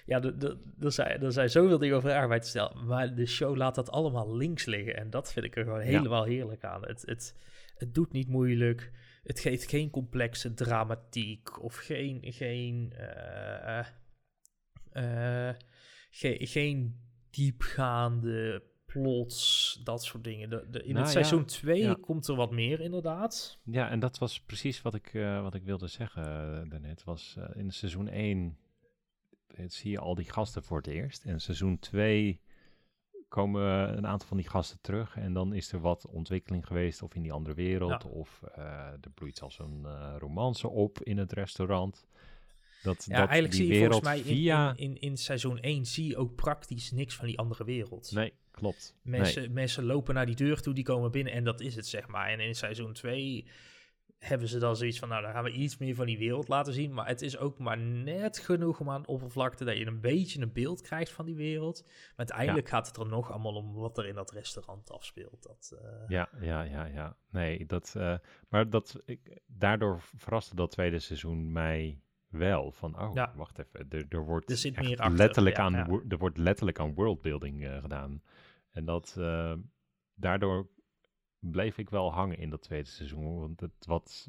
ja, 0.06 0.20
de- 0.20 0.36
de- 0.36 0.56
er 0.80 0.92
zijn, 0.92 1.22
er 1.22 1.32
zijn 1.32 1.50
zoveel 1.50 1.78
dingen 1.78 1.96
over 1.96 2.12
arbeid 2.14 2.42
te 2.42 2.48
stellen, 2.48 2.86
maar 2.86 3.14
de 3.14 3.26
show 3.26 3.56
laat 3.56 3.74
dat 3.74 3.90
allemaal 3.90 4.36
links 4.36 4.64
liggen. 4.64 4.96
En 4.96 5.10
dat 5.10 5.32
vind 5.32 5.44
ik 5.46 5.56
er 5.56 5.64
gewoon 5.64 5.80
helemaal 5.80 6.24
heerlijk 6.24 6.64
aan. 6.64 6.82
Het, 6.86 7.02
het, 7.06 7.34
het 7.76 7.94
doet 7.94 8.12
niet 8.12 8.28
moeilijk. 8.28 8.90
Het 9.22 9.40
geeft 9.40 9.68
geen 9.68 9.90
complexe 9.90 10.54
dramatiek 10.54 11.62
of 11.62 11.76
geen, 11.76 12.20
geen, 12.22 12.92
eh, 12.92 13.78
eh, 14.92 15.54
ge- 16.10 16.38
geen 16.40 17.00
diepgaande 17.30 18.62
plots, 18.86 19.80
dat 19.84 20.04
soort 20.04 20.24
dingen. 20.24 20.50
De, 20.50 20.66
de, 20.70 20.82
in 20.82 20.92
Nou 20.94 21.06
het 21.06 21.14
ja, 21.14 21.20
seizoen 21.22 21.44
2 21.44 21.82
ja. 21.82 21.96
komt 22.00 22.28
er 22.28 22.34
wat 22.34 22.50
meer, 22.50 22.80
inderdaad. 22.80 23.58
Ja, 23.64 23.90
en 23.90 24.00
dat 24.00 24.18
was 24.18 24.40
precies 24.40 24.82
wat 24.82 24.94
ik, 24.94 25.14
eh, 25.14 25.42
wat 25.42 25.54
ik 25.54 25.62
wilde 25.64 25.86
zeggen 25.86 26.22
eh, 26.24 26.70
daarnet. 26.70 27.04
Was 27.04 27.34
eh, 27.38 27.56
in 27.56 27.70
seizoen 27.72 28.08
1 28.08 28.58
eh, 29.46 29.64
zie 29.68 29.90
je 29.90 29.98
al 29.98 30.14
die 30.14 30.30
gasten 30.30 30.62
voor 30.62 30.76
het 30.76 30.86
eerst. 30.86 31.24
En 31.24 31.40
seizoen 31.40 31.78
2 31.78 32.40
komen 33.32 33.96
een 33.96 34.06
aantal 34.06 34.28
van 34.28 34.36
die 34.36 34.48
gasten 34.48 34.78
terug. 34.80 35.16
En 35.16 35.32
dan 35.32 35.52
is 35.54 35.72
er 35.72 35.80
wat 35.80 36.06
ontwikkeling 36.06 36.66
geweest, 36.66 37.02
of 37.02 37.14
in 37.14 37.22
die 37.22 37.32
andere 37.32 37.54
wereld. 37.54 38.02
Ja. 38.02 38.08
Of 38.08 38.42
eh, 38.54 38.64
er 38.86 39.10
bloeit 39.14 39.38
zelfs 39.38 39.58
een 39.58 39.80
eh, 39.84 40.14
romance 40.18 40.68
op 40.68 41.02
in 41.02 41.18
het 41.18 41.32
restaurant. 41.32 42.06
Dat, 42.82 43.04
Ja, 43.08 43.18
dat 43.18 43.28
eigenlijk 43.28 43.54
die 43.54 43.64
zie 43.66 43.74
je 43.74 43.80
volgens 43.80 44.04
mij 44.04 44.18
in, 44.18 44.24
via... 44.24 44.70
in, 44.70 44.76
in, 44.76 45.00
in 45.00 45.16
seizoen 45.16 45.60
1 45.60 45.86
zie 45.86 46.06
je 46.06 46.16
ook 46.16 46.34
praktisch 46.34 46.90
niks 46.90 47.14
van 47.14 47.26
die 47.26 47.38
andere 47.38 47.64
wereld. 47.64 48.12
Nee, 48.12 48.32
klopt. 48.50 48.94
Mensen, 49.02 49.52
mensen 49.52 49.84
lopen 49.84 50.14
naar 50.14 50.26
die 50.26 50.36
deur 50.36 50.60
toe, 50.60 50.74
die 50.74 50.84
komen 50.84 51.10
binnen 51.10 51.32
en 51.32 51.44
dat 51.44 51.60
is 51.60 51.76
het, 51.76 51.86
zeg 51.86 52.08
maar. 52.08 52.28
En 52.28 52.40
in 52.40 52.54
seizoen 52.54 52.92
2 52.92 53.46
hebben 54.22 54.48
ze 54.48 54.58
dan 54.58 54.76
zoiets 54.76 54.98
van, 54.98 55.08
nou, 55.08 55.22
dan 55.22 55.32
gaan 55.32 55.44
we 55.44 55.50
iets 55.50 55.78
meer 55.78 55.94
van 55.94 56.06
die 56.06 56.18
wereld 56.18 56.48
laten 56.48 56.72
zien. 56.72 56.92
Maar 56.92 57.06
het 57.06 57.22
is 57.22 57.38
ook 57.38 57.58
maar 57.58 57.78
net 57.78 58.38
genoeg 58.38 58.80
om 58.80 58.90
aan 58.90 59.02
de 59.02 59.08
oppervlakte 59.08 59.64
dat 59.64 59.76
je 59.76 59.86
een 59.86 60.00
beetje 60.00 60.40
een 60.42 60.52
beeld 60.52 60.80
krijgt 60.80 61.10
van 61.10 61.24
die 61.24 61.36
wereld. 61.36 61.82
Maar 61.84 62.12
uiteindelijk 62.16 62.68
gaat 62.68 62.86
het 62.86 62.96
er 62.96 63.06
nog 63.06 63.30
allemaal 63.30 63.54
om 63.54 63.74
wat 63.74 63.98
er 63.98 64.06
in 64.06 64.14
dat 64.14 64.30
restaurant 64.30 64.90
afspeelt. 64.90 65.42
Dat, 65.42 65.78
eh, 65.82 66.08
Ja, 66.08 66.28
ja, 66.40 66.62
ja, 66.62 66.84
ja. 66.84 67.16
Nee, 67.30 67.66
dat, 67.66 67.94
eh, 67.96 68.14
maar 68.48 68.70
dat, 68.70 69.02
ik, 69.04 69.40
daardoor 69.46 70.00
verraste 70.16 70.54
dat 70.54 70.70
tweede 70.70 70.98
seizoen 70.98 71.52
mij 71.52 72.00
wel. 72.28 72.72
Van, 72.72 73.00
oh, 73.00 73.14
Ja. 73.14 73.32
wacht 73.36 73.58
even, 73.58 73.86
er, 73.88 74.06
er 74.08 74.24
wordt 74.24 74.50
Er 74.50 74.56
zit 74.56 74.80
meer 74.80 74.98
achter, 74.98 75.16
letterlijk 75.16 75.56
ja, 75.56 75.62
aan, 75.62 75.74
er 76.08 76.18
wordt 76.18 76.38
letterlijk 76.38 76.78
aan 76.78 76.94
worldbuilding 76.94 77.66
eh, 77.66 77.80
gedaan. 77.80 78.22
En 78.70 78.84
dat, 78.84 79.20
daardoor 80.14 80.68
bleef 81.50 81.78
ik 81.78 81.90
wel 81.90 82.12
hangen 82.12 82.38
in 82.38 82.50
dat 82.50 82.62
tweede 82.62 82.88
seizoen. 82.88 83.38
Want 83.40 83.60
het, 83.60 83.86
wat, 83.86 84.28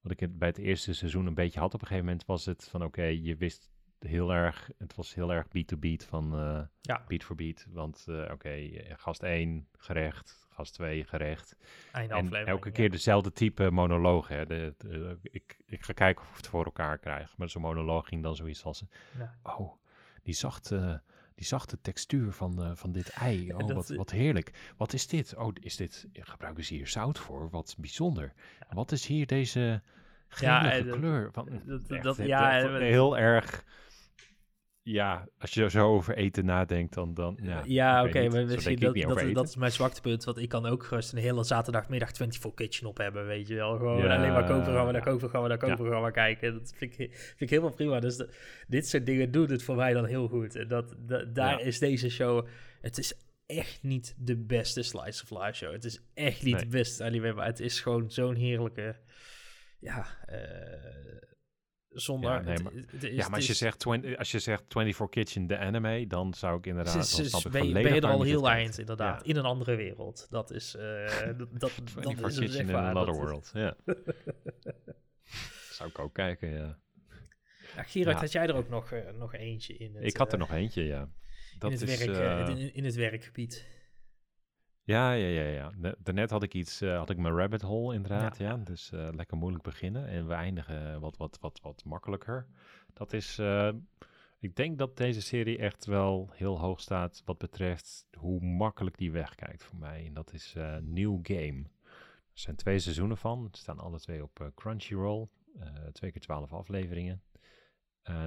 wat 0.00 0.20
ik 0.20 0.38
bij 0.38 0.48
het 0.48 0.58
eerste 0.58 0.94
seizoen 0.94 1.26
een 1.26 1.34
beetje 1.34 1.60
had 1.60 1.74
op 1.74 1.80
een 1.80 1.86
gegeven 1.86 2.08
moment, 2.08 2.26
was 2.26 2.44
het 2.44 2.68
van, 2.70 2.84
oké, 2.84 3.02
je 3.04 3.36
wist 3.36 3.70
heel 3.98 4.32
erg, 4.32 4.70
het 4.78 4.94
was 4.94 5.14
heel 5.14 5.32
erg 5.32 5.48
beat 5.48 5.66
to 5.66 5.76
beat 5.76 6.04
van... 6.04 6.34
eh, 6.38 6.62
ja, 6.80 7.04
beat 7.08 7.24
voor 7.24 7.36
beat. 7.36 7.66
Want 7.70 8.04
eh, 8.08 8.30
oké, 8.32 8.70
gast 8.96 9.22
1 9.22 9.68
gerecht, 9.72 10.46
gast 10.50 10.74
2 10.74 11.04
gerecht. 11.04 11.56
einde 11.92 12.14
En 12.14 12.46
elke 12.46 12.68
ja. 12.68 12.74
keer 12.74 12.90
dezelfde 12.90 13.32
type 13.32 13.70
monoloog. 13.70 14.28
Hè. 14.28 14.46
De, 14.46 14.74
de- 14.78 15.18
ik, 15.22 15.60
ik 15.66 15.82
ga 15.82 15.92
kijken 15.92 16.22
of 16.24 16.30
ik 16.30 16.36
het 16.36 16.46
voor 16.46 16.64
elkaar 16.64 16.98
krijg. 16.98 17.36
Maar 17.36 17.48
zo'n 17.48 17.62
monoloog 17.62 18.08
ging 18.08 18.22
dan 18.22 18.36
zoiets 18.36 18.64
als... 18.64 18.84
Ja. 19.18 19.38
Oh, 19.42 19.72
die 20.22 20.34
zachte, 20.34 21.02
die 21.34 21.46
zachte 21.46 21.80
textuur 21.80 22.32
van, 22.32 22.62
eh, 22.62 22.70
van 22.74 22.92
dit 22.92 23.08
ei. 23.08 23.52
Oh, 23.52 23.68
wat, 23.74 23.88
wat 23.88 24.10
heerlijk. 24.10 24.72
Wat 24.76 24.92
is 24.92 25.06
dit? 25.06 25.36
Oh, 25.36 25.52
is 25.60 25.76
dit... 25.76 26.06
Gebruiken 26.12 26.64
ze 26.64 26.74
hier 26.74 26.88
zout 26.88 27.18
voor? 27.18 27.50
Wat 27.50 27.74
bijzonder. 27.78 28.32
Wat 28.70 28.92
is 28.92 29.06
hier 29.06 29.26
deze 29.26 29.82
gelige 30.28 30.90
eh, 30.90 30.92
kleur? 30.92 31.32
Van, 31.32 31.48
dat- 31.64 31.80
echt, 31.88 32.02
dat- 32.02 32.16
ja, 32.16 32.60
eh, 32.60 32.78
heel 32.78 33.18
erg... 33.18 33.64
Ja, 34.86 35.28
als 35.38 35.54
je 35.54 35.70
zo 35.70 35.94
over 35.94 36.16
eten 36.16 36.44
nadenkt, 36.44 36.94
dan... 36.94 37.14
dan 37.14 37.38
ja, 37.42 37.62
Ja, 37.64 38.00
ik 38.00 38.06
oké, 38.06 38.28
maar 38.28 38.44
misschien 38.44 38.78
dat, 38.78 38.94
dat, 38.94 39.04
over 39.10 39.32
dat 39.34 39.48
is 39.48 39.56
mijn 39.56 39.72
zwaktepunt. 39.72 40.24
Want 40.24 40.38
ik 40.38 40.48
kan 40.48 40.66
ook 40.66 40.84
gerust 40.84 41.12
een 41.12 41.18
hele 41.18 41.44
zaterdagmiddag 41.44 42.08
24 42.16 42.54
Kitchen 42.54 42.86
op 42.86 42.98
hebben, 42.98 43.26
weet 43.26 43.48
je 43.48 43.54
wel. 43.54 43.76
Gewoon 43.76 43.98
Ja, 44.02 44.16
alleen 44.16 44.32
maar 44.32 44.44
kookprogramma, 44.44 44.90
naar 44.90 45.04
ja. 45.04 45.10
kookprogramma, 45.10 45.48
naar 45.48 45.58
kookprogramma 45.58 46.10
kijken. 46.10 46.52
Dat 46.52 46.72
vind 46.76 46.98
ik, 46.98 47.14
vind 47.14 47.40
ik 47.40 47.50
helemaal 47.50 47.72
prima. 47.72 48.00
Dus 48.00 48.16
de- 48.16 48.34
dit 48.68 48.88
soort 48.88 49.06
dingen 49.06 49.30
doet 49.30 49.50
het 49.50 49.62
voor 49.62 49.76
mij 49.76 49.92
dan 49.92 50.04
heel 50.04 50.28
goed. 50.28 50.54
En 50.56 50.68
dat, 50.68 50.94
daar 51.32 51.58
Ja. 51.58 51.60
is 51.60 51.78
deze 51.78 52.10
show... 52.10 52.46
Het 52.80 52.98
is 52.98 53.14
echt 53.46 53.82
niet 53.82 54.14
de 54.18 54.36
beste 54.36 54.82
Slice 54.82 55.22
of 55.22 55.30
Life 55.42 55.52
show. 55.52 55.72
Het 55.72 55.84
is 55.84 56.00
echt 56.14 56.42
niet 56.42 56.54
Nee. 56.54 56.62
de 56.64 56.68
beste 56.70 57.04
anime, 57.04 57.32
maar 57.32 57.46
het 57.46 57.60
is 57.60 57.80
gewoon 57.80 58.10
zo'n 58.10 58.34
heerlijke... 58.34 58.96
Ja, 59.78 60.06
eh, 60.26 60.38
zonder... 61.94 62.30
Ja, 62.30 62.40
nee, 62.40 62.58
maar- 62.62 62.72
het 62.86 63.02
is- 63.04 63.10
Ja, 63.14 63.28
maar 63.28 63.36
als 63.36 63.46
je, 63.46 63.54
zegt 63.54 63.78
20, 63.78 64.16
als 64.16 64.30
je 64.30 64.38
zegt 64.38 64.62
24 64.68 65.08
Kitchen, 65.08 65.46
de 65.46 65.58
anime, 65.58 66.06
dan 66.06 66.34
zou 66.34 66.58
ik 66.58 66.66
inderdaad, 66.66 66.94
dan 66.94 67.04
snap 67.26 67.44
ik 67.44 67.50
ben, 67.52 67.66
je 67.94 68.00
er 68.00 68.06
al 68.06 68.22
heel 68.22 68.48
eind, 68.50 68.78
inderdaad. 68.78 69.24
Ja. 69.24 69.30
In 69.32 69.36
een 69.36 69.44
andere 69.44 69.74
wereld. 69.76 70.26
Dat 70.30 70.50
is... 70.50 70.74
eh 70.76 70.82
dat, 71.26 71.38
dat, 71.38 71.60
dat 71.60 71.72
24 71.84 72.26
is 72.28 72.36
het 72.36 72.44
Kitchen 72.44 72.68
in 72.68 72.74
another 72.74 73.14
world, 73.14 73.50
ja. 73.54 73.76
zou 75.76 75.88
ik 75.88 75.98
ook 75.98 76.14
kijken, 76.14 76.50
ja. 76.50 76.78
Ja, 77.76 77.82
Gerard, 77.82 78.14
Ja. 78.16 78.20
had 78.22 78.32
jij 78.32 78.46
er 78.46 78.54
ook 78.54 78.68
nog, 78.68 78.92
eh, 78.92 79.12
nog 79.18 79.34
eentje 79.34 79.76
in 79.76 79.94
het, 79.94 80.04
ik 80.04 80.16
had 80.16 80.32
er 80.32 80.40
eh, 80.40 80.40
nog 80.48 80.50
eentje, 80.56 80.84
ja. 80.84 81.08
Dat 81.58 81.70
in, 81.72 81.78
het 81.78 81.88
is, 81.88 82.04
werk, 82.06 82.48
in, 82.48 82.74
in 82.74 82.84
het 82.84 82.94
werkgebied. 82.94 83.66
Ja, 84.84 85.12
ja, 85.12 85.26
ja, 85.42 85.48
ja. 85.48 85.72
Da- 85.76 85.94
Daarnet 85.98 86.30
had 86.30 86.42
ik 86.42 86.54
iets, 86.54 86.80
eh, 86.80 86.96
had 86.96 87.10
ik 87.10 87.16
mijn 87.16 87.34
rabbit 87.36 87.62
hole 87.62 87.94
inderdaad, 87.94 88.36
ja. 88.38 88.56
Dus 88.56 88.92
eh, 88.92 89.08
lekker 89.12 89.36
moeilijk 89.36 89.64
beginnen 89.64 90.06
en 90.08 90.26
we 90.28 90.34
eindigen 90.34 91.00
wat, 91.00 91.16
wat, 91.16 91.38
wat, 91.40 91.60
wat 91.62 91.84
makkelijker. 91.84 92.46
Dat 92.92 93.12
is, 93.12 93.38
eh, 93.38 93.68
Ik 94.38 94.56
denk 94.56 94.78
dat 94.78 94.96
deze 94.96 95.22
serie 95.22 95.58
echt 95.58 95.84
wel 95.84 96.30
heel 96.32 96.58
hoog 96.60 96.80
staat 96.80 97.22
wat 97.24 97.38
betreft 97.38 98.06
hoe 98.18 98.40
makkelijk 98.40 98.98
die 98.98 99.12
wegkijkt 99.12 99.62
voor 99.64 99.78
mij. 99.78 100.06
En 100.06 100.14
dat 100.14 100.32
is 100.32 100.54
New 100.80 101.18
Game. 101.22 101.62
Er 102.32 102.40
zijn 102.40 102.56
twee 102.56 102.78
seizoenen 102.78 103.16
van. 103.16 103.48
Er 103.52 103.58
staan 103.58 103.78
alle 103.78 104.00
twee 104.00 104.22
op 104.22 104.50
Crunchyroll. 104.54 105.28
Twee 105.92 106.10
keer 106.12 106.20
twaalf 106.20 106.52
afleveringen. 106.52 107.22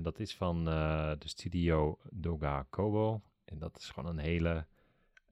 dat 0.01 0.20
is 0.20 0.36
van 0.36 0.66
de 0.66 1.18
studio 1.28 1.97
Doga 2.12 2.66
Kobo. 2.70 3.22
En 3.45 3.60
dat 3.60 3.78
is 3.78 3.89
gewoon 3.89 4.10
een 4.10 4.24
hele, 4.24 4.66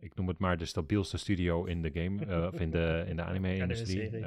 ik 0.05 0.15
noem 0.15 0.27
het 0.27 0.39
maar 0.39 0.57
de 0.57 0.65
stabielste 0.65 1.17
studio 1.17 1.63
in 1.63 1.81
de 1.81 1.91
game, 1.93 2.25
of 2.47 2.59
in 2.59 2.71
de, 2.71 3.03
in 3.07 3.15
de 3.15 3.23
anime-industrie. 3.23 4.25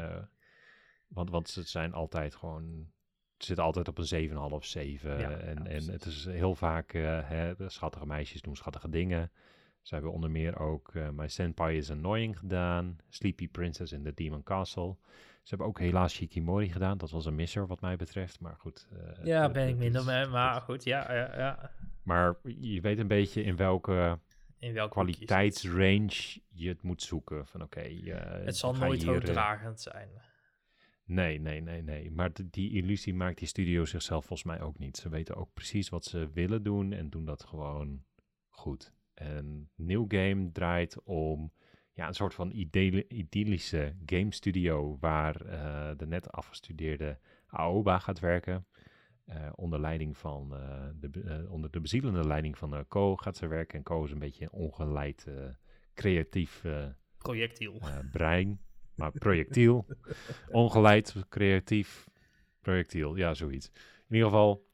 want, 1.08 1.30
want 1.30 1.48
ze 1.48 1.62
zijn 1.62 1.92
altijd 1.92 2.34
gewoon 2.34 2.86
zit 3.38 3.58
altijd 3.58 3.88
op 3.88 3.98
een 3.98 4.28
7,5, 4.60 4.66
7. 4.66 5.40
en, 5.40 5.66
en 5.66 5.90
het 5.90 6.04
is 6.04 6.24
heel 6.24 6.54
vaak, 6.54 6.92
uh, 6.92 7.28
hè, 7.28 7.54
de 7.54 7.68
schattige 7.68 8.06
meisjes 8.06 8.40
doen 8.40 8.56
schattige 8.56 8.88
dingen. 8.88 9.30
Ze 9.82 9.94
hebben 9.94 10.12
onder 10.12 10.30
meer 10.30 10.58
ook 10.58 10.92
My 11.12 11.28
Senpai 11.28 11.76
is 11.76 11.90
Annoying 11.90 12.38
gedaan. 12.38 12.96
Sleepy 13.08 13.48
Princess 13.48 13.92
in 13.92 14.02
the 14.02 14.14
Demon 14.14 14.42
Castle. 14.42 14.96
Ze 15.42 15.54
hebben 15.54 15.66
ook 15.66 15.78
helaas 15.78 16.12
Shikimori 16.12 16.70
gedaan. 16.72 16.98
Dat 16.98 17.10
was 17.10 17.26
een 17.26 17.34
misser 17.34 17.66
wat 17.66 17.80
mij 17.80 17.96
betreft. 17.96 18.40
Maar 18.40 18.56
goed. 18.58 18.88
Ja, 19.22 19.50
ben 19.50 19.68
ik 19.68 19.76
minder 19.76 20.04
mee. 20.04 20.26
Maar 20.26 20.60
goed, 20.60 20.84
ja, 20.84 21.14
ja, 21.14 21.36
ja. 21.36 21.70
Maar 22.02 22.34
je 22.42 22.80
weet 22.80 22.98
een 22.98 23.06
beetje 23.06 23.42
in 23.42 23.56
welke, 23.56 24.18
in 24.58 24.72
welke 24.72 24.92
kwaliteitsrange 24.92 26.40
je 26.48 26.68
het 26.68 26.82
moet 26.82 27.02
zoeken. 27.02 27.46
Van 27.46 27.62
oké. 27.62 27.80
het 27.80 28.56
zal 28.56 28.74
nooit 28.74 29.04
hoogdragend 29.04 29.80
zijn. 29.80 30.08
Nee, 31.04 31.40
nee, 31.40 31.60
nee, 31.60 31.82
nee. 31.82 32.10
Maar 32.10 32.30
die 32.50 32.72
illusie 32.72 33.14
maakt 33.14 33.38
die 33.38 33.48
studio 33.48 33.84
zichzelf 33.84 34.24
volgens 34.26 34.48
mij 34.48 34.60
ook 34.60 34.78
niet. 34.78 34.96
Ze 34.96 35.08
weten 35.08 35.36
ook 35.36 35.52
precies 35.52 35.88
wat 35.88 36.04
ze 36.04 36.30
willen 36.32 36.62
doen 36.62 36.92
en 36.92 37.10
doen 37.10 37.24
dat 37.24 37.44
gewoon 37.44 38.04
goed. 38.48 38.92
En 39.14 39.70
New 39.74 40.04
Game 40.08 40.52
draait 40.52 41.02
om 41.02 41.52
ja, 41.92 42.06
een 42.06 42.14
soort 42.14 42.34
van 42.34 42.50
idyllische 43.08 43.96
game 44.06 44.34
studio 44.34 44.96
waar 45.00 45.46
uh, 45.46 45.90
de 45.96 46.06
net 46.06 46.32
afgestudeerde 46.32 47.18
Aoba 47.46 47.98
gaat 47.98 48.18
werken. 48.18 48.66
Uh, 49.28 49.48
onder 49.54 49.80
leiding 49.80 50.16
van 50.16 50.50
uh, 50.52 51.10
de, 51.10 51.46
onder 51.48 51.70
de 51.70 51.80
bezielende 51.80 52.26
leiding 52.26 52.58
van 52.58 52.84
Ko 52.88 53.16
gaat 53.16 53.36
ze 53.36 53.46
werken. 53.46 53.78
En 53.78 53.84
Ko 53.84 54.04
is 54.04 54.10
een 54.10 54.18
beetje 54.18 54.44
een 54.44 54.52
ongeleid 54.52 55.26
creatief 55.94 56.64
projectiel 57.18 57.80
brein. 58.12 58.60
Maar 58.94 59.12
projectiel, 59.12 59.86
ongeleid, 60.50 61.14
creatief, 61.28 62.08
projectiel, 62.60 63.16
ja, 63.16 63.34
zoiets. 63.34 63.70
In 64.08 64.14
ieder 64.14 64.28
geval, 64.28 64.66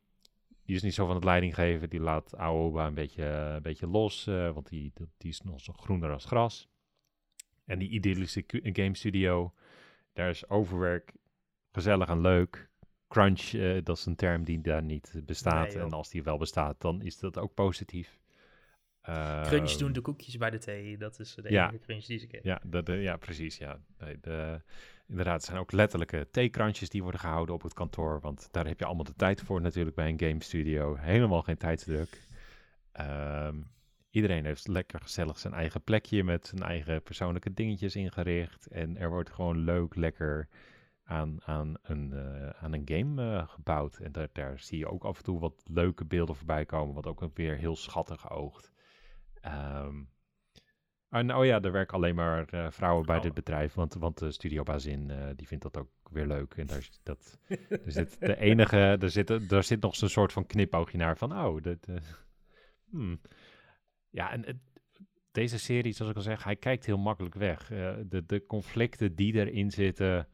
die 0.65 0.77
is 0.77 0.83
niet 0.83 0.95
zo 0.95 1.07
van 1.07 1.15
het 1.15 1.25
leiding 1.25 1.55
geven. 1.55 1.91
Die 1.91 2.01
laat 2.01 2.37
Aoba 2.37 2.87
een 2.87 2.95
beetje, 2.95 3.25
een 3.25 3.63
beetje 3.63 3.87
los, 3.87 4.25
want 4.25 4.69
die, 4.69 4.93
die 5.17 5.31
is 5.31 5.41
nog 5.41 5.61
zo 5.61 5.73
groener 5.73 6.11
als 6.11 6.25
gras. 6.25 6.69
En 7.65 7.79
die 7.79 7.89
idyllische 7.89 8.45
game 8.47 8.97
studio, 8.97 9.55
daar 10.13 10.29
is 10.29 10.49
overwerk 10.49 11.13
gezellig 11.73 12.09
en 12.09 12.21
leuk. 12.21 12.71
Crunch, 13.15 13.53
uh, 13.53 13.79
dat 13.85 13.97
is 13.97 14.07
een 14.07 14.17
term 14.17 14.45
die 14.45 14.61
daar 14.61 14.83
niet 14.83 15.23
bestaat. 15.27 15.75
en 15.75 15.91
als 15.93 16.11
die 16.11 16.23
wel 16.23 16.39
bestaat, 16.39 16.81
dan 16.81 17.03
is 17.03 17.19
dat 17.19 17.39
ook 17.39 17.55
positief. 17.55 18.19
crunch 19.43 19.71
doen 19.71 19.87
ehm, 19.87 19.93
de 19.93 20.01
koekjes 20.01 20.37
bij 20.37 20.51
de 20.51 20.59
thee. 20.59 20.97
Dat 20.97 21.21
is 21.21 21.35
de 21.35 21.49
enige 21.49 21.79
crunch 21.79 22.05
die 22.05 22.19
ze 22.19 22.27
kennen. 22.27 22.51
Ja, 22.51 22.61
de, 22.67 22.83
de, 22.83 22.93
ja 22.93 23.17
precies. 23.17 23.59
Ja. 23.59 23.79
De, 24.21 24.61
inderdaad, 25.09 25.41
er 25.41 25.47
zijn 25.47 25.59
ook 25.59 25.73
letterlijke 25.73 26.29
theekrantjes 26.31 26.89
die 26.89 27.03
worden 27.03 27.21
gehouden 27.21 27.55
op 27.55 27.63
het 27.63 27.73
kantoor. 27.73 28.21
Want 28.21 28.49
daar 28.51 28.67
heb 28.67 28.79
je 28.79 28.85
allemaal 28.85 29.05
de 29.05 29.17
tijd 29.17 29.41
voor 29.41 29.61
natuurlijk 29.61 29.97
bij 29.97 30.09
een 30.09 30.21
game 30.21 30.43
studio. 30.43 30.97
Helemaal 30.97 31.43
geen 31.43 31.57
tijdsdruk. 31.57 32.21
Ehm, 32.93 33.57
iedereen 34.11 34.45
heeft 34.45 34.69
lekker 34.69 35.01
gezellig 35.01 35.39
zijn 35.39 35.55
eigen 35.55 35.83
plekje 35.83 36.25
met 36.25 36.47
zijn 36.47 36.63
eigen 36.63 37.03
persoonlijke 37.03 37.55
dingetjes 37.55 37.97
ingericht. 37.97 38.67
En 38.67 38.97
er 38.97 39.09
wordt 39.09 39.31
gewoon 39.31 39.59
leuk, 39.59 39.95
lekker 39.95 40.49
aan, 41.05 41.39
aan, 41.45 41.75
een, 41.83 42.11
uh, 42.13 42.49
aan 42.49 42.73
een 42.73 42.83
game 42.85 43.23
uh, 43.23 43.49
gebouwd. 43.49 43.97
En 43.97 44.13
daar, 44.13 44.29
daar 44.33 44.59
zie 44.59 44.79
je 44.79 44.87
ook 44.87 45.05
af 45.05 45.17
en 45.17 45.23
toe 45.23 45.41
wat 45.41 45.63
leuke 45.65 46.05
beelden 46.05 46.37
voorbij 46.37 46.67
komen, 46.67 46.95
wat 46.95 47.07
ook 47.07 47.31
weer 47.35 47.57
heel 47.57 47.77
schattig 47.77 48.31
oogt. 48.31 48.73
Um, 49.45 50.13
en 51.09 51.35
oh 51.35 51.45
ja, 51.45 51.61
er 51.61 51.73
werken 51.73 51.97
alleen 51.97 52.15
maar 52.15 52.55
uh, 52.55 52.71
vrouwen 52.71 53.07
bij 53.07 53.21
dit 53.21 53.35
bedrijf, 53.35 53.75
want, 53.75 53.95
want 53.95 54.19
de 54.19 54.31
studiobazin 54.31 55.13
die 55.37 55.47
vindt 55.47 55.63
dat 55.63 55.77
ook 55.77 55.91
weer 56.11 56.27
leuk. 56.27 56.55
En 56.55 56.67
daar 56.67 56.79
is 56.79 57.01
dat, 57.03 57.39
er 57.69 57.93
zit 57.93 58.21
de 58.21 58.37
enige, 58.37 58.77
er 58.77 59.11
zit, 59.11 59.31
er 59.31 59.63
zit 59.63 59.81
nog 59.81 59.97
zo'n 59.97 60.09
soort 60.09 60.33
van 60.33 60.47
knipoogje 60.47 60.99
naar 60.99 61.17
van, 61.17 61.39
oh, 61.39 61.61
uh, 61.65 61.97
hmm. 62.91 63.21
ja, 64.11 64.33
en 64.33 64.63
deze 65.33 65.59
serie, 65.59 65.93
zoals 65.93 66.11
ik 66.11 66.17
al 66.17 66.23
zeg, 66.23 66.45
hij 66.45 66.57
kijkt 66.57 66.87
heel 66.87 66.99
makkelijk 66.99 67.35
weg. 67.35 67.69
de, 68.07 68.23
de 68.27 68.47
conflicten 68.47 69.15
die 69.15 69.35
erin 69.35 69.71
zitten, 69.71 70.29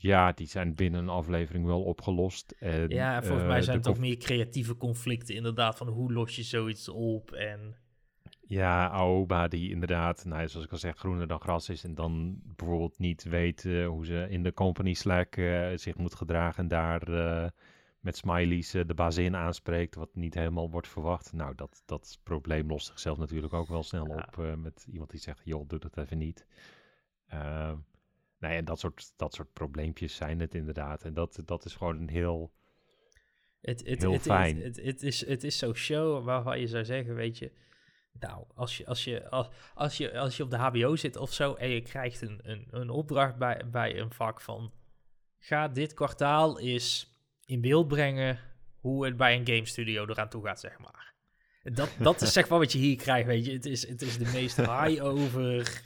ja, 0.00 0.32
die 0.32 0.46
zijn 0.46 0.74
binnen 0.74 1.00
een 1.00 1.08
aflevering 1.08 1.66
wel 1.66 1.82
opgelost. 1.82 2.54
En, 2.58 2.88
ja, 2.88 3.22
volgens 3.22 3.48
mij 3.48 3.62
zijn 3.62 3.76
het 3.76 3.84
toch 3.84 3.98
meer 3.98 4.16
creatieve 4.16 4.76
conflicten, 4.76 5.34
inderdaad, 5.34 5.76
van 5.76 5.88
hoe 5.88 6.12
los 6.12 6.36
je 6.36 6.42
zoiets 6.42 6.88
op 6.88 7.32
en... 7.32 7.76
Ja, 8.40 8.88
Aoba 8.88 9.48
die 9.48 9.70
inderdaad, 9.70 10.24
nou, 10.24 10.48
zoals 10.48 10.66
ik 10.66 10.72
al 10.72 10.78
zeg, 10.78 10.96
groener 10.96 11.26
dan 11.26 11.40
gras 11.40 11.68
is. 11.68 11.84
En 11.84 11.94
dan 11.94 12.40
bijvoorbeeld 12.56 12.98
niet 12.98 13.22
weet 13.22 13.64
uh, 13.64 13.86
hoe 13.86 14.06
ze 14.06 14.26
in 14.30 14.42
de 14.42 14.52
company 14.52 14.92
Slack 14.92 15.36
uh, 15.36 15.70
zich 15.74 15.96
moet 15.96 16.14
gedragen. 16.14 16.62
En 16.62 16.68
daar 16.68 17.08
uh, 17.08 17.46
met 18.00 18.16
smileys 18.16 18.70
de 18.70 18.94
bazin 18.94 19.36
aanspreekt, 19.36 19.94
wat 19.94 20.14
niet 20.14 20.34
helemaal 20.34 20.70
wordt 20.70 20.88
verwacht. 20.88 21.32
Nou, 21.32 21.54
dat, 21.54 21.82
dat 21.86 22.18
probleem 22.22 22.68
lost 22.68 22.86
zichzelf 22.86 23.18
natuurlijk 23.18 23.52
ook 23.52 23.68
wel 23.68 23.82
snel 23.82 24.06
op 24.06 24.56
met 24.56 24.86
iemand 24.90 25.10
die 25.10 25.20
zegt, 25.20 25.40
joh, 25.44 25.68
doe 25.68 25.78
dat 25.78 25.96
even 25.96 26.18
niet. 26.18 26.46
Nou 28.38 28.54
ja, 28.54 28.62
dat 28.62 28.78
soort, 28.78 29.12
dat 29.16 29.34
soort 29.34 29.52
probleempjes 29.52 30.14
zijn 30.14 30.40
het 30.40 30.54
inderdaad. 30.54 31.04
En 31.04 31.14
dat, 31.14 31.42
dat 31.44 31.64
is 31.64 31.74
gewoon 31.74 31.96
een 32.00 32.08
heel... 32.08 32.52
Het, 33.60 33.86
het, 33.86 34.02
heel 34.02 34.18
fijn. 34.18 34.62
Het, 34.62 34.76
het, 34.82 35.02
is, 35.02 35.26
het 35.26 35.44
is 35.44 35.58
zo'n 35.58 35.74
show 35.74 36.24
waarvan 36.24 36.60
je 36.60 36.66
zou 36.66 36.84
zeggen, 36.84 37.14
weet 37.14 37.38
je 37.38 37.52
nou, 38.20 38.44
als 38.54 38.76
je, 38.76 38.86
als, 38.86 39.04
je, 39.04 39.28
als, 39.28 39.48
als, 39.74 39.96
je, 39.96 40.18
als 40.18 40.36
je 40.36 40.42
op 40.42 40.50
de 40.50 40.56
HBO 40.56 40.96
zit 40.96 41.16
of 41.16 41.32
zo 41.32 41.54
en 41.54 41.68
je 41.68 41.82
krijgt 41.82 42.20
een, 42.20 42.40
een, 42.42 42.66
een 42.70 42.90
opdracht 42.90 43.36
bij, 43.36 43.64
bij 43.70 43.98
een 43.98 44.12
vak 44.12 44.40
van... 44.40 44.72
Ga 45.38 45.68
dit 45.68 45.94
kwartaal 45.94 46.60
eens 46.60 47.16
in 47.44 47.60
beeld 47.60 47.88
brengen 47.88 48.38
hoe 48.80 49.04
het 49.04 49.16
bij 49.16 49.36
een 49.36 49.46
game 49.46 49.66
studio 49.66 50.06
eraan 50.06 50.28
toe 50.28 50.44
gaat, 50.44 50.60
zeg 50.60 50.78
maar. 50.78 51.14
Dat, 51.62 51.90
dat 51.98 52.20
is 52.20 52.32
zeg 52.32 52.48
maar 52.48 52.58
wat 52.58 52.72
je 52.72 52.78
hier 52.78 52.96
krijgt, 52.96 53.26
weet 53.26 53.46
je. 53.46 53.52
Het 53.52 53.66
is, 53.66 53.88
het 53.88 54.02
is 54.02 54.18
de 54.18 54.30
meest 54.32 54.56
high 54.80 55.04
over 55.04 55.82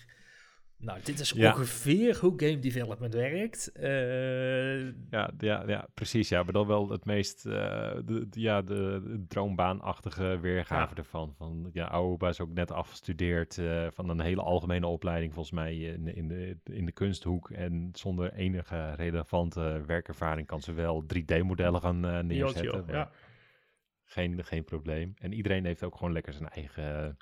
nou, 0.82 1.00
dit 1.02 1.18
is 1.18 1.32
ongeveer 1.32 2.18
hoe 2.20 2.32
game 2.36 2.58
development 2.58 3.14
werkt. 3.14 3.70
Uh... 3.74 4.84
Ja, 5.10 5.30
ja, 5.38 5.62
ja, 5.66 5.88
precies. 5.94 6.28
Ja, 6.28 6.42
maar 6.42 6.52
dan 6.52 6.66
wel 6.66 6.88
het 6.88 7.04
meest, 7.04 7.46
uh, 7.46 7.52
de, 8.04 8.26
ja, 8.30 8.62
de, 8.62 9.24
droombaanachtige 9.28 10.38
weergave 10.40 10.94
ervan. 10.94 11.34
Van, 11.36 11.70
ja, 11.72 11.88
Aoba 11.88 12.28
is 12.28 12.40
ook 12.40 12.52
net 12.52 12.70
afgestudeerd 12.70 13.56
uh, 13.56 13.86
van 13.90 14.08
een 14.08 14.20
hele 14.20 14.42
algemene 14.42 14.86
opleiding, 14.86 15.32
volgens 15.32 15.54
mij, 15.54 15.76
in, 15.76 16.14
in, 16.16 16.28
de, 16.28 16.58
in 16.64 16.86
de 16.86 16.92
kunsthoek. 16.92 17.50
En 17.50 17.88
zonder 17.92 18.32
enige 18.32 18.94
relevante 18.94 19.82
werkervaring 19.86 20.46
kan 20.46 20.60
ze 20.60 20.72
wel 20.72 21.04
3D-modellen 21.14 21.80
gaan 21.80 22.26
neerzetten. 22.26 22.84
ja. 22.86 23.10
Geen, 24.04 24.44
geen 24.44 24.64
probleem. 24.64 25.14
En 25.18 25.32
iedereen 25.32 25.64
heeft 25.64 25.82
ook 25.82 25.96
gewoon 25.96 26.12
lekker 26.12 26.32
zijn 26.32 26.48
eigen 26.48 27.16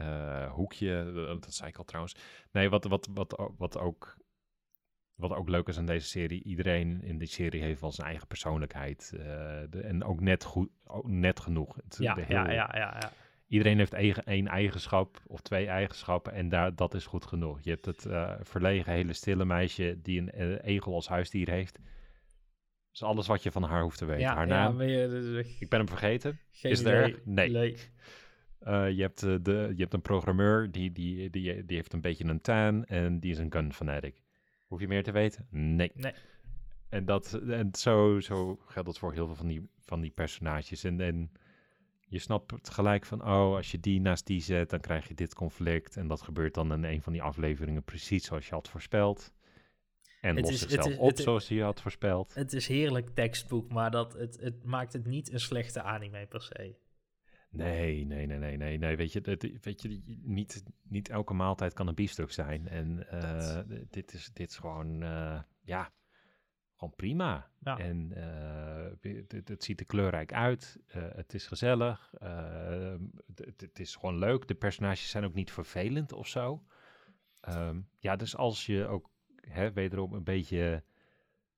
uh, 0.00 0.52
hoekje. 0.52 1.12
Dat 1.40 1.54
zei 1.54 1.68
ik 1.68 1.76
al 1.76 1.84
trouwens. 1.84 2.16
Nee, 2.52 2.68
wat, 2.68 2.84
wat, 2.84 3.08
wat, 3.14 3.50
wat, 3.56 3.78
ook, 3.78 4.16
wat 5.14 5.32
ook 5.32 5.48
leuk 5.48 5.68
is 5.68 5.78
aan 5.78 5.86
deze 5.86 6.06
serie. 6.06 6.42
Iedereen 6.42 7.02
in 7.02 7.18
die 7.18 7.28
serie 7.28 7.62
heeft 7.62 7.80
wel 7.80 7.92
zijn 7.92 8.08
eigen 8.08 8.26
persoonlijkheid. 8.26 9.12
Uh, 9.14 9.20
de, 9.70 9.80
en 9.82 10.04
ook 10.04 10.20
net, 10.20 10.44
goed, 10.44 10.68
ook 10.84 11.08
net 11.08 11.40
genoeg. 11.40 11.76
Het, 11.76 11.96
ja, 12.00 12.14
heel, 12.14 12.36
ja, 12.36 12.50
ja, 12.50 12.70
ja, 12.74 12.96
ja, 13.00 13.12
Iedereen 13.48 13.78
heeft 13.78 13.92
eigen, 13.92 14.24
één 14.24 14.46
eigenschap 14.46 15.22
of 15.26 15.40
twee 15.40 15.66
eigenschappen. 15.66 16.32
En 16.32 16.48
daar, 16.48 16.74
dat 16.74 16.94
is 16.94 17.06
goed 17.06 17.26
genoeg. 17.26 17.58
Je 17.62 17.70
hebt 17.70 17.84
het 17.84 18.04
uh, 18.04 18.32
verlegen, 18.40 18.92
hele 18.92 19.12
stille 19.12 19.44
meisje 19.44 19.98
die 20.02 20.20
een 20.20 20.58
egel 20.58 20.94
als 20.94 21.08
huisdier 21.08 21.50
heeft. 21.50 21.74
Dat 21.74 21.84
is 22.92 23.02
alles 23.02 23.26
wat 23.26 23.42
je 23.42 23.52
van 23.52 23.62
haar 23.62 23.82
hoeft 23.82 23.98
te 23.98 24.04
weten. 24.04 24.22
Ja, 24.22 24.34
haar 24.34 24.46
naam. 24.46 24.82
Je, 24.82 25.56
ik 25.58 25.68
ben 25.68 25.78
hem 25.78 25.88
vergeten. 25.88 26.40
is 26.62 26.84
er? 26.84 27.20
Nee. 27.24 27.50
nee. 27.50 27.76
Uh, 28.62 28.90
je, 28.90 29.02
hebt, 29.02 29.22
uh, 29.22 29.36
de, 29.42 29.72
je 29.74 29.80
hebt 29.82 29.94
een 29.94 30.02
programmeur, 30.02 30.70
die, 30.70 30.92
die, 30.92 31.30
die, 31.30 31.64
die 31.64 31.76
heeft 31.76 31.92
een 31.92 32.00
beetje 32.00 32.24
een 32.24 32.40
tan 32.40 32.84
en 32.84 33.20
die 33.20 33.30
is 33.30 33.38
een 33.38 33.52
gun 33.52 33.72
fanatic. 33.72 34.22
Hoef 34.66 34.80
je 34.80 34.88
meer 34.88 35.02
te 35.02 35.12
weten? 35.12 35.46
Nee. 35.50 35.90
nee. 35.94 36.12
En, 36.88 37.04
dat, 37.04 37.32
en 37.48 37.68
zo, 37.72 38.20
zo 38.20 38.56
geldt 38.66 38.88
het 38.88 38.98
voor 38.98 39.12
heel 39.12 39.26
veel 39.26 39.34
van 39.34 39.46
die, 39.46 39.68
van 39.78 40.00
die 40.00 40.10
personages. 40.10 40.84
En, 40.84 41.00
en 41.00 41.30
je 42.08 42.18
snapt 42.18 42.70
gelijk 42.70 43.06
van, 43.06 43.20
oh, 43.22 43.54
als 43.56 43.70
je 43.70 43.80
die 43.80 44.00
naast 44.00 44.26
die 44.26 44.40
zet, 44.42 44.70
dan 44.70 44.80
krijg 44.80 45.08
je 45.08 45.14
dit 45.14 45.34
conflict. 45.34 45.96
En 45.96 46.08
dat 46.08 46.22
gebeurt 46.22 46.54
dan 46.54 46.72
in 46.72 46.84
een 46.84 47.02
van 47.02 47.12
die 47.12 47.22
afleveringen 47.22 47.82
precies 47.84 48.24
zoals 48.24 48.46
je 48.48 48.54
had 48.54 48.68
voorspeld. 48.68 49.32
En 50.20 50.36
Het 50.36 50.44
lost 50.44 50.54
is- 50.54 50.60
het 50.60 50.70
zichzelf 50.70 50.92
is- 50.94 50.98
op 51.00 51.08
het 51.08 51.18
zoals 51.18 51.48
hij 51.48 51.58
had 51.58 51.80
voorspeld. 51.82 52.34
Het 52.34 52.52
is 52.52 52.66
heerlijk 52.68 53.08
tekstboek, 53.08 53.72
maar 53.72 53.90
dat, 53.90 54.12
het, 54.12 54.40
het 54.40 54.64
maakt 54.64 54.92
het 54.92 55.06
niet 55.06 55.32
een 55.32 55.40
slechte 55.40 55.82
anime 55.82 56.26
per 56.26 56.42
se. 56.42 56.74
Nee, 57.56 58.04
nee, 58.04 58.26
nee, 58.26 58.38
nee, 58.38 58.56
nee, 58.56 58.78
nee. 58.78 58.96
Weet 58.96 59.12
je, 59.12 59.20
het, 59.22 59.64
weet 59.64 59.82
je 59.82 60.00
niet, 60.22 60.64
niet 60.82 61.08
elke 61.08 61.34
maaltijd 61.34 61.72
kan 61.72 61.86
een 61.86 61.94
biefstuk 61.94 62.30
zijn. 62.32 62.68
En 62.68 63.08
eh, 63.10 63.60
dit, 63.90 64.12
is, 64.12 64.30
dit 64.32 64.50
is 64.50 64.56
gewoon, 64.56 65.02
eh, 65.02 65.40
ja, 65.62 65.92
gewoon 66.74 66.94
prima. 66.96 67.50
Ja. 67.60 67.78
En 67.78 68.12
eh, 68.12 69.12
het, 69.44 69.64
ziet 69.64 69.80
er 69.80 69.86
kleurrijk 69.86 70.32
uit. 70.32 70.78
het 70.92 71.34
is 71.34 71.46
gezellig. 71.46 72.12
het, 72.20 73.38
het- 73.38 73.60
het 73.60 73.78
is 73.78 73.94
gewoon 73.96 74.18
leuk. 74.18 74.48
De 74.48 74.54
personages 74.54 75.10
zijn 75.10 75.24
ook 75.24 75.34
niet 75.34 75.52
vervelend 75.52 76.12
of 76.12 76.26
zo. 76.28 76.62
Ehm, 77.40 77.80
ja, 77.98 78.16
dus 78.16 78.36
als 78.36 78.66
je 78.66 78.86
ook 78.86 79.10
hè, 79.40 79.72
wederom 79.72 80.12
een 80.12 80.24
beetje 80.24 80.84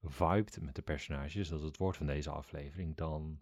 vibet 0.02 0.58
met 0.60 0.74
de 0.74 0.82
personages, 0.82 1.48
dat 1.48 1.58
is 1.60 1.64
het 1.66 1.76
woord 1.76 1.96
van 1.96 2.06
deze 2.06 2.30
aflevering, 2.30 2.96
dan 2.96 3.40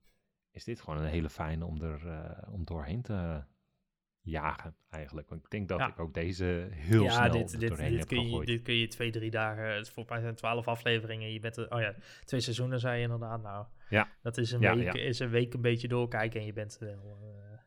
is 0.56 0.64
dit 0.64 0.80
gewoon 0.80 0.98
een 1.02 1.08
hele 1.08 1.30
fijne 1.30 1.64
om 1.64 1.82
er 1.82 2.08
eh, 2.08 2.52
om 2.52 2.64
doorheen 2.64 3.02
te 3.02 3.42
jagen 4.20 4.76
eigenlijk. 4.88 5.28
Want 5.28 5.44
ik 5.44 5.50
denk 5.50 5.68
dat 5.68 5.78
Ja. 5.78 5.88
ik 5.88 5.98
ook 5.98 6.14
deze 6.14 6.68
heel 6.70 7.02
ja, 7.02 7.10
snel 7.10 7.32
dit, 7.32 7.60
dit, 7.60 7.68
doorheen 7.68 7.90
dit, 7.90 7.98
heb 7.98 8.08
kun 8.08 8.30
je, 8.30 8.44
dit 8.44 8.62
kun 8.62 8.74
je 8.74 8.86
twee, 8.86 9.10
drie 9.10 9.30
dagen. 9.30 9.74
Het 9.74 9.90
voor 9.90 10.04
mij 10.08 10.20
zijn 10.20 10.34
twaalf 10.34 10.68
afleveringen. 10.68 11.32
Je 11.32 11.40
bent 11.40 11.56
er, 11.56 11.70
oh 11.72 11.80
ja, 11.80 11.94
twee 12.24 12.40
seizoenen 12.40 12.80
zei 12.80 12.96
je 12.96 13.02
inderdaad. 13.02 13.42
Nou, 13.42 13.66
Ja. 13.88 14.08
dat 14.22 14.36
is 14.38 14.52
een, 14.52 14.60
Ja, 14.60 14.76
week, 14.76 14.94
is 14.94 15.18
een 15.18 15.28
week 15.30 15.54
een 15.54 15.60
beetje 15.60 15.88
doorkijken 15.88 16.40
en 16.40 16.46
je 16.46 16.52
bent 16.52 16.80
er 16.80 16.86
wel. 16.86 17.18
eh, 17.52 17.58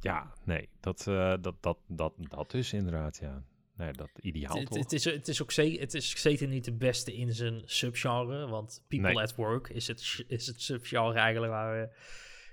Ja, 0.00 0.32
nee, 0.44 0.68
dat, 0.80 1.06
eh, 1.06 1.34
dat, 1.40 1.62
dat, 1.62 1.78
dat, 1.86 2.14
dat 2.18 2.50
dus 2.50 2.72
inderdaad, 2.72 3.16
ja. 3.16 3.42
Dat 3.90 4.10
ideaal 4.20 4.56
het, 4.56 4.66
toch? 4.66 4.78
het, 4.78 4.92
is, 4.92 5.04
het 5.04 5.28
is 5.28 5.42
ook 5.42 5.50
zeker, 5.52 5.80
het 5.80 5.94
is 5.94 6.20
zeker 6.20 6.48
niet 6.48 6.64
de 6.64 6.72
beste 6.76 7.14
in 7.16 7.32
zijn 7.32 7.62
subgenre. 7.64 8.46
Want 8.48 8.84
People 8.88 9.12
Nee. 9.12 9.22
at 9.22 9.34
Work 9.34 9.68
is 9.68 9.86
het, 9.86 10.24
is 10.28 10.46
het 10.46 10.60
subgenre 10.62 11.18
eigenlijk 11.18 11.52
waar 11.52 11.80
we 11.80 11.96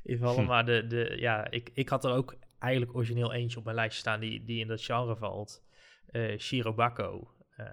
in 0.03 0.17
vallen. 0.17 0.39
Hm. 0.41 0.45
Maar 0.47 0.65
de, 0.65 0.87
de, 0.87 1.15
ja, 1.19 1.49
ik, 1.51 1.69
ik 1.73 1.89
had 1.89 2.05
er 2.05 2.11
ook 2.11 2.35
eigenlijk 2.59 2.95
origineel 2.95 3.33
eentje 3.33 3.57
op 3.57 3.63
mijn 3.63 3.75
lijstje 3.75 3.99
staan 3.99 4.19
die, 4.19 4.43
die 4.43 4.59
in 4.59 4.67
dat 4.67 4.83
genre 4.83 5.15
valt. 5.15 5.63
eh 6.05 6.37
Shirobako. 6.37 7.33
Eh, 7.55 7.65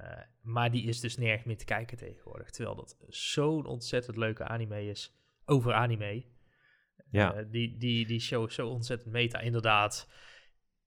maar 0.43 0.71
die 0.71 0.85
is 0.87 1.01
dus 1.01 1.17
nergens 1.17 1.45
meer 1.45 1.57
te 1.59 1.65
kijken 1.65 1.97
tegenwoordig. 1.97 2.51
Terwijl 2.51 2.77
dat 2.77 2.97
zo'n 3.09 3.67
ontzettend 3.67 4.17
leuke 4.17 4.45
anime 4.45 4.89
is 4.89 5.15
over 5.45 5.73
anime. 5.73 6.25
ja, 7.11 7.35
Eh, 7.35 7.45
die, 7.51 7.77
die, 7.79 8.07
die 8.07 8.21
show 8.21 8.47
is 8.49 8.55
zo 8.55 8.69
ontzettend 8.69 9.13
meta. 9.13 9.39
Inderdaad, 9.41 10.09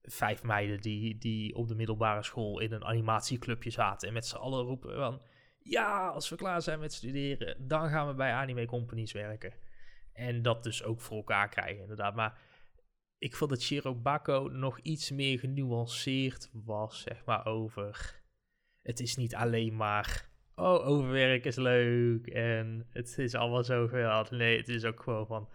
vijf 0.10 0.44
meiden 0.44 0.82
die, 0.82 1.18
die 1.18 1.56
op 1.56 1.68
de 1.68 1.76
middelbare 1.76 2.24
school 2.24 2.60
in 2.60 2.72
een 2.72 2.86
animatieclubje 2.86 3.70
zaten. 3.70 4.08
En 4.08 4.14
met 4.14 4.26
z'n 4.26 4.36
allen 4.36 4.66
roepen 4.66 4.96
van... 4.96 5.22
Ja, 5.60 6.08
als 6.08 6.30
we 6.30 6.36
klaar 6.36 6.62
zijn 6.62 6.80
met 6.80 6.94
studeren, 6.94 7.68
dan 7.68 7.90
gaan 7.90 8.08
we 8.08 8.14
bij 8.14 8.34
anime 8.34 8.66
companies 8.66 9.12
werken. 9.12 9.54
En 10.14 10.42
dat 10.42 10.64
dus 10.64 10.84
ook 10.84 11.02
voor 11.02 11.18
elkaar 11.18 11.50
krijgen, 11.50 11.82
inderdaad. 11.82 12.16
Maar 12.16 12.40
ik 13.18 13.36
vond 13.36 13.50
dat 13.50 13.62
Shirobako 13.62 14.48
nog 14.48 14.80
iets 14.80 15.12
meer 15.12 15.40
genuanceerd 15.40 16.50
was, 16.54 17.02
zeg 17.02 17.26
maar, 17.26 17.46
over... 17.46 18.22
Het 18.82 19.00
is 19.00 19.16
niet 19.16 19.36
alleen 19.36 19.76
maar... 19.76 20.29
Oh, 20.60 20.88
overwerk 20.88 21.46
is 21.46 21.56
leuk 21.56 22.28
en 22.28 22.88
het 22.92 23.18
is 23.18 23.36
allemaal 23.36 23.64
zo. 23.64 23.90
Nee, 24.30 24.58
het 24.58 24.68
is 24.68 24.86
ook 24.86 25.02
gewoon 25.02 25.28
van 25.28 25.50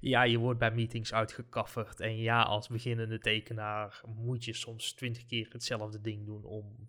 ja, 0.00 0.22
je 0.22 0.38
wordt 0.38 0.58
bij 0.58 0.70
meetings 0.70 1.12
uitgekafferd. 1.12 2.00
En 2.00 2.16
ja, 2.16 2.42
als 2.42 2.68
beginnende 2.68 3.18
tekenaar 3.18 4.00
moet 4.16 4.44
je 4.44 4.54
soms 4.54 4.92
twintig 4.92 5.26
keer 5.26 5.48
hetzelfde 5.52 6.00
ding 6.00 6.26
doen 6.26 6.44
om. 6.44 6.88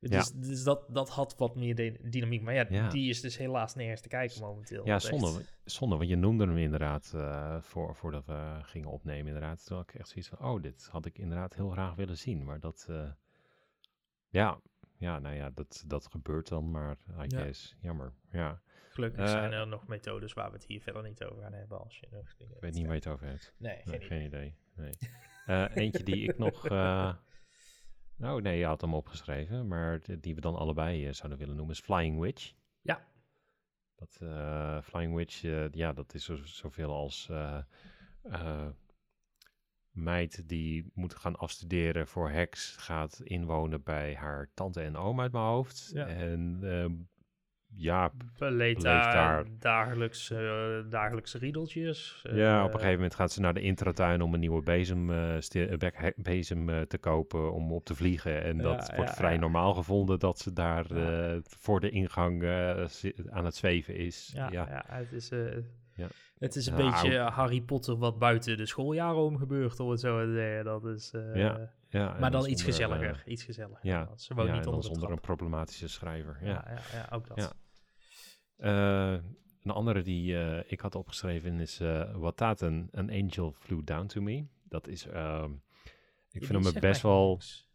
Dus, 0.00 0.32
dus 0.32 0.62
dat, 0.62 0.84
dat 0.88 1.10
had 1.10 1.36
wat 1.36 1.56
meer 1.56 1.98
dynamiek. 2.10 2.42
Maar 2.42 2.54
ja, 2.54 2.66
Ja. 2.68 2.88
die 2.88 3.08
is 3.08 3.20
dus 3.20 3.36
helaas 3.36 3.74
nergens 3.74 4.00
te 4.00 4.08
kijken 4.08 4.40
momenteel. 4.40 4.86
ja 4.86 4.98
zonde, 4.98 5.44
zonde, 5.64 5.96
want 5.96 6.08
je 6.08 6.16
noemde 6.16 6.46
hem 6.46 6.56
inderdaad 6.56 7.12
eh, 7.14 7.60
voor, 7.60 7.96
voordat 7.96 8.26
we 8.26 8.58
gingen 8.62 8.88
opnemen 8.90 9.26
inderdaad. 9.26 9.66
Toen 9.66 9.76
had 9.76 9.88
ik 9.88 9.94
echt 9.94 10.08
zoiets 10.08 10.28
van, 10.28 10.38
oh, 10.38 10.62
dit 10.62 10.88
had 10.90 11.06
ik 11.06 11.18
inderdaad 11.18 11.54
heel 11.54 11.70
graag 11.70 11.94
willen 11.94 12.18
zien. 12.18 12.44
Maar 12.44 12.60
dat, 12.60 12.86
eh, 12.88 13.10
ja, 14.28 14.60
ja, 15.02 15.18
nou 15.18 15.34
ja, 15.34 15.50
dat, 15.50 15.84
dat 15.86 16.06
gebeurt 16.06 16.48
dan, 16.48 16.70
maar 16.70 16.96
I 17.08 17.24
Ja. 17.28 17.42
guess, 17.42 17.76
jammer, 17.80 18.12
ja. 18.30 18.60
Gelukkig 18.88 19.20
Eh, 19.20 19.26
zijn 19.30 19.52
er 19.52 19.66
nog 19.66 19.86
methodes 19.86 20.32
waar 20.32 20.50
we 20.50 20.56
het 20.56 20.64
hier 20.66 20.80
verder 20.80 21.02
niet 21.02 21.24
over 21.24 21.42
gaan 21.42 21.52
hebben. 21.52 21.78
Als 21.80 21.98
je 21.98 22.06
nog 22.10 22.34
dingen 22.36 22.54
Ik 22.54 22.60
weet 22.62 22.74
niet 22.74 22.82
waar 22.86 22.94
je 22.94 23.00
het 23.00 23.08
over 23.08 23.26
hebt. 23.26 23.54
Nee, 23.58 23.76
geen 23.76 23.84
Nee, 23.84 23.96
idee. 23.96 24.08
geen 24.08 24.24
idee. 24.24 24.56
Nee. 24.74 24.92
Eh, 25.46 25.76
eentje 25.76 26.02
die 26.02 26.28
ik 26.28 26.38
nog. 26.38 26.66
eh, 26.68 27.14
nou, 28.24 28.42
nee, 28.42 28.58
je 28.58 28.64
had 28.64 28.80
hem 28.80 28.94
opgeschreven, 28.94 29.68
maar 29.68 30.00
die 30.20 30.34
we 30.34 30.40
dan 30.40 30.56
allebei 30.56 31.06
eh, 31.06 31.12
zouden 31.12 31.38
willen 31.38 31.56
noemen 31.56 31.74
is 31.74 31.80
Flying 31.80 32.20
Witch. 32.20 32.52
Ja. 32.80 33.06
Dat 33.94 34.18
eh, 34.20 34.82
Flying 34.82 35.14
Witch, 35.14 35.44
eh, 35.44 35.70
ja, 35.70 35.92
dat 35.92 36.14
is 36.14 36.24
zo, 36.24 36.36
zoveel 36.36 36.92
als 36.92 37.28
eh, 37.30 37.58
eh, 38.22 38.68
meid 39.92 40.48
die 40.48 40.90
moet 40.94 41.14
gaan 41.14 41.36
afstuderen 41.36 42.06
voor 42.06 42.30
heks, 42.30 42.76
gaat 42.78 43.20
inwonen 43.24 43.82
bij 43.82 44.14
haar 44.14 44.50
tante 44.54 44.80
en 44.80 44.96
oom 44.96 45.20
uit 45.20 45.32
mijn 45.32 45.44
hoofd. 45.44 45.90
Ja. 45.94 46.06
En 46.06 46.58
ehm, 46.62 46.92
ja, 47.74 48.12
Beleefd 48.38 48.82
daar, 48.82 49.12
daar. 49.14 49.44
dagelijkse, 49.58 50.86
dagelijkse 50.88 51.38
riedeltjes. 51.38 52.20
Ja, 52.22 52.58
op 52.60 52.66
eh, 52.66 52.72
een 52.72 52.72
gegeven 52.72 52.94
moment 52.94 53.14
gaat 53.14 53.32
ze 53.32 53.40
naar 53.40 53.54
de 53.54 53.60
intratuin 53.60 54.22
om 54.22 54.34
een 54.34 54.40
nieuwe 54.40 54.62
bezem, 54.62 55.10
eh, 55.10 55.36
eh, 55.36 56.12
bezem 56.16 56.68
eh, 56.68 56.80
te 56.80 56.98
kopen 56.98 57.52
om 57.52 57.72
op 57.72 57.84
te 57.84 57.94
vliegen. 57.94 58.42
En 58.42 58.56
Ja, 58.56 58.62
dat 58.62 58.92
wordt 58.96 59.10
ja, 59.10 59.16
vrij 59.16 59.36
normaal 59.36 59.74
gevonden 59.74 60.18
dat 60.18 60.38
ze 60.38 60.52
daar 60.52 60.90
eh, 60.90 61.38
voor 61.42 61.80
de 61.80 61.90
ingang 61.90 62.42
eh, 62.42 62.84
aan 63.30 63.44
het 63.44 63.54
zweven 63.56 63.96
is. 63.96 64.30
Ja, 64.34 64.48
Ja, 64.50 64.66
ja. 64.68 64.84
het 64.86 65.12
is, 65.12 65.30
eh, 65.30 65.56
Ja. 65.94 66.06
het 66.38 66.56
is 66.56 66.66
een 66.66 66.76
beetje 66.76 67.18
Harry 67.18 67.60
Potter 67.60 67.96
wat 67.96 68.18
buiten 68.18 68.56
de 68.56 68.66
schooljaren 68.66 69.20
om 69.22 69.36
gebeurt, 69.38 69.80
om 69.80 69.90
het 69.90 70.00
zo 70.00 70.24
te 70.24 70.32
zeggen. 70.32 70.64
Dat 70.64 70.84
is, 70.84 71.12
eh, 71.12 71.34
Ja, 71.34 71.72
ja, 71.88 72.16
maar 72.20 72.30
dan 72.30 72.48
iets 72.48 72.60
eh, 72.60 72.66
gezelliger. 72.68 73.22
iets 73.26 73.44
gezelliger. 73.44 73.86
ja, 73.86 74.16
ze 74.16 74.34
woont 74.34 74.52
niet 74.52 74.66
onder 74.66 74.80
de 74.80 74.86
zonder 74.86 75.10
een 75.10 75.20
problematische 75.20 75.88
schrijver. 75.88 76.38
Ja. 76.42 76.64
Ja, 76.68 76.80
ja, 76.92 77.08
ook 77.10 77.26
dat. 77.26 77.56
Eh, 78.56 79.12
een 79.62 79.70
andere 79.70 80.02
die 80.02 80.36
ik 80.66 80.80
had 80.80 80.94
opgeschreven 80.94 81.60
is 81.60 81.78
Wataten, 82.12 82.88
An 82.92 83.10
Angel 83.10 83.52
Flew 83.52 83.84
Down 83.84 84.06
to 84.06 84.20
Me. 84.20 84.46
Dat 84.68 84.88
is, 84.88 85.06
ehm, 85.06 85.50
ik 86.30 86.44
vind 86.44 86.64
hem 86.64 86.80
best 86.80 87.02
wel... 87.02 87.30
niks. 87.30 87.70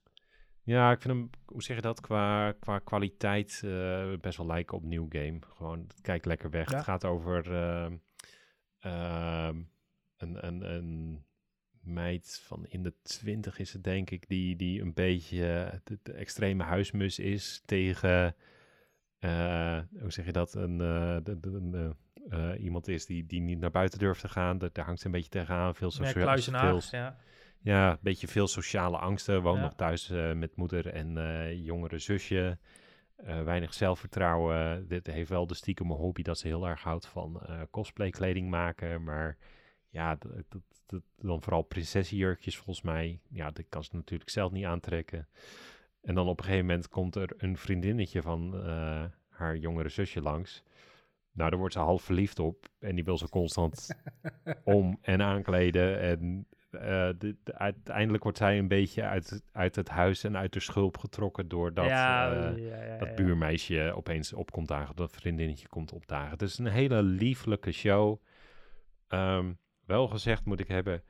Ja, 0.64 0.92
ik 0.92 1.02
vind 1.02 1.14
hem, 1.14 1.30
hoe 1.46 1.64
zeg 1.64 1.76
je 1.76 1.82
dat, 1.82 2.02
qua, 2.02 2.52
qua 2.52 2.80
kwaliteit 2.80 3.62
best 4.22 4.38
wel 4.38 4.48
lijken 4.48 4.78
op 4.78 4.84
New 4.84 5.06
Game. 5.10 5.40
Gewoon, 5.56 5.80
het 5.80 6.02
kijkt 6.02 6.26
lekker 6.26 6.50
weg. 6.50 6.70
Ja. 6.70 6.76
Het 6.76 6.86
gaat 6.86 7.06
over 7.06 7.44
een, 10.18 10.48
een, 10.48 10.62
een 10.74 11.26
meid 11.88 12.42
van 12.46 12.66
in 12.68 12.84
de 12.84 12.94
twintig 13.02 13.60
is 13.60 13.74
het 13.74 13.84
denk 13.84 14.10
ik, 14.10 14.28
die, 14.28 14.56
die 14.56 14.82
een 14.82 14.94
beetje 14.94 15.72
de, 15.84 16.00
de 16.04 16.14
extreme 16.14 16.64
huismus 16.64 17.20
is 17.20 17.62
tegen, 17.66 18.36
eh, 19.20 19.80
hoe 20.00 20.12
zeg 20.12 20.26
je 20.26 20.32
dat, 20.32 20.54
een, 20.54 20.82
eh, 20.82 21.18
de, 21.24 21.40
de, 21.40 21.96
eh, 22.30 22.64
iemand 22.64 22.88
is 22.88 23.06
die, 23.06 23.26
die 23.26 23.42
niet 23.42 23.60
naar 23.60 23.72
buiten 23.72 24.00
durft 24.00 24.22
te 24.22 24.30
gaan. 24.30 24.58
Daar, 24.58 24.70
daar 24.74 24.86
hangt 24.86 25.00
ze 25.00 25.06
een 25.06 25.12
beetje 25.12 25.30
tegenaan. 25.30 25.76
Veel 25.76 25.92
kluizenaar, 26.12 26.82
veel, 26.82 27.00
ja. 27.00 27.18
ja, 27.62 27.92
een 27.92 27.98
beetje 28.02 28.28
veel 28.28 28.48
sociale 28.48 28.98
angsten. 28.98 29.42
Woont 29.42 29.58
Ja. 29.58 29.64
nog 29.64 29.76
thuis 29.76 30.10
met 30.34 30.56
moeder 30.56 30.88
en 30.88 31.64
jongere 31.64 32.00
zusje. 32.00 32.58
Eh, 33.18 33.44
weinig 33.44 33.74
zelfvertrouwen. 33.74 34.88
Dit 34.88 35.08
heeft 35.08 35.30
wel 35.30 35.48
de 35.48 35.54
stiekem 35.56 35.92
een 35.92 35.98
hobby 35.98 36.22
dat 36.22 36.38
ze 36.38 36.48
heel 36.48 36.68
erg 36.68 36.84
houdt 36.84 37.08
van 37.08 37.42
eh, 37.42 37.62
cosplay 37.72 38.10
kleding 38.10 38.50
maken. 38.50 39.04
Maar 39.04 39.38
ja, 39.90 40.16
dat, 40.16 40.32
dat, 40.50 40.62
dat- 40.86 41.02
dan 41.16 41.42
vooral 41.42 41.62
prinsessenjurkjes 41.62 42.56
volgens 42.58 42.82
mij. 42.82 43.20
Ja, 43.30 43.52
dat 43.52 43.66
kan 43.70 43.84
ze 43.84 43.90
natuurlijk 43.96 44.30
zelf 44.30 44.52
niet 44.52 44.66
aantrekken. 44.66 45.28
En 46.02 46.16
dan 46.16 46.28
op 46.28 46.38
een 46.40 46.44
gegeven 46.46 46.66
moment 46.66 46.90
komt 46.90 47.16
er 47.16 47.34
een 47.38 47.58
vriendinnetje 47.58 48.22
van 48.22 48.56
eh, 48.66 49.04
haar 49.30 49.58
jongere 49.58 49.90
zusje 49.90 50.22
langs. 50.22 50.64
Nou, 51.32 51.50
daar 51.50 51.60
wordt 51.60 51.74
ze 51.74 51.80
half 51.80 52.02
verliefd 52.04 52.40
op. 52.40 52.68
En 52.80 52.96
die 52.96 53.04
wil 53.04 53.18
ze 53.18 53.30
constant 53.30 53.88
om 54.64 54.98
en 55.02 55.22
aankleden. 55.22 56.00
En 56.00 56.48
de, 56.82 57.36
de- 57.44 57.58
uiteindelijk 57.58 58.24
wordt 58.24 58.38
zij 58.38 58.58
een 58.58 58.68
beetje 58.68 59.04
uit, 59.04 59.44
uit 59.52 59.76
het 59.76 59.90
huis 59.90 60.24
en 60.24 60.38
uit 60.38 60.54
de 60.54 60.60
schulp 60.60 60.98
getrokken 60.98 61.48
doordat 61.48 61.86
ja, 61.86 62.32
eh, 62.34 62.70
ja, 62.70 62.98
dat 62.98 63.16
buurmeisje 63.16 63.94
opeens 63.96 64.34
opkomt 64.34 64.68
dagen, 64.68 64.96
dat 64.96 65.12
vriendinnetje 65.12 65.68
komt 65.68 65.92
opdagen. 65.94 66.30
Het 66.32 66.42
is 66.42 66.58
een 66.58 66.68
hele 66.68 67.02
lieflijke 67.04 67.72
show. 67.72 68.22
Ehm, 69.08 69.54
wel 69.86 70.08
gezegd 70.08 70.46
moet 70.46 70.60
ik 70.60 70.68
hebben, 70.68 71.04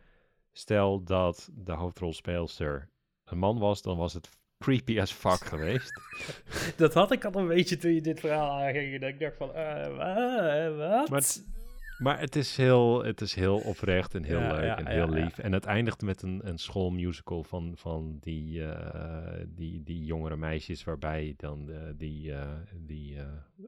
stel 0.52 1.04
dat 1.04 1.50
de 1.54 1.72
hoofdrolspeelster 1.72 2.90
een 3.26 3.38
man 3.38 3.60
was, 3.60 3.82
dan 3.82 3.98
was 3.98 4.14
het 4.14 4.30
creepy 4.60 5.00
as 5.02 5.12
fuck 5.12 5.44
geweest. 5.54 6.02
Dat 6.78 6.94
had 6.94 7.12
ik 7.12 7.26
al 7.26 7.36
een 7.42 7.48
beetje 7.48 7.78
toen 7.78 7.94
je 7.94 8.02
dit 8.02 8.20
verhaal 8.20 8.60
aanging. 8.62 9.00
Dat 9.00 9.10
ik 9.10 9.20
dacht 9.20 9.38
van, 9.38 9.54
eh, 9.54 9.96
wa- 9.96 10.72
wat? 10.76 11.10
Maar 11.10 11.20
het- 11.20 11.46
Maar 11.98 12.20
het 12.20 12.36
is 12.36 12.58
heel, 12.58 13.04
het 13.04 13.22
is 13.22 13.36
heel 13.36 13.58
oprecht 13.58 14.16
en 14.16 14.24
heel 14.24 14.40
Ja, 14.40 14.52
leuk 14.52 14.64
ja, 14.64 14.78
en 14.78 14.84
ja, 14.84 14.90
heel 14.90 15.16
ja. 15.16 15.24
lief. 15.24 15.38
En 15.38 15.52
het 15.52 15.66
eindigt 15.66 16.02
met 16.02 16.22
een, 16.22 16.48
een 16.48 16.58
schoolmusical 16.58 17.44
van, 17.44 17.74
van 17.78 18.18
die, 18.20 18.64
eh, 18.72 19.46
die, 19.48 19.84
die 19.84 20.06
jongere 20.06 20.36
meisjes, 20.38 20.84
waarbij 20.84 21.34
dan 21.38 21.70
eh, 21.72 21.82
die, 21.96 22.34
eh, 22.34 22.54
die 22.74 23.18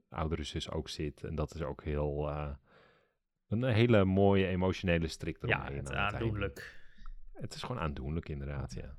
oudere 0.09 0.43
zus 0.43 0.71
ook 0.71 0.89
zit. 0.89 1.23
En 1.23 1.35
dat 1.35 1.55
is 1.55 1.61
ook 1.61 1.83
heel, 1.83 2.29
een 3.47 3.63
hele 3.63 4.05
mooie 4.05 4.47
emotionele 4.47 5.07
strik 5.07 5.37
Ja, 5.41 5.47
eromheen. 5.47 5.77
het 5.77 5.93
aan 5.93 6.05
het 6.05 6.13
aandoenlijk. 6.13 6.77
Het 7.33 7.53
is 7.53 7.61
gewoon 7.63 7.81
aandoenlijk, 7.81 8.29
inderdaad, 8.29 8.73
ja. 8.73 8.95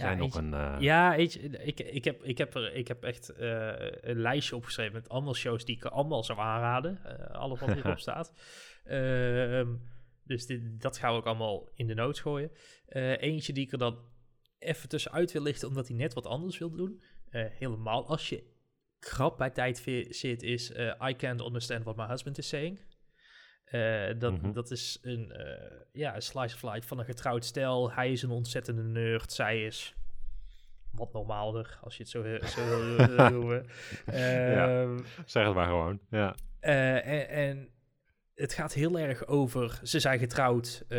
Had 0.00 0.08
Ja, 0.08 0.14
jij 0.16 0.16
nog 0.16 0.24
eentje- 0.36 0.56
een... 0.58 0.74
eh, 0.74 0.80
Ja, 0.80 1.16
weet 1.16 1.32
je, 1.32 1.40
ik, 1.48 1.80
ik, 1.80 2.04
heb, 2.04 2.22
ik, 2.22 2.38
heb 2.38 2.54
er, 2.54 2.74
ik 2.74 2.88
heb 2.88 3.02
echt 3.04 3.28
eh, 3.28 3.72
een 4.00 4.20
lijstje 4.20 4.56
opgeschreven 4.56 4.92
met 4.92 5.08
allemaal 5.08 5.34
shows 5.34 5.64
die 5.64 5.76
ik 5.76 5.84
allemaal 5.84 6.24
zou 6.24 6.38
aanraden. 6.38 6.98
eh 7.04 7.34
alles 7.34 7.60
wat 7.60 7.72
hierop 7.72 7.98
staat. 8.08 8.32
Ehm, 8.84 9.74
dus 10.24 10.46
dit, 10.46 10.80
dat 10.80 10.98
gaan 10.98 11.10
we 11.12 11.18
ook 11.18 11.26
allemaal 11.26 11.68
in 11.74 11.86
de 11.86 11.94
notes 11.94 12.20
gooien. 12.20 12.50
Eentje 13.18 13.52
die 13.52 13.64
ik 13.64 13.72
er 13.72 13.78
dan 13.78 13.98
even 14.58 14.88
tussenuit 14.88 15.32
wil 15.32 15.42
lichten, 15.42 15.68
omdat 15.68 15.88
hij 15.88 15.96
net 15.96 16.14
wat 16.14 16.26
anders 16.26 16.58
wil 16.58 16.70
doen. 16.70 17.02
Helemaal 17.30 18.06
als 18.08 18.28
je 18.28 18.42
krap 18.98 19.38
bij 19.38 19.50
tijd 19.50 19.78
zit, 20.10 20.42
is 20.42 20.70
I 21.08 21.14
can't 21.16 21.40
understand 21.44 21.84
what 21.84 21.96
my 21.96 22.06
husband 22.06 22.38
is 22.38 22.48
saying. 22.48 22.80
Eh, 23.66 24.06
dat, 24.18 24.32
Mhm. 24.40 24.52
dat 24.52 24.70
is 24.70 24.98
een, 25.02 25.32
eh, 25.32 25.70
ja, 25.92 26.14
een 26.14 26.22
slice 26.22 26.54
of 26.54 26.72
life 26.72 26.86
van 26.86 26.98
een 26.98 27.04
getrouwd 27.04 27.44
stel. 27.44 27.92
Hij 27.92 28.12
is 28.12 28.22
een 28.22 28.30
ontzettende 28.30 28.82
nerd. 28.82 29.32
Zij 29.32 29.64
is 29.64 29.94
wat 30.92 31.12
normaalder, 31.12 31.78
als 31.82 31.96
je 31.96 32.02
het 32.02 32.12
zo, 32.12 32.24
he- 32.24 32.46
zo 32.46 32.64
wil 33.16 33.30
noemen. 33.30 33.66
Ja. 34.06 34.82
Ehm, 34.82 34.98
Zeg 35.24 35.44
het 35.46 35.54
maar 35.54 35.66
gewoon, 35.66 36.00
ja. 36.10 36.34
eh, 36.60 37.06
en, 37.06 37.28
en 37.28 37.68
het 38.34 38.52
gaat 38.52 38.72
heel 38.72 38.98
erg 38.98 39.26
over, 39.26 39.80
ze 39.82 40.00
zijn 40.00 40.18
getrouwd, 40.18 40.84
eh, 40.88 40.98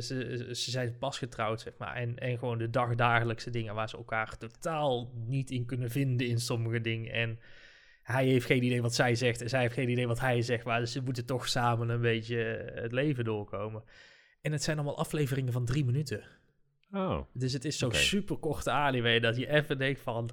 ze, 0.00 0.48
ze 0.52 0.70
zijn 0.70 0.98
pas 0.98 1.18
getrouwd, 1.18 1.60
zeg 1.60 1.72
maar. 1.78 1.94
En, 1.94 2.18
en 2.18 2.38
gewoon 2.38 2.58
de 2.58 2.70
dagdagelijkse 2.70 3.50
dingen 3.50 3.74
waar 3.74 3.88
ze 3.88 3.96
elkaar 3.96 4.36
totaal 4.38 5.10
niet 5.14 5.50
in 5.50 5.66
kunnen 5.66 5.90
vinden 5.90 6.26
in 6.26 6.38
sommige 6.40 6.80
dingen. 6.80 7.12
En 7.12 7.38
hij 8.04 8.26
heeft 8.26 8.46
geen 8.46 8.62
idee 8.62 8.82
wat 8.82 8.94
zij 8.94 9.14
zegt 9.14 9.40
en 9.42 9.48
zij 9.48 9.60
heeft 9.60 9.74
geen 9.74 9.88
idee 9.88 10.06
wat 10.06 10.20
hij 10.20 10.42
zegt. 10.42 10.64
Maar 10.64 10.86
ze 10.86 11.02
moeten 11.02 11.26
toch 11.26 11.48
samen 11.48 11.88
een 11.88 12.00
beetje 12.00 12.36
het 12.74 12.92
leven 12.92 13.24
doorkomen. 13.24 13.84
En 14.40 14.52
het 14.52 14.62
zijn 14.62 14.76
allemaal 14.76 14.98
afleveringen 14.98 15.52
van 15.52 15.64
drie 15.64 15.84
minuten. 15.84 16.24
Oh, 16.92 17.20
Dus 17.32 17.52
het 17.52 17.64
is 17.64 17.78
zo'n 17.78 17.88
Oké. 17.88 17.98
super 17.98 18.36
korte 18.36 18.70
anime 18.70 19.20
dat 19.20 19.36
je 19.36 19.48
even 19.48 19.78
denkt 19.78 20.00
van... 20.00 20.30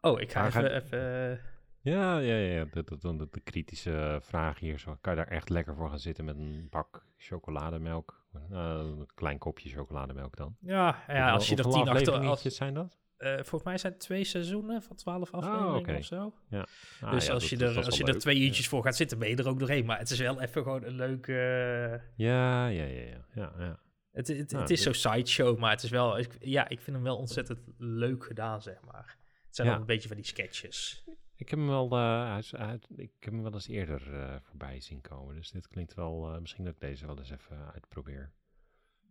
Oh, 0.00 0.20
ik 0.20 0.32
ga 0.32 0.40
Maar 0.40 0.48
even... 0.48 0.74
even 0.74 1.30
eh, 1.30 1.38
Ja, 1.80 2.18
ja, 2.18 2.36
ja. 2.36 2.64
De, 2.64 2.84
de, 2.84 2.98
de, 3.16 3.28
de 3.30 3.40
kritische 3.40 4.18
vraag 4.22 4.58
hier. 4.58 4.78
Zo, 4.78 4.96
kan 5.00 5.12
je 5.16 5.18
daar 5.18 5.28
echt 5.28 5.48
lekker 5.48 5.74
voor 5.74 5.88
gaan 5.88 5.98
zitten 5.98 6.24
met 6.24 6.36
een 6.36 6.66
bak 6.70 7.06
chocolademelk? 7.16 8.26
Eh, 8.32 8.40
een 8.50 9.06
klein 9.14 9.38
kopje 9.38 9.70
chocolademelk 9.70 10.36
dan. 10.36 10.56
ja, 10.60 11.04
ja, 11.08 11.30
als 11.30 11.48
je 11.48 11.56
er 11.56 11.70
tien 11.70 11.88
achter... 11.88 12.12
Als, 12.12 12.42
zijn 12.42 12.74
dat? 12.74 12.98
Eh, 13.18 13.34
volgens 13.34 13.62
mij 13.62 13.78
zijn 13.78 13.92
het 13.92 14.00
twee 14.02 14.24
seizoenen 14.24 14.82
van 14.82 14.96
twaalf 14.96 15.30
afleveringen 15.32 15.74
oké. 15.78 15.96
of 15.96 16.04
zo. 16.04 16.34
Ah, 16.50 17.10
dus 17.10 17.26
ja, 17.26 17.32
als, 17.32 17.48
dat- 17.48 17.48
je, 17.48 17.66
er, 17.66 17.84
als 17.84 17.96
je 17.96 18.04
er 18.04 18.18
twee 18.18 18.40
uurtjes 18.40 18.68
voor 18.68 18.82
gaat 18.82 18.96
zitten, 18.96 19.18
ben 19.18 19.28
je 19.28 19.36
er 19.36 19.48
ook 19.48 19.58
doorheen. 19.58 19.84
Maar 19.84 19.98
het 19.98 20.10
is 20.10 20.18
wel 20.18 20.40
even 20.40 20.62
gewoon 20.62 20.82
een 20.84 20.94
leuke... 20.96 21.32
eh, 21.32 22.16
Ja, 22.16 22.66
ja, 22.66 22.84
ja, 22.84 23.02
ja. 23.02 23.24
ja, 23.34 23.52
ja. 23.58 23.78
het, 24.12 24.28
het, 24.28 24.50
Nou, 24.50 24.62
het 24.62 24.70
is 24.70 24.82
zo'n 24.82 24.94
sideshow, 24.94 25.58
maar 25.58 25.70
het 25.70 25.82
is 25.82 25.90
wel... 25.90 26.18
Ik, 26.18 26.36
ja, 26.40 26.68
ik 26.68 26.80
vind 26.80 26.96
hem 26.96 27.04
wel 27.04 27.16
ontzettend 27.16 27.58
leuk 27.78 28.24
gedaan, 28.24 28.62
zeg 28.62 28.80
maar. 28.84 29.16
Het 29.46 29.56
zijn 29.56 29.66
Ja. 29.66 29.72
wel 29.72 29.82
een 29.82 29.88
beetje 29.88 30.08
van 30.08 30.16
die 30.16 30.26
sketches. 30.26 31.04
Ik 31.36 31.48
heb 31.48 31.58
hem 31.58 31.68
wel, 31.68 31.90
eh, 31.96 32.34
is- 32.38 32.50
hij- 32.50 32.78
ik 32.96 33.10
heb 33.20 33.32
hem 33.32 33.42
wel 33.42 33.52
eens 33.52 33.68
eerder 33.68 34.14
eh, 34.14 34.36
voorbij 34.42 34.80
zien 34.80 35.00
komen. 35.00 35.34
Dus 35.34 35.50
dit 35.50 35.68
klinkt 35.68 35.94
wel, 35.94 36.32
eh, 36.32 36.38
misschien 36.40 36.64
dat 36.64 36.74
ik 36.74 36.80
deze 36.80 37.06
wel 37.06 37.18
eens 37.18 37.30
even 37.30 37.72
uitprobeer. 37.72 38.32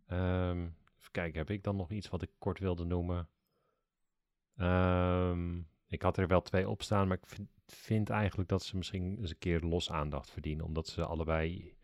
Ehm, 0.08 0.60
even 0.99 1.12
kijken, 1.12 1.38
heb 1.39 1.49
ik 1.49 1.64
dan 1.64 1.76
nog 1.76 1.91
iets 1.91 2.10
wat 2.10 2.22
ik 2.22 2.30
kort 2.39 2.60
wilde 2.60 2.86
noemen? 2.86 3.30
Ehm, 4.58 5.58
ik 5.88 6.01
had 6.01 6.18
er 6.18 6.28
wel 6.28 6.41
twee 6.41 6.70
op 6.70 6.82
staan, 6.82 7.08
maar 7.08 7.18
ik 7.18 7.28
vind, 7.28 7.49
vind 7.68 8.10
eigenlijk 8.10 8.49
dat 8.49 8.64
ze 8.64 8.78
misschien 8.78 9.18
eens 9.20 9.30
een 9.30 9.38
keer 9.38 9.60
los 9.62 9.91
aandacht 9.91 10.30
verdienen. 10.32 10.66
Omdat 10.66 10.88
ze 10.88 11.05
allebei 11.05 11.76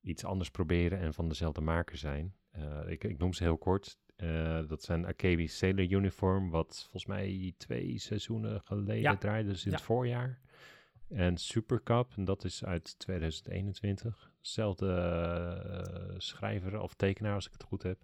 iets 0.00 0.24
anders 0.24 0.50
proberen 0.50 0.98
en 0.98 1.14
van 1.14 1.28
dezelfde 1.28 1.60
maker 1.60 1.96
zijn. 1.96 2.34
Eh, 2.50 2.80
ik, 2.86 3.04
ik 3.04 3.18
noem 3.18 3.32
ze 3.32 3.42
heel 3.42 3.58
kort. 3.58 3.98
Eh, 4.16 4.60
dat 4.68 4.82
zijn 4.82 5.06
Akebi 5.06 5.48
Sailor 5.48 5.90
Uniform, 5.90 6.50
wat 6.50 6.78
volgens 6.80 7.06
mij 7.06 7.54
twee 7.56 7.98
seizoenen 7.98 8.60
geleden 8.64 9.00
Ja. 9.02 9.16
draaide, 9.16 9.48
dus 9.48 9.64
in 9.64 9.70
Ja. 9.70 9.76
het 9.76 9.86
voorjaar. 9.86 10.40
En 11.08 11.36
Super 11.36 11.82
Cup, 11.82 12.12
en 12.16 12.24
dat 12.24 12.44
is 12.44 12.64
uit 12.64 12.98
2021. 12.98 14.32
Zelfde 14.40 14.92
eh, 14.94 16.14
schrijver 16.18 16.80
of 16.80 16.94
tekenaar, 16.94 17.34
als 17.34 17.46
ik 17.46 17.52
het 17.52 17.62
goed 17.62 17.82
heb. 17.82 17.98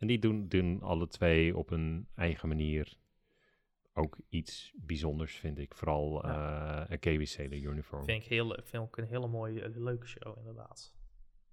En 0.00 0.06
die 0.06 0.18
doen, 0.18 0.48
doen 0.48 0.82
alle 0.82 1.08
twee 1.08 1.56
op 1.56 1.70
een 1.70 2.08
eigen 2.14 2.48
manier 2.48 2.96
ook 3.94 4.18
iets 4.28 4.72
bijzonders, 4.76 5.36
vind 5.36 5.58
ik. 5.58 5.74
Vooral 5.74 6.24
eh 6.24 6.90
Akebi 6.90 7.26
Sailor 7.26 7.58
Uniform. 7.58 8.04
Vind 8.04 8.22
ik, 8.22 8.28
heel, 8.28 8.58
vind 8.64 8.86
ik 8.86 8.96
een 8.96 9.06
hele 9.06 9.26
mooie, 9.26 9.62
eh, 9.62 9.70
leuke 9.76 10.06
show, 10.06 10.38
inderdaad. 10.38 10.94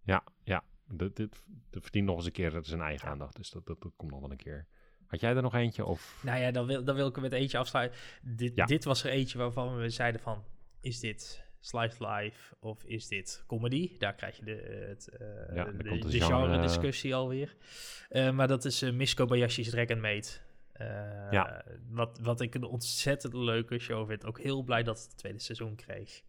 Ja, 0.03 0.23
ja. 0.43 0.63
Dat, 0.89 1.15
dit, 1.15 1.43
dat 1.69 1.81
verdient 1.81 2.05
nog 2.05 2.15
eens 2.15 2.25
een 2.25 2.31
keer 2.31 2.59
zijn 2.61 2.81
eigen 2.81 3.07
aandacht. 3.07 3.35
Dus 3.35 3.49
dat, 3.49 3.65
dat, 3.65 3.81
dat 3.81 3.91
komt 3.95 4.11
nog 4.11 4.19
wel 4.19 4.31
een 4.31 4.37
keer. 4.37 4.67
Had 5.05 5.19
jij 5.19 5.35
er 5.35 5.41
nog 5.41 5.53
eentje? 5.53 5.85
Of... 5.85 6.21
Nou 6.23 6.39
ja, 6.39 6.51
dan 6.51 6.65
wil, 6.65 6.83
dan 6.83 6.95
wil 6.95 7.07
ik 7.07 7.15
er 7.15 7.21
met 7.21 7.31
eentje 7.33 7.57
afsluiten. 7.57 7.99
Dit, 8.21 8.55
Ja. 8.55 8.65
dit 8.65 8.83
was 8.83 9.03
er 9.03 9.11
eentje 9.11 9.37
waarvan 9.37 9.77
we 9.77 9.89
zeiden 9.89 10.21
van... 10.21 10.43
Is 10.81 10.99
dit 10.99 11.46
slice 11.67 12.07
life 12.07 12.55
of 12.59 12.83
is 12.83 13.07
dit 13.07 13.43
comedy? 13.47 13.97
Daar 13.97 14.15
krijg 14.15 14.37
je 14.37 14.45
de, 14.45 14.85
het, 14.87 15.07
eh, 15.07 15.55
Ja, 15.55 15.63
de, 15.65 15.83
genre- 15.89 16.19
genre-discussie 16.25 17.15
alweer. 17.15 17.55
Eh, 18.09 18.31
maar 18.31 18.47
dat 18.47 18.65
is 18.65 18.83
uh, 18.83 18.93
Miss 18.93 19.13
Kobayashi's 19.13 19.69
Dragon 19.69 19.99
Maid. 19.99 20.41
Eh, 20.71 20.87
Ja. 21.31 21.63
wat, 21.89 22.19
wat 22.21 22.41
ik 22.41 22.55
een 22.55 22.63
ontzettend 22.63 23.33
leuke 23.33 23.79
show 23.79 24.07
vind. 24.07 24.25
Ook 24.25 24.39
heel 24.39 24.63
blij 24.63 24.83
dat 24.83 24.97
het 24.97 25.07
het 25.07 25.17
tweede 25.17 25.39
seizoen 25.39 25.75
kreeg. 25.75 26.21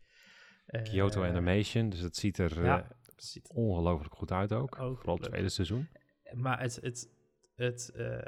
Eh, 0.66 0.82
Kyoto 0.82 1.24
Animation. 1.24 1.88
Dus 1.88 2.00
het 2.00 2.16
ziet 2.16 2.38
er 2.38 2.64
ja, 2.64 2.80
eh, 2.82 2.88
ziet- 3.16 3.48
ongelooflijk 3.54 4.14
goed 4.14 4.32
uit 4.32 4.52
ook. 4.52 4.78
Ook 4.80 4.96
Vooral 4.98 5.16
het 5.16 5.24
tweede 5.24 5.48
seizoen. 5.48 5.88
maar 6.32 6.60
het, 6.60 6.78
het, 6.82 7.08
het, 7.56 7.90
eh, 7.96 8.18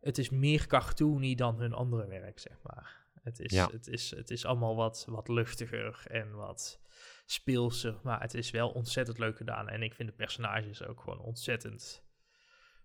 het 0.00 0.18
is 0.18 0.30
meer 0.30 0.66
cartoony 0.66 1.34
dan 1.34 1.58
hun 1.60 1.72
andere 1.72 2.06
werk, 2.06 2.38
zeg 2.38 2.56
maar. 2.62 2.98
Het 3.22 3.40
is, 3.40 3.52
Ja. 3.52 3.70
het 3.70 3.86
is, 3.86 4.10
het 4.10 4.30
is 4.30 4.44
allemaal 4.44 4.76
wat, 4.76 5.04
wat 5.08 5.28
luchtiger 5.28 6.02
en 6.06 6.34
wat 6.34 6.80
speelser, 7.26 8.00
maar 8.02 8.20
het 8.20 8.34
is 8.34 8.50
wel 8.50 8.70
ontzettend 8.70 9.18
leuk 9.18 9.36
gedaan. 9.36 9.68
En 9.68 9.82
ik 9.82 9.94
vind 9.94 10.08
de 10.08 10.14
personages 10.14 10.82
ook 10.84 11.00
gewoon 11.00 11.20
ontzettend 11.20 12.04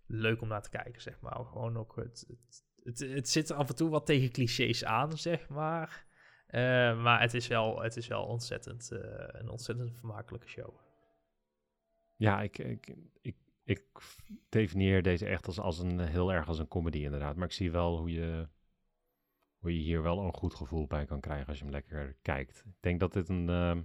leuk 0.06 0.40
om 0.40 0.48
naar 0.48 0.62
te 0.62 0.70
kijken, 0.70 1.02
zeg 1.02 1.20
maar. 1.20 1.44
Gewoon 1.44 1.76
ook 1.76 1.96
het, 1.96 2.24
het, 2.28 2.64
het, 2.82 2.98
het 2.98 3.28
zit 3.28 3.50
af 3.50 3.68
en 3.68 3.76
toe 3.76 3.90
wat 3.90 4.06
tegen 4.06 4.30
clichés 4.32 4.84
aan, 4.84 5.18
zeg 5.18 5.48
maar. 5.48 6.06
Eh, 6.46 7.02
maar 7.02 7.20
het 7.20 7.34
is 7.34 7.46
wel, 7.46 7.82
het 7.82 7.96
is 7.96 8.06
wel 8.06 8.24
ontzettend, 8.24 8.90
eh, 8.92 9.00
een 9.28 9.48
ontzettend 9.48 9.96
vermakelijke 9.96 10.48
show. 10.48 10.78
Ja, 12.16 12.42
ik, 12.42 12.58
ik, 12.58 12.94
ik, 13.20 13.36
ik 13.64 13.82
definieer 14.48 15.02
deze 15.02 15.26
echt 15.26 15.46
als, 15.46 15.58
als 15.58 15.78
een 15.78 16.00
heel 16.00 16.32
erg 16.32 16.48
als 16.48 16.58
een 16.58 16.68
comedy 16.68 16.98
inderdaad. 16.98 17.36
Maar 17.36 17.46
ik 17.46 17.52
zie 17.52 17.70
wel 17.70 17.98
hoe 17.98 18.10
je, 18.10 18.48
hoe 19.66 19.78
je 19.78 19.84
hier 19.84 20.02
wel 20.02 20.18
een 20.22 20.32
goed 20.34 20.54
gevoel 20.54 20.86
bij 20.86 21.04
kan 21.04 21.20
krijgen 21.20 21.46
als 21.46 21.56
je 21.58 21.62
hem 21.64 21.72
lekker 21.72 22.16
kijkt. 22.22 22.62
Ik 22.66 22.72
denk 22.80 23.00
dat 23.00 23.12
dit 23.12 23.28
een... 23.28 23.48
ehm, 23.48 23.78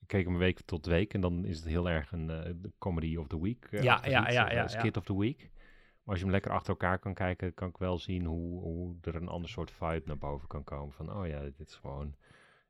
ik 0.00 0.06
keek 0.06 0.24
hem 0.26 0.38
week 0.38 0.60
tot 0.60 0.86
week 0.86 1.14
en 1.14 1.20
dan 1.20 1.44
is 1.44 1.56
het 1.58 1.66
heel 1.68 1.88
erg 1.88 2.12
een 2.12 2.26
de 2.26 2.72
comedy 2.78 3.16
of 3.16 3.26
the 3.26 3.40
week. 3.42 3.64
eh, 3.70 3.82
Ja, 3.82 3.96
iets, 4.24 4.34
ja, 4.34 4.48
eh, 4.48 4.54
ja. 4.54 4.68
Skit 4.68 4.96
of 4.96 5.04
the 5.04 5.18
week. 5.18 5.38
Maar 5.40 6.14
als 6.14 6.18
je 6.18 6.22
hem 6.24 6.30
lekker 6.32 6.50
achter 6.50 6.70
elkaar 6.70 6.98
kan 6.98 7.14
kijken, 7.14 7.54
kan 7.54 7.68
ik 7.68 7.76
wel 7.76 7.98
zien 7.98 8.24
hoe, 8.24 8.60
hoe 8.60 8.96
er 9.02 9.14
een 9.14 9.28
ander 9.28 9.50
soort 9.50 9.70
vibe 9.70 10.02
naar 10.04 10.18
boven 10.18 10.48
kan 10.48 10.64
komen. 10.64 10.92
Van, 10.94 11.12
oh 11.16 11.26
ja, 11.26 11.40
dit 11.42 11.60
is 11.60 11.74
gewoon... 11.74 12.14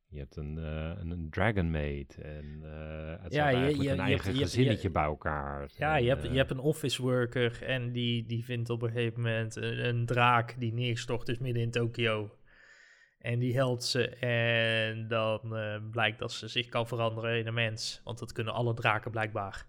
Je 0.09 0.19
hebt 0.19 0.37
een, 0.37 0.59
eh, 0.59 0.93
een, 0.99 1.11
een 1.11 1.31
Dragon 1.31 1.71
Maid 1.71 2.19
en 2.23 2.61
het 3.23 3.33
Ja, 3.33 3.49
je- 3.49 3.57
eigenlijk 3.57 3.83
je- 3.83 3.89
een 3.91 3.97
je 3.97 4.03
eigen 4.03 4.27
hebt- 4.31 4.39
gezinnetje 4.43 4.87
je- 4.89 4.91
bij 4.95 5.03
elkaar. 5.05 5.71
Ja, 5.77 5.97
En, 5.97 6.03
je 6.03 6.09
hebt, 6.09 6.23
je 6.23 6.37
hebt 6.37 6.51
een 6.51 6.59
office 6.59 7.03
worker 7.03 7.63
en 7.63 7.93
die, 7.93 8.27
die 8.27 8.45
vindt 8.45 8.71
op 8.71 8.83
een 8.83 8.91
gegeven 8.91 9.21
moment 9.23 9.57
een, 9.57 9.87
een 9.89 10.07
draak 10.07 10.55
die 10.59 10.73
neerstort 10.73 11.29
is 11.29 11.39
midden 11.39 11.63
in 11.63 11.71
Tokio. 11.71 12.31
En 13.19 13.39
die 13.39 13.55
helpt 13.55 13.85
ze 13.85 14.09
en 14.09 15.09
dan 15.09 15.57
eh, 15.57 15.77
blijkt 15.91 16.19
dat 16.19 16.33
ze 16.33 16.49
zich 16.49 16.69
kan 16.69 16.87
veranderen 16.87 17.39
in 17.39 17.47
een 17.47 17.55
mens. 17.55 18.01
Want 18.05 18.19
dat 18.19 18.33
kunnen 18.33 18.55
alle 18.55 18.75
draken 18.75 19.11
blijkbaar. 19.11 19.67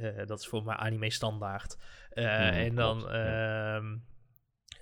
Eh, 0.00 0.26
dat 0.26 0.40
is 0.40 0.46
voor 0.46 0.64
mij 0.64 0.74
anime 0.74 1.10
standaard. 1.10 1.78
Eh, 2.10 2.64
en 2.64 2.74
dan, 2.74 2.98
klopt, 2.98 3.12
ja. 3.12 3.76
ehm, 3.76 3.96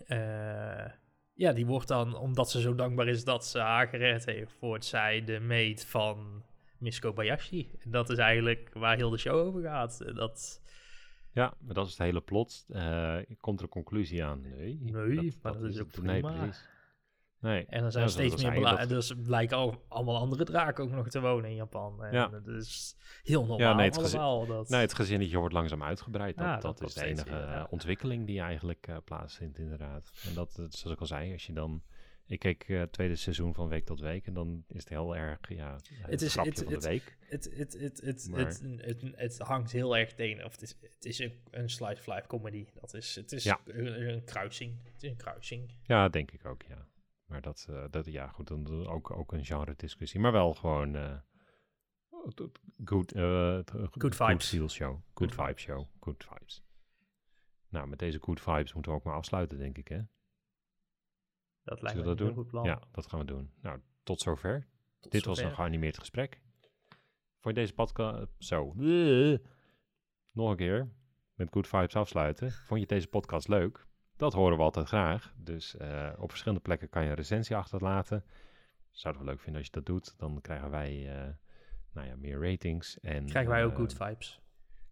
eh, 0.06 0.92
ja, 1.32 1.52
die 1.52 1.66
wordt 1.66 1.88
dan, 1.88 2.16
omdat 2.16 2.50
ze 2.50 2.61
zo 2.61 2.74
dankbaar 2.74 3.09
is 3.09 3.24
dat 3.24 3.46
ze 3.46 3.59
haar 3.59 3.88
gered 3.88 4.24
heeft, 4.24 4.56
wordt 4.61 4.84
zij 4.84 5.24
de 5.24 5.40
maid 5.40 5.86
van 5.86 6.44
Miss 6.78 6.98
Kobayashi. 6.98 7.70
En 7.78 7.90
dat 7.90 8.11
is 8.11 8.18
eigenlijk 8.18 8.70
waar 8.72 8.96
heel 8.96 9.11
de 9.11 9.18
show 9.18 9.46
over 9.46 9.62
gaat. 9.62 10.14
Dat, 10.14 10.62
Ja, 11.32 11.54
maar 11.61 11.74
dat 11.74 11.86
is 11.86 11.92
het 11.92 12.00
hele 12.00 12.20
plot. 12.20 12.66
Komt 13.40 13.59
er 13.59 13.64
een 13.64 13.68
conclusie 13.68 14.24
aan? 14.24 14.40
Nee, 14.40 14.78
Nee, 14.80 15.36
maar 15.42 15.52
dat 15.52 15.62
is 15.62 15.80
ook 15.80 15.92
het. 15.92 16.02
Nee, 16.02 16.20
prima. 16.20 16.36
precies. 16.36 16.68
Nee. 17.41 17.66
En 17.66 17.84
er 17.84 17.93
zijn 17.93 18.05
Ja, 18.05 18.11
steeds 18.11 18.43
meer 18.43 18.66
al 18.66 18.86
Dus 18.86 19.12
blijken 19.22 19.57
ook 19.57 19.84
allemaal 19.89 20.16
andere 20.16 20.45
draken 20.45 20.84
ook 20.84 20.91
nog 20.91 21.09
te 21.09 21.20
wonen 21.20 21.51
in 21.51 21.57
Japan. 21.57 22.05
En 22.05 22.12
Ja. 22.12 22.28
dat 22.28 22.47
is 22.47 22.97
heel 23.22 23.47
normaal 23.47 23.74
nee, 23.74 23.86
het 23.86 23.97
allemaal. 23.99 24.47
Dat... 24.47 24.68
Nee, 24.68 24.80
het 24.80 24.95
gezinnetje 24.95 25.39
wordt 25.39 25.55
langzaam 25.55 25.82
uitgebreid. 25.82 26.36
Dat, 26.36 26.47
Ja, 26.47 26.57
dat, 26.59 26.78
dat 26.78 26.89
is 26.89 26.95
de 26.95 27.05
enige 27.05 27.28
eh, 27.30 27.36
ja. 27.36 27.66
ontwikkeling 27.70 28.26
die 28.26 28.41
eigenlijk 28.41 28.86
eh, 28.86 28.97
plaatsvindt, 29.05 29.59
inderdaad. 29.59 30.11
En 30.28 30.34
dat, 30.34 30.53
zoals 30.53 30.84
ik 30.84 31.01
al 31.01 31.07
zei, 31.07 31.32
als 31.32 31.47
je 31.47 31.53
dan... 31.53 31.82
Ik 32.26 32.39
keek 32.39 32.64
eh, 32.68 32.78
het 32.78 32.93
tweede 32.93 33.16
seizoen 33.16 33.55
van 33.55 33.68
week 33.68 33.84
tot 33.84 34.01
week 34.01 34.26
en 34.26 34.32
dan 34.34 34.64
is 34.68 34.80
het 34.80 34.89
heel 34.89 35.16
erg, 35.16 35.39
ja, 35.49 35.72
het, 35.72 35.91
Het 35.97 36.22
is- 36.22 36.32
grapje 36.32 36.51
het- 36.51 36.62
van 36.62 36.72
het- 36.72 36.82
de 36.82 36.89
week. 36.89 37.16
Het, 37.20 37.51
het, 37.57 37.72
het, 37.80 38.01
het, 38.01 38.28
Maar- 38.30 38.41
het, 38.41 38.62
het, 38.76 39.03
het 39.14 39.39
hangt 39.39 39.72
heel 39.72 39.97
erg 39.97 40.14
tegen. 40.14 40.45
Of 40.45 40.53
het 40.53 40.62
is, 40.62 40.76
het 40.80 41.05
is 41.05 41.18
een, 41.18 41.32
een 41.51 41.70
slice 41.70 42.01
of 42.01 42.07
life 42.07 42.26
comedy. 42.26 42.66
Dat 42.80 42.95
is, 42.95 43.14
het 43.14 43.32
is 43.32 43.45
Ja. 43.45 43.61
een, 43.64 44.09
een 44.09 44.24
kruising. 44.24 44.78
Het 44.93 45.03
is 45.03 45.11
een 45.11 45.16
kruising. 45.16 45.72
Ja, 45.82 46.09
denk 46.09 46.30
ik 46.30 46.47
ook, 46.47 46.62
ja. 46.68 46.86
Maar 47.29 47.41
dat, 47.41 47.66
eh, 47.70 47.85
dat 47.91 48.07
ja, 48.07 48.29
goed, 48.29 48.49
dan 48.49 48.87
ook, 48.87 49.11
ook 49.11 49.33
een 49.33 49.45
genre 49.45 49.74
discussie. 49.76 50.20
Maar 50.20 50.33
wel 50.33 50.55
gewoon 50.55 50.95
het 50.95 52.61
good, 52.85 53.12
vibes. 54.14 54.72
show. 54.72 54.91
Good, 54.91 55.03
Good 55.14 55.31
vibe 55.31 55.47
vibes. 55.47 55.62
show. 55.62 55.87
Good 56.01 56.24
vibes. 56.29 56.62
Nou, 57.68 57.89
met 57.89 57.99
deze 57.99 58.18
good 58.20 58.41
vibes 58.41 58.72
moeten 58.72 58.93
we 58.93 58.99
ook 58.99 59.05
maar 59.05 59.14
afsluiten, 59.14 59.59
denk 59.59 59.79
ik, 59.79 59.89
hè? 59.89 60.01
Dat 61.62 61.83
lijkt 61.83 61.99
me 61.99 62.11
een 62.11 62.16
dat 62.16 62.33
goed 62.33 62.47
plan. 62.47 62.64
Ja, 62.64 62.83
dat 62.93 63.07
gaan 63.07 63.18
we 63.18 63.24
doen. 63.24 63.53
Nou, 63.61 63.81
tot 64.03 64.20
zover. 64.20 64.68
Tot 65.01 65.12
Dit 65.12 65.24
was 65.24 65.39
een 65.39 65.55
geanimeerd 65.55 65.99
gesprek. 65.99 66.41
Vond 67.39 67.55
je 67.55 67.61
deze 67.61 67.74
podcast... 67.74 68.26
Zo. 68.39 68.72
Nog 70.33 70.51
een 70.51 70.57
keer. 70.57 70.93
Met 71.35 71.49
good 71.53 71.66
vibes 71.66 71.97
afsluiten. 71.97 72.51
Vond 72.51 72.81
je 72.81 72.87
deze 72.87 73.09
podcast 73.09 73.49
leuk? 73.49 73.87
Dat 74.19 74.33
horen 74.33 74.57
we 74.57 74.62
altijd 74.62 74.89
graag. 74.89 75.33
Dus 75.37 75.77
eh, 75.77 76.11
op 76.16 76.29
verschillende 76.29 76.62
plekken 76.62 76.89
kan 76.89 77.03
je 77.03 77.09
een 77.09 77.14
recensie 77.14 77.57
achterlaten. 77.57 78.25
Zouden 78.91 79.23
we 79.23 79.29
leuk 79.29 79.41
vinden 79.41 79.57
als 79.57 79.66
je 79.66 79.77
dat 79.77 79.87
doet. 79.87 80.14
Dan 80.19 80.41
krijgen 80.41 80.71
wij 80.71 81.16
eh, 81.16 81.29
nou 81.93 82.07
ja, 82.07 82.16
meer 82.16 82.51
ratings. 82.51 83.01
En, 83.01 83.27
Krijgen 83.27 83.53
wij 83.53 83.64
ook 83.64 83.71
eh, 83.71 83.77
good 83.77 83.95
vibes. 83.95 84.41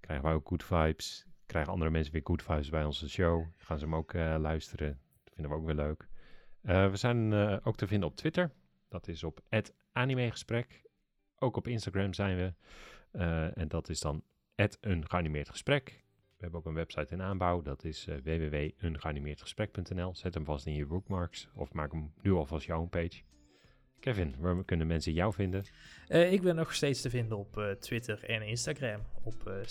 Krijgen 0.01 0.24
wij 0.24 0.35
ook 0.35 0.49
good 0.49 0.64
vibes. 0.64 1.27
Krijgen 1.47 1.72
andere 1.72 1.91
mensen 1.91 2.12
weer 2.12 2.22
good 2.24 2.43
vibes 2.43 2.70
bij 2.70 2.85
onze 2.85 3.09
show. 3.09 3.45
Gaan 3.57 3.79
ze 3.79 3.85
hem 3.85 3.95
ook 3.95 4.12
luisteren. 4.14 5.01
Dat 5.24 5.35
vinden 5.35 5.53
we 5.53 5.59
ook 5.59 5.66
weer 5.66 5.74
leuk. 5.74 6.09
We 6.91 6.97
zijn 6.97 7.33
ook 7.62 7.77
te 7.77 7.87
vinden 7.87 8.09
op 8.09 8.16
Twitter. 8.16 8.51
Dat 8.89 9.09
is 9.09 9.24
op 9.24 9.41
animegesprek. 9.93 10.83
Ook 11.39 11.57
op 11.57 11.68
Instagram 11.68 12.14
zijn 12.14 12.37
we. 12.37 12.53
En 13.55 13.68
dat 13.68 13.89
is 13.89 14.01
dan 14.01 14.22
een 14.81 15.09
geanimeerd 15.09 15.49
gesprek. 15.49 16.05
We 16.37 16.43
hebben 16.43 16.61
ook 16.61 16.66
een 16.66 16.74
website 16.74 17.14
in 17.14 17.22
aanbouw. 17.22 17.62
Dat 17.62 17.84
is 17.84 18.07
eh 18.07 18.16
www.ungeanimeerdgesprek.nl. 18.16 20.14
Zet 20.14 20.34
hem 20.34 20.45
vast 20.45 20.66
in 20.66 20.74
je 20.74 20.87
bookmarks. 20.87 21.49
Of 21.55 21.72
maak 21.72 21.93
hem 21.93 22.12
nu 22.22 22.32
alvast 22.32 22.66
je 22.66 22.72
homepage. 22.72 23.22
Kevin, 24.01 24.34
waar 24.39 24.64
kunnen 24.64 24.87
mensen 24.87 25.12
jou 25.12 25.32
vinden? 25.32 25.64
Eh, 26.09 26.32
ik 26.32 26.43
ben 26.43 26.55
nog 26.55 26.74
steeds 26.74 27.01
te 27.01 27.11
vinden 27.11 27.39
op 27.39 27.59
eh, 27.59 27.70
Twitter 27.70 28.24
en 28.24 28.43
Instagram. 28.43 29.01
Op 29.22 29.64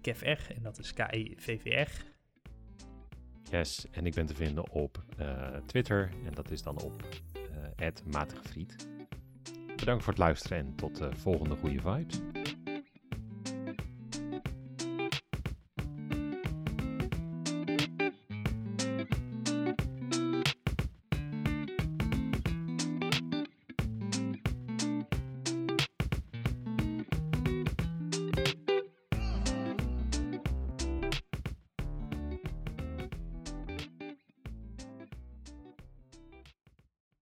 @kevr 0.00 0.52
en 0.54 0.62
dat 0.62 0.78
is 0.78 0.92
K-I-V-V-R. 0.92 2.04
Yes, 3.50 3.86
en 3.90 4.06
ik 4.06 4.14
ben 4.14 4.26
te 4.26 4.34
vinden 4.34 4.70
op 4.70 5.04
Twitter. 5.66 6.10
En 6.24 6.34
dat 6.34 6.50
is 6.50 6.62
dan 6.62 6.80
op 6.82 7.02
uh. 7.76 8.24
Bedankt 9.76 10.04
voor 10.04 10.12
het 10.12 10.22
luisteren 10.22 10.58
en 10.58 10.74
tot 10.74 10.96
de 10.96 11.16
volgende 11.16 11.56
goede 11.56 11.80
vibes. 11.80 12.20